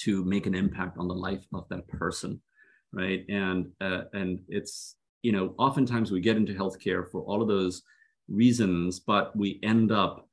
to 0.00 0.24
make 0.24 0.46
an 0.46 0.54
impact 0.54 0.98
on 0.98 1.08
the 1.08 1.14
life 1.14 1.44
of 1.52 1.68
that 1.70 1.86
person, 1.88 2.40
right? 2.92 3.24
And 3.28 3.68
uh, 3.80 4.04
and 4.12 4.40
it's 4.48 4.96
you 5.22 5.32
know, 5.32 5.54
oftentimes 5.58 6.10
we 6.10 6.20
get 6.20 6.36
into 6.36 6.52
healthcare 6.52 7.08
for 7.10 7.22
all 7.22 7.42
of 7.42 7.48
those 7.48 7.82
reasons, 8.28 9.00
but 9.00 9.36
we 9.36 9.60
end 9.62 9.92
up 9.92 10.28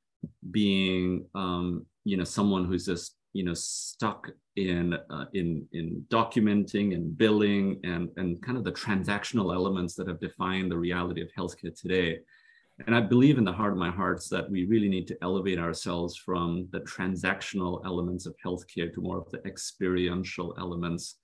being 0.50 1.26
um, 1.34 1.86
you 2.04 2.16
know 2.16 2.24
someone 2.24 2.64
who's 2.64 2.86
just 2.86 3.16
you 3.32 3.44
know 3.44 3.54
stuck 3.54 4.28
in 4.56 4.94
uh, 4.94 5.26
in 5.34 5.66
in 5.72 6.04
documenting 6.08 6.94
and 6.94 7.16
billing 7.16 7.80
and 7.84 8.08
and 8.16 8.42
kind 8.42 8.58
of 8.58 8.64
the 8.64 8.72
transactional 8.72 9.54
elements 9.54 9.94
that 9.94 10.08
have 10.08 10.20
defined 10.20 10.70
the 10.70 10.76
reality 10.76 11.22
of 11.22 11.28
healthcare 11.36 11.78
today 11.78 12.18
and 12.86 12.96
I 12.96 13.00
believe 13.00 13.38
in 13.38 13.44
the 13.44 13.52
heart 13.52 13.72
of 13.72 13.78
my 13.78 13.90
hearts 13.90 14.28
that 14.30 14.50
we 14.50 14.64
really 14.64 14.88
need 14.88 15.06
to 15.08 15.18
elevate 15.22 15.58
ourselves 15.58 16.16
from 16.16 16.68
the 16.72 16.80
transactional 16.80 17.84
elements 17.84 18.26
of 18.26 18.34
healthcare 18.44 18.92
to 18.94 19.00
more 19.00 19.18
of 19.18 19.30
the 19.30 19.44
experiential 19.46 20.54
elements 20.58 21.16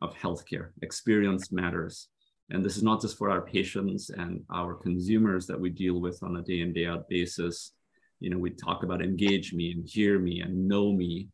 of 0.00 0.14
healthcare. 0.14 0.68
Experience 0.82 1.50
matters. 1.50 2.08
And 2.50 2.64
this 2.64 2.76
is 2.76 2.82
not 2.82 3.00
just 3.00 3.18
for 3.18 3.30
our 3.30 3.42
patients 3.42 4.10
and 4.10 4.42
our 4.52 4.74
consumers 4.74 5.46
that 5.46 5.60
we 5.60 5.70
deal 5.70 6.00
with 6.00 6.22
on 6.22 6.36
a 6.36 6.42
day 6.42 6.60
in, 6.60 6.72
day 6.72 6.86
out 6.86 7.08
basis. 7.08 7.72
You 8.20 8.30
know, 8.30 8.38
we 8.38 8.50
talk 8.50 8.82
about 8.82 9.02
engage 9.02 9.52
me 9.52 9.72
and 9.72 9.88
hear 9.88 10.18
me 10.18 10.40
and 10.40 10.68
know 10.68 10.92
me, 10.92 11.28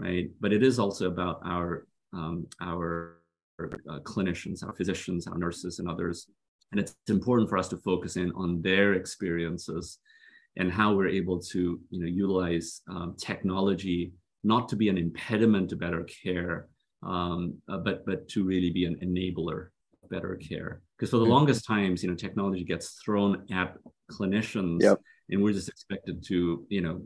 right? 0.00 0.30
But 0.40 0.52
it 0.52 0.62
is 0.62 0.78
also 0.78 1.06
about 1.06 1.40
our 1.44 1.86
um, 2.12 2.46
our 2.60 3.18
uh, 3.60 4.00
clinicians, 4.00 4.64
our 4.64 4.72
physicians, 4.72 5.26
our 5.26 5.38
nurses, 5.38 5.78
and 5.78 5.88
others 5.88 6.26
and 6.72 6.80
it's 6.80 6.94
important 7.08 7.48
for 7.48 7.58
us 7.58 7.68
to 7.68 7.76
focus 7.76 8.16
in 8.16 8.32
on 8.32 8.62
their 8.62 8.94
experiences 8.94 9.98
and 10.56 10.70
how 10.70 10.94
we're 10.94 11.08
able 11.08 11.40
to 11.40 11.80
you 11.90 12.00
know, 12.00 12.06
utilize 12.06 12.82
um, 12.88 13.16
technology 13.18 14.12
not 14.42 14.68
to 14.68 14.76
be 14.76 14.88
an 14.88 14.96
impediment 14.96 15.68
to 15.70 15.76
better 15.76 16.06
care, 16.22 16.66
um, 17.02 17.54
uh, 17.68 17.76
but, 17.78 18.06
but 18.06 18.28
to 18.28 18.44
really 18.44 18.70
be 18.70 18.84
an 18.84 18.96
enabler 19.02 19.68
of 20.02 20.10
better 20.10 20.36
care. 20.36 20.80
Because 20.96 21.10
for 21.10 21.18
the 21.18 21.24
mm-hmm. 21.24 21.32
longest 21.32 21.66
times, 21.66 22.02
you 22.02 22.08
know, 22.08 22.16
technology 22.16 22.64
gets 22.64 23.00
thrown 23.04 23.46
at 23.52 23.76
clinicians 24.10 24.80
yep. 24.80 24.98
and 25.28 25.42
we're 25.42 25.52
just 25.52 25.68
expected 25.68 26.24
to, 26.26 26.64
you 26.68 26.80
know, 26.80 27.02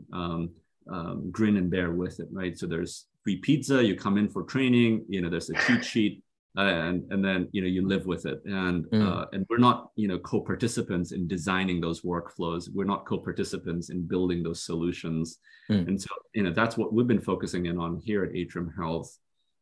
um, 0.91 1.31
grin 1.31 1.57
and 1.57 1.69
bear 1.69 1.91
with 1.91 2.19
it, 2.19 2.27
right? 2.31 2.57
So 2.57 2.67
there's 2.67 3.07
free 3.23 3.37
pizza, 3.37 3.83
you 3.83 3.95
come 3.95 4.17
in 4.17 4.29
for 4.29 4.43
training, 4.43 5.05
you 5.09 5.21
know, 5.21 5.29
there's 5.29 5.49
a 5.49 5.55
cheat 5.65 5.83
sheet, 5.93 6.23
and 6.55 7.03
and 7.11 7.23
then 7.23 7.49
you 7.51 7.61
know 7.61 7.67
you 7.67 7.87
live 7.87 8.05
with 8.05 8.25
it. 8.25 8.41
And 8.45 8.85
mm. 8.85 9.05
uh, 9.05 9.25
and 9.33 9.45
we're 9.49 9.57
not 9.57 9.89
you 9.95 10.07
know 10.07 10.19
co-participants 10.19 11.11
in 11.11 11.27
designing 11.27 11.81
those 11.81 12.01
workflows. 12.01 12.69
We're 12.73 12.85
not 12.85 13.05
co-participants 13.05 13.89
in 13.89 14.07
building 14.07 14.43
those 14.43 14.63
solutions. 14.63 15.39
Mm. 15.69 15.87
and 15.87 16.01
so 16.01 16.09
you 16.33 16.43
know 16.43 16.51
that's 16.51 16.77
what 16.77 16.93
we've 16.93 17.07
been 17.07 17.21
focusing 17.21 17.65
in 17.65 17.77
on 17.77 17.99
here 18.03 18.23
at 18.23 18.35
atrium 18.35 18.71
health. 18.77 19.17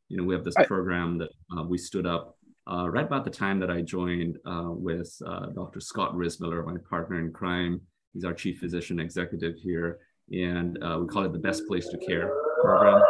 You 0.09 0.17
know 0.17 0.23
we 0.23 0.35
have 0.35 0.43
this 0.43 0.57
I, 0.57 0.65
program 0.65 1.17
that 1.19 1.29
uh, 1.57 1.63
we 1.63 1.77
stood 1.77 2.05
up 2.05 2.37
uh, 2.69 2.89
right 2.89 3.05
about 3.05 3.25
the 3.25 3.31
time 3.31 3.59
that 3.59 3.69
i 3.69 3.81
joined 3.81 4.37
uh, 4.45 4.69
with 4.69 5.13
uh, 5.25 5.47
dr 5.47 5.79
scott 5.81 6.13
Rissmiller 6.13 6.65
my 6.65 6.77
partner 6.89 7.19
in 7.19 7.31
crime. 7.31 7.81
He's 8.13 8.25
our 8.25 8.33
chief 8.33 8.59
physician 8.59 8.99
executive 8.99 9.55
here 9.55 9.99
and 10.33 10.81
uh, 10.83 10.97
we 10.99 11.07
call 11.07 11.23
it 11.23 11.33
the 11.33 11.39
best 11.39 11.67
place 11.67 11.87
to 11.87 11.97
care 11.97 12.31
program 12.61 13.01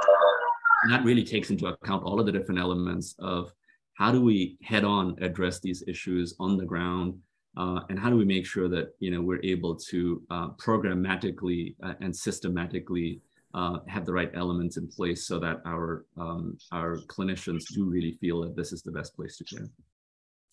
and 0.83 0.91
that 0.91 1.03
really 1.03 1.23
takes 1.23 1.49
into 1.49 1.67
account 1.67 2.03
all 2.03 2.19
of 2.19 2.25
the 2.25 2.31
different 2.31 2.59
elements 2.59 3.15
of 3.19 3.53
how 3.95 4.12
do 4.12 4.21
we 4.21 4.57
head 4.62 4.83
on 4.83 5.15
address 5.21 5.59
these 5.59 5.83
issues 5.88 6.36
on 6.39 6.57
the 6.57 6.65
ground 6.65 7.13
uh, 7.55 7.81
and 7.89 7.99
how 7.99 8.09
do 8.09 8.17
we 8.17 8.25
make 8.25 8.45
sure 8.45 8.67
that 8.67 8.93
you 8.99 9.12
know 9.12 9.21
we're 9.21 9.43
able 9.43 9.75
to 9.75 10.21
uh, 10.29 10.49
programmatically 10.51 11.75
uh, 11.83 11.93
and 12.01 12.15
systematically 12.15 13.21
uh, 13.53 13.77
have 13.88 14.05
the 14.05 14.12
right 14.12 14.31
elements 14.33 14.77
in 14.77 14.88
place 14.88 15.27
so 15.27 15.39
that 15.39 15.62
our 15.65 16.05
um, 16.17 16.57
our 16.71 16.97
clinicians 17.07 17.63
do 17.73 17.86
really 17.86 18.13
feel 18.13 18.41
that 18.41 18.55
this 18.55 18.73
is 18.73 18.81
the 18.81 18.91
best 18.91 19.15
place 19.15 19.38
to 19.38 19.43
care. 19.43 19.69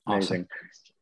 Amazing. 0.07 0.47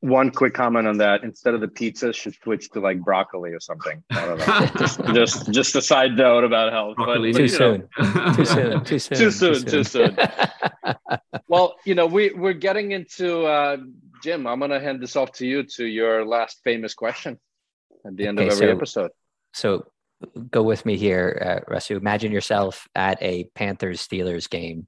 One 0.01 0.31
quick 0.31 0.55
comment 0.55 0.87
on 0.87 0.99
that: 0.99 1.25
instead 1.25 1.55
of 1.55 1.61
the 1.61 1.69
pizza, 1.69 2.13
should 2.13 2.35
switch 2.35 2.71
to 2.71 2.81
like 2.81 3.01
broccoli 3.01 3.51
or 3.51 3.61
something. 3.61 4.03
I 4.11 4.27
don't 4.27 4.39
know. 4.39 4.67
just, 4.79 5.05
just, 5.15 5.53
just 5.53 5.77
a 5.77 5.83
side 5.83 6.17
note 6.17 6.45
about 6.45 6.73
health. 6.73 6.97
Broccoli. 6.97 7.33
But, 7.33 7.39
too, 7.39 7.49
soon. 7.49 7.89
too 8.37 8.45
soon. 8.45 8.85
Too 8.85 8.99
soon. 8.99 9.19
Too 9.19 9.31
soon. 9.31 9.65
Too 9.65 9.85
soon. 9.85 10.17
well, 11.49 11.75
you 11.85 11.97
know, 11.97 12.07
we 12.07 12.31
we're 12.31 12.53
getting 12.53 12.93
into 12.93 13.45
uh, 13.45 13.79
Jim. 14.23 14.47
I'm 14.47 14.61
gonna 14.61 14.79
hand 14.79 15.03
this 15.03 15.17
off 15.17 15.33
to 15.33 15.47
you 15.47 15.65
to 15.65 15.85
your 15.85 16.25
last 16.25 16.61
famous 16.63 16.95
question 16.95 17.39
at 18.07 18.17
the 18.17 18.29
end 18.29 18.39
okay, 18.39 18.49
of 18.49 18.55
every 18.55 18.69
so, 18.69 18.77
episode. 18.77 19.11
So 19.53 19.87
go 20.51 20.63
with 20.63 20.85
me 20.87 20.97
here, 20.97 21.65
uh, 21.69 21.73
Rasu. 21.73 21.97
Imagine 21.97 22.33
yourself 22.33 22.87
at 22.95 23.23
a 23.23 23.45
Panthers 23.55 24.07
Steelers 24.07 24.49
game, 24.49 24.87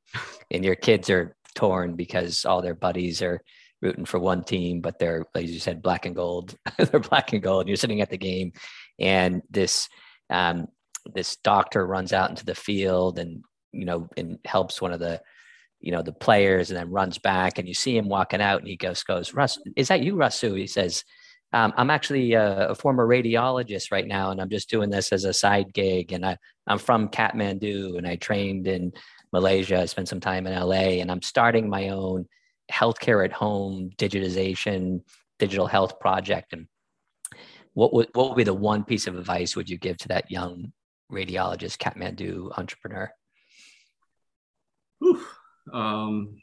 and 0.51 0.65
your 0.65 0.75
kids 0.75 1.11
are 1.11 1.37
torn 1.55 1.97
because 1.97 2.45
all 2.45 2.63
their 2.63 2.75
buddies 2.75 3.23
are 3.23 3.43
rooting 3.83 4.05
for 4.05 4.19
one 4.19 4.45
team, 4.45 4.81
but 4.81 4.99
they're, 4.99 5.27
as 5.35 5.51
you 5.51 5.59
said, 5.59 5.83
black 5.83 6.07
and 6.07 6.15
gold. 6.15 6.55
they're 6.79 7.01
black 7.01 7.33
and 7.33 7.43
gold. 7.43 7.67
You're 7.67 7.77
sitting 7.77 8.01
at 8.01 8.11
the 8.11 8.19
game, 8.19 8.53
and 8.99 9.43
this 9.51 9.89
um, 10.29 10.69
this 11.15 11.37
doctor 11.37 11.87
runs 11.87 12.13
out 12.13 12.31
into 12.31 12.45
the 12.45 12.55
field 12.55 13.19
and 13.19 13.43
you 13.73 13.85
know 13.85 14.09
and 14.17 14.39
helps 14.45 14.81
one 14.81 14.93
of 14.93 15.01
the 15.01 15.21
you 15.81 15.93
know 15.93 16.03
the 16.03 16.13
players, 16.13 16.71
and 16.71 16.79
then 16.79 16.91
runs 16.91 17.19
back, 17.19 17.59
and 17.59 17.67
you 17.67 17.75
see 17.75 17.97
him 17.97 18.09
walking 18.09 18.41
out, 18.41 18.61
and 18.61 18.69
he 18.69 18.77
goes 18.77 19.03
goes 19.03 19.35
Russ, 19.35 19.59
is 19.77 19.89
that 19.89 20.03
you, 20.03 20.15
Rasu? 20.15 20.57
He 20.57 20.67
says. 20.67 21.05
Um, 21.53 21.73
I'm 21.77 21.91
actually 21.91 22.35
a, 22.35 22.69
a, 22.69 22.75
former 22.77 23.05
radiologist 23.05 23.91
right 23.91 24.07
now, 24.07 24.31
and 24.31 24.41
I'm 24.41 24.51
just 24.51 24.71
doing 24.71 24.89
this 24.89 25.13
as 25.13 25.25
a 25.25 25.33
side 25.33 25.75
gig. 25.75 26.13
And 26.13 26.25
I, 26.25 26.37
I'm 26.69 26.79
from 26.79 27.09
Kathmandu, 27.09 27.99
and 27.99 28.07
I 28.07 28.15
trained 28.15 28.69
in 28.69 28.93
Malaysia. 29.33 29.81
I 29.81 29.87
spent 29.87 30.07
some 30.07 30.21
time 30.21 30.47
in 30.47 30.57
LA, 30.57 31.01
and 31.01 31.11
I'm 31.11 31.23
starting 31.23 31.69
my 31.69 31.89
own 31.89 32.29
healthcare 32.71 33.25
at 33.25 33.33
home 33.33 33.91
digitization 33.97 35.01
digital 35.39 35.67
health 35.67 35.99
project 36.01 36.53
and 36.53 36.67
what 37.75 37.93
would 37.93 38.09
what 38.15 38.29
would 38.29 38.37
be 38.37 38.45
the 38.45 38.55
one 38.55 38.85
piece 38.85 39.07
of 39.07 39.17
advice 39.17 39.55
would 39.55 39.71
you 39.71 39.79
give 39.79 39.97
to 39.99 40.09
that 40.09 40.31
young 40.31 40.73
radiologist 41.11 41.79
kathmandu 41.79 42.51
entrepreneur? 42.59 43.11
Um, 45.73 46.43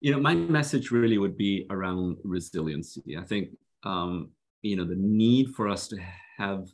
you 0.00 0.10
know 0.10 0.18
my 0.18 0.34
message 0.34 0.90
really 0.90 1.18
would 1.18 1.36
be 1.36 1.66
around 1.70 2.16
resiliency. 2.24 3.16
I 3.16 3.22
think 3.22 3.50
um, 3.84 4.30
you 4.62 4.76
know 4.76 4.84
the 4.84 4.96
need 4.96 5.54
for 5.54 5.68
us 5.68 5.86
to 5.88 5.96
have 6.38 6.66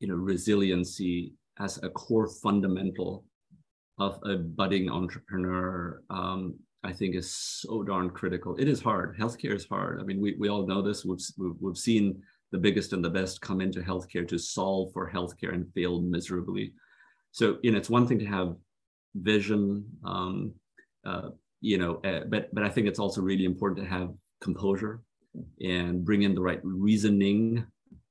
you 0.00 0.08
know, 0.08 0.14
resiliency 0.14 1.34
as 1.58 1.78
a 1.82 1.90
core 1.90 2.28
fundamental 2.42 3.24
of 3.98 4.18
a 4.24 4.36
budding 4.36 4.90
entrepreneur, 4.90 6.02
um, 6.08 6.54
I 6.82 6.92
think 6.92 7.14
is 7.14 7.34
so 7.34 7.82
darn 7.82 8.10
critical. 8.10 8.56
It 8.56 8.68
is 8.68 8.80
hard. 8.80 9.16
Healthcare 9.18 9.54
is 9.54 9.66
hard. 9.66 10.00
I 10.00 10.04
mean, 10.04 10.20
we, 10.20 10.34
we 10.38 10.48
all 10.48 10.66
know 10.66 10.80
this. 10.80 11.04
We've, 11.04 11.20
we've 11.60 11.76
seen 11.76 12.22
the 12.52 12.58
biggest 12.58 12.92
and 12.92 13.04
the 13.04 13.10
best 13.10 13.40
come 13.40 13.60
into 13.60 13.80
healthcare 13.80 14.26
to 14.28 14.38
solve 14.38 14.92
for 14.92 15.10
healthcare 15.10 15.52
and 15.52 15.72
fail 15.74 16.00
miserably. 16.00 16.72
So, 17.32 17.58
you 17.62 17.70
know, 17.70 17.78
it's 17.78 17.90
one 17.90 18.06
thing 18.06 18.18
to 18.20 18.24
have 18.26 18.56
vision, 19.14 19.84
um, 20.04 20.52
uh, 21.04 21.30
you 21.60 21.78
know, 21.78 22.00
uh, 22.04 22.24
but 22.28 22.52
but 22.54 22.64
I 22.64 22.68
think 22.68 22.86
it's 22.86 22.98
also 22.98 23.20
really 23.20 23.44
important 23.44 23.84
to 23.84 23.90
have 23.90 24.10
composure 24.40 25.02
and 25.60 26.04
bring 26.04 26.22
in 26.22 26.34
the 26.34 26.40
right 26.40 26.60
reasoning, 26.64 27.64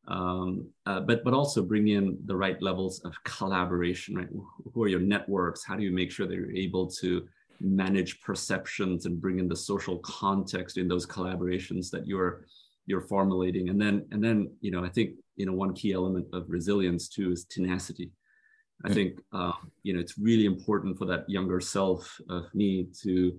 um, 0.07 0.69
uh, 0.85 1.01
but 1.01 1.23
but 1.23 1.33
also 1.33 1.63
bring 1.63 1.87
in 1.89 2.17
the 2.25 2.35
right 2.35 2.61
levels 2.61 3.01
of 3.01 3.13
collaboration. 3.23 4.15
Right, 4.15 4.29
who 4.73 4.83
are 4.83 4.87
your 4.87 4.99
networks? 4.99 5.65
How 5.65 5.75
do 5.75 5.83
you 5.83 5.91
make 5.91 6.11
sure 6.11 6.27
that 6.27 6.35
you're 6.35 6.51
able 6.51 6.87
to 7.01 7.27
manage 7.61 8.21
perceptions 8.21 9.05
and 9.05 9.21
bring 9.21 9.39
in 9.39 9.47
the 9.47 9.55
social 9.55 9.97
context 9.99 10.77
in 10.77 10.87
those 10.87 11.05
collaborations 11.05 11.89
that 11.91 12.07
you're 12.07 12.45
you're 12.85 13.01
formulating. 13.01 13.69
And 13.69 13.79
then 13.79 14.05
and 14.11 14.23
then 14.23 14.51
you 14.61 14.71
know 14.71 14.83
i 14.83 14.89
think 14.89 15.11
you 15.35 15.45
know 15.45 15.53
one 15.53 15.73
key 15.73 15.93
element 15.93 16.27
of 16.33 16.45
resilience 16.49 17.07
too 17.07 17.31
is 17.31 17.45
tenacity. 17.45 18.11
I 18.85 18.93
think 18.93 19.19
uh, 19.33 19.51
you 19.83 19.93
know 19.93 19.99
it's 19.99 20.17
really 20.17 20.45
important 20.45 20.97
for 20.97 21.05
that 21.05 21.29
younger 21.29 21.59
self 21.59 22.19
of 22.29 22.53
me 22.53 22.87
to 23.03 23.37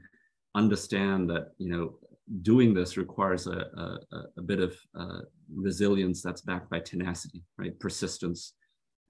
understand 0.55 1.31
that 1.31 1.53
you 1.59 1.71
know 1.71 1.95
doing 2.43 2.73
this 2.75 2.97
requires 2.97 3.47
a, 3.47 3.99
a, 4.13 4.19
a 4.37 4.43
bit 4.43 4.61
of 4.61 4.77
uh, 4.99 5.21
resilience 5.55 6.23
that's 6.23 6.43
backed 6.43 6.71
by 6.71 6.79
tenacity 6.81 7.43
right? 7.59 7.79
Persistence. 7.81 8.55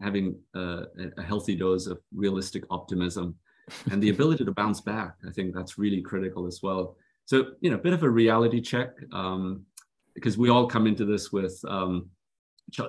Having 0.01 0.37
a, 0.55 0.85
a 1.19 1.23
healthy 1.23 1.55
dose 1.55 1.87
of 1.87 2.01
realistic 2.15 2.65
optimism 2.71 3.35
and 3.91 4.03
the 4.03 4.11
ability 4.11 4.45
to 4.45 4.53
bounce 4.53 4.81
back 4.81 5.15
i 5.29 5.31
think 5.31 5.55
that's 5.55 5.79
really 5.79 6.01
critical 6.01 6.47
as 6.47 6.61
well 6.63 6.97
so 7.25 7.53
you 7.61 7.71
know 7.71 7.77
a 7.77 7.81
bit 7.81 7.93
of 7.93 8.03
a 8.03 8.11
reality 8.11 8.61
check 8.61 8.91
um, 9.13 9.65
because 10.15 10.37
we 10.37 10.51
all 10.51 10.67
come 10.67 10.87
into 10.87 11.05
this 11.05 11.33
with 11.33 11.59
um, 11.69 12.11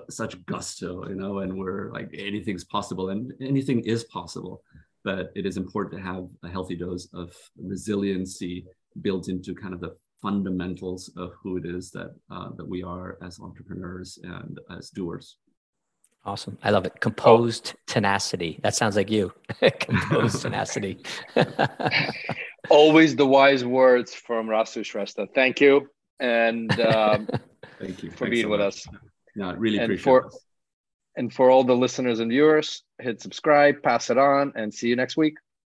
such 0.09 0.45
gusto, 0.45 1.07
you 1.07 1.15
know, 1.15 1.39
and 1.39 1.57
we're 1.57 1.91
like 1.91 2.09
anything's 2.13 2.63
possible, 2.63 3.09
and 3.09 3.33
anything 3.41 3.81
is 3.81 4.03
possible. 4.05 4.63
But 5.03 5.31
it 5.35 5.45
is 5.45 5.57
important 5.57 5.95
to 5.95 6.07
have 6.07 6.27
a 6.43 6.49
healthy 6.49 6.75
dose 6.75 7.07
of 7.13 7.35
resiliency 7.57 8.65
built 9.01 9.29
into 9.29 9.55
kind 9.55 9.73
of 9.73 9.79
the 9.79 9.95
fundamentals 10.21 11.09
of 11.17 11.31
who 11.41 11.57
it 11.57 11.65
is 11.65 11.89
that 11.91 12.13
uh, 12.29 12.49
that 12.57 12.67
we 12.67 12.83
are 12.83 13.17
as 13.23 13.39
entrepreneurs 13.39 14.19
and 14.23 14.59
as 14.69 14.89
doers. 14.89 15.37
Awesome. 16.23 16.57
I 16.63 16.69
love 16.69 16.85
it. 16.85 16.99
Composed 16.99 17.73
tenacity. 17.87 18.59
That 18.61 18.75
sounds 18.75 18.95
like 18.95 19.09
you. 19.09 19.33
Composed 19.79 20.41
tenacity. 20.41 20.99
Always 22.69 23.15
the 23.15 23.25
wise 23.25 23.65
words 23.65 24.13
from 24.13 24.47
Rasu 24.47 24.81
Shrestha. 24.81 25.27
Thank 25.33 25.59
you 25.59 25.89
and 26.21 26.79
um, 26.79 27.27
thank 27.79 28.03
you 28.03 28.11
for 28.11 28.25
Thanks 28.25 28.29
being 28.29 28.45
so 28.45 28.49
with 28.49 28.61
us. 28.61 28.87
No, 29.35 29.53
really 29.53 29.77
and 29.77 29.85
appreciate 29.85 30.03
for, 30.03 30.23
this. 30.23 30.39
And 31.17 31.33
for 31.33 31.49
all 31.49 31.63
the 31.63 31.75
listeners 31.75 32.19
and 32.19 32.29
viewers, 32.29 32.83
hit 32.99 33.21
subscribe, 33.21 33.81
pass 33.83 34.09
it 34.09 34.17
on, 34.17 34.53
and 34.55 34.73
see 34.73 34.87
you 34.87 34.95
next 34.95 35.17
week. 35.17 35.35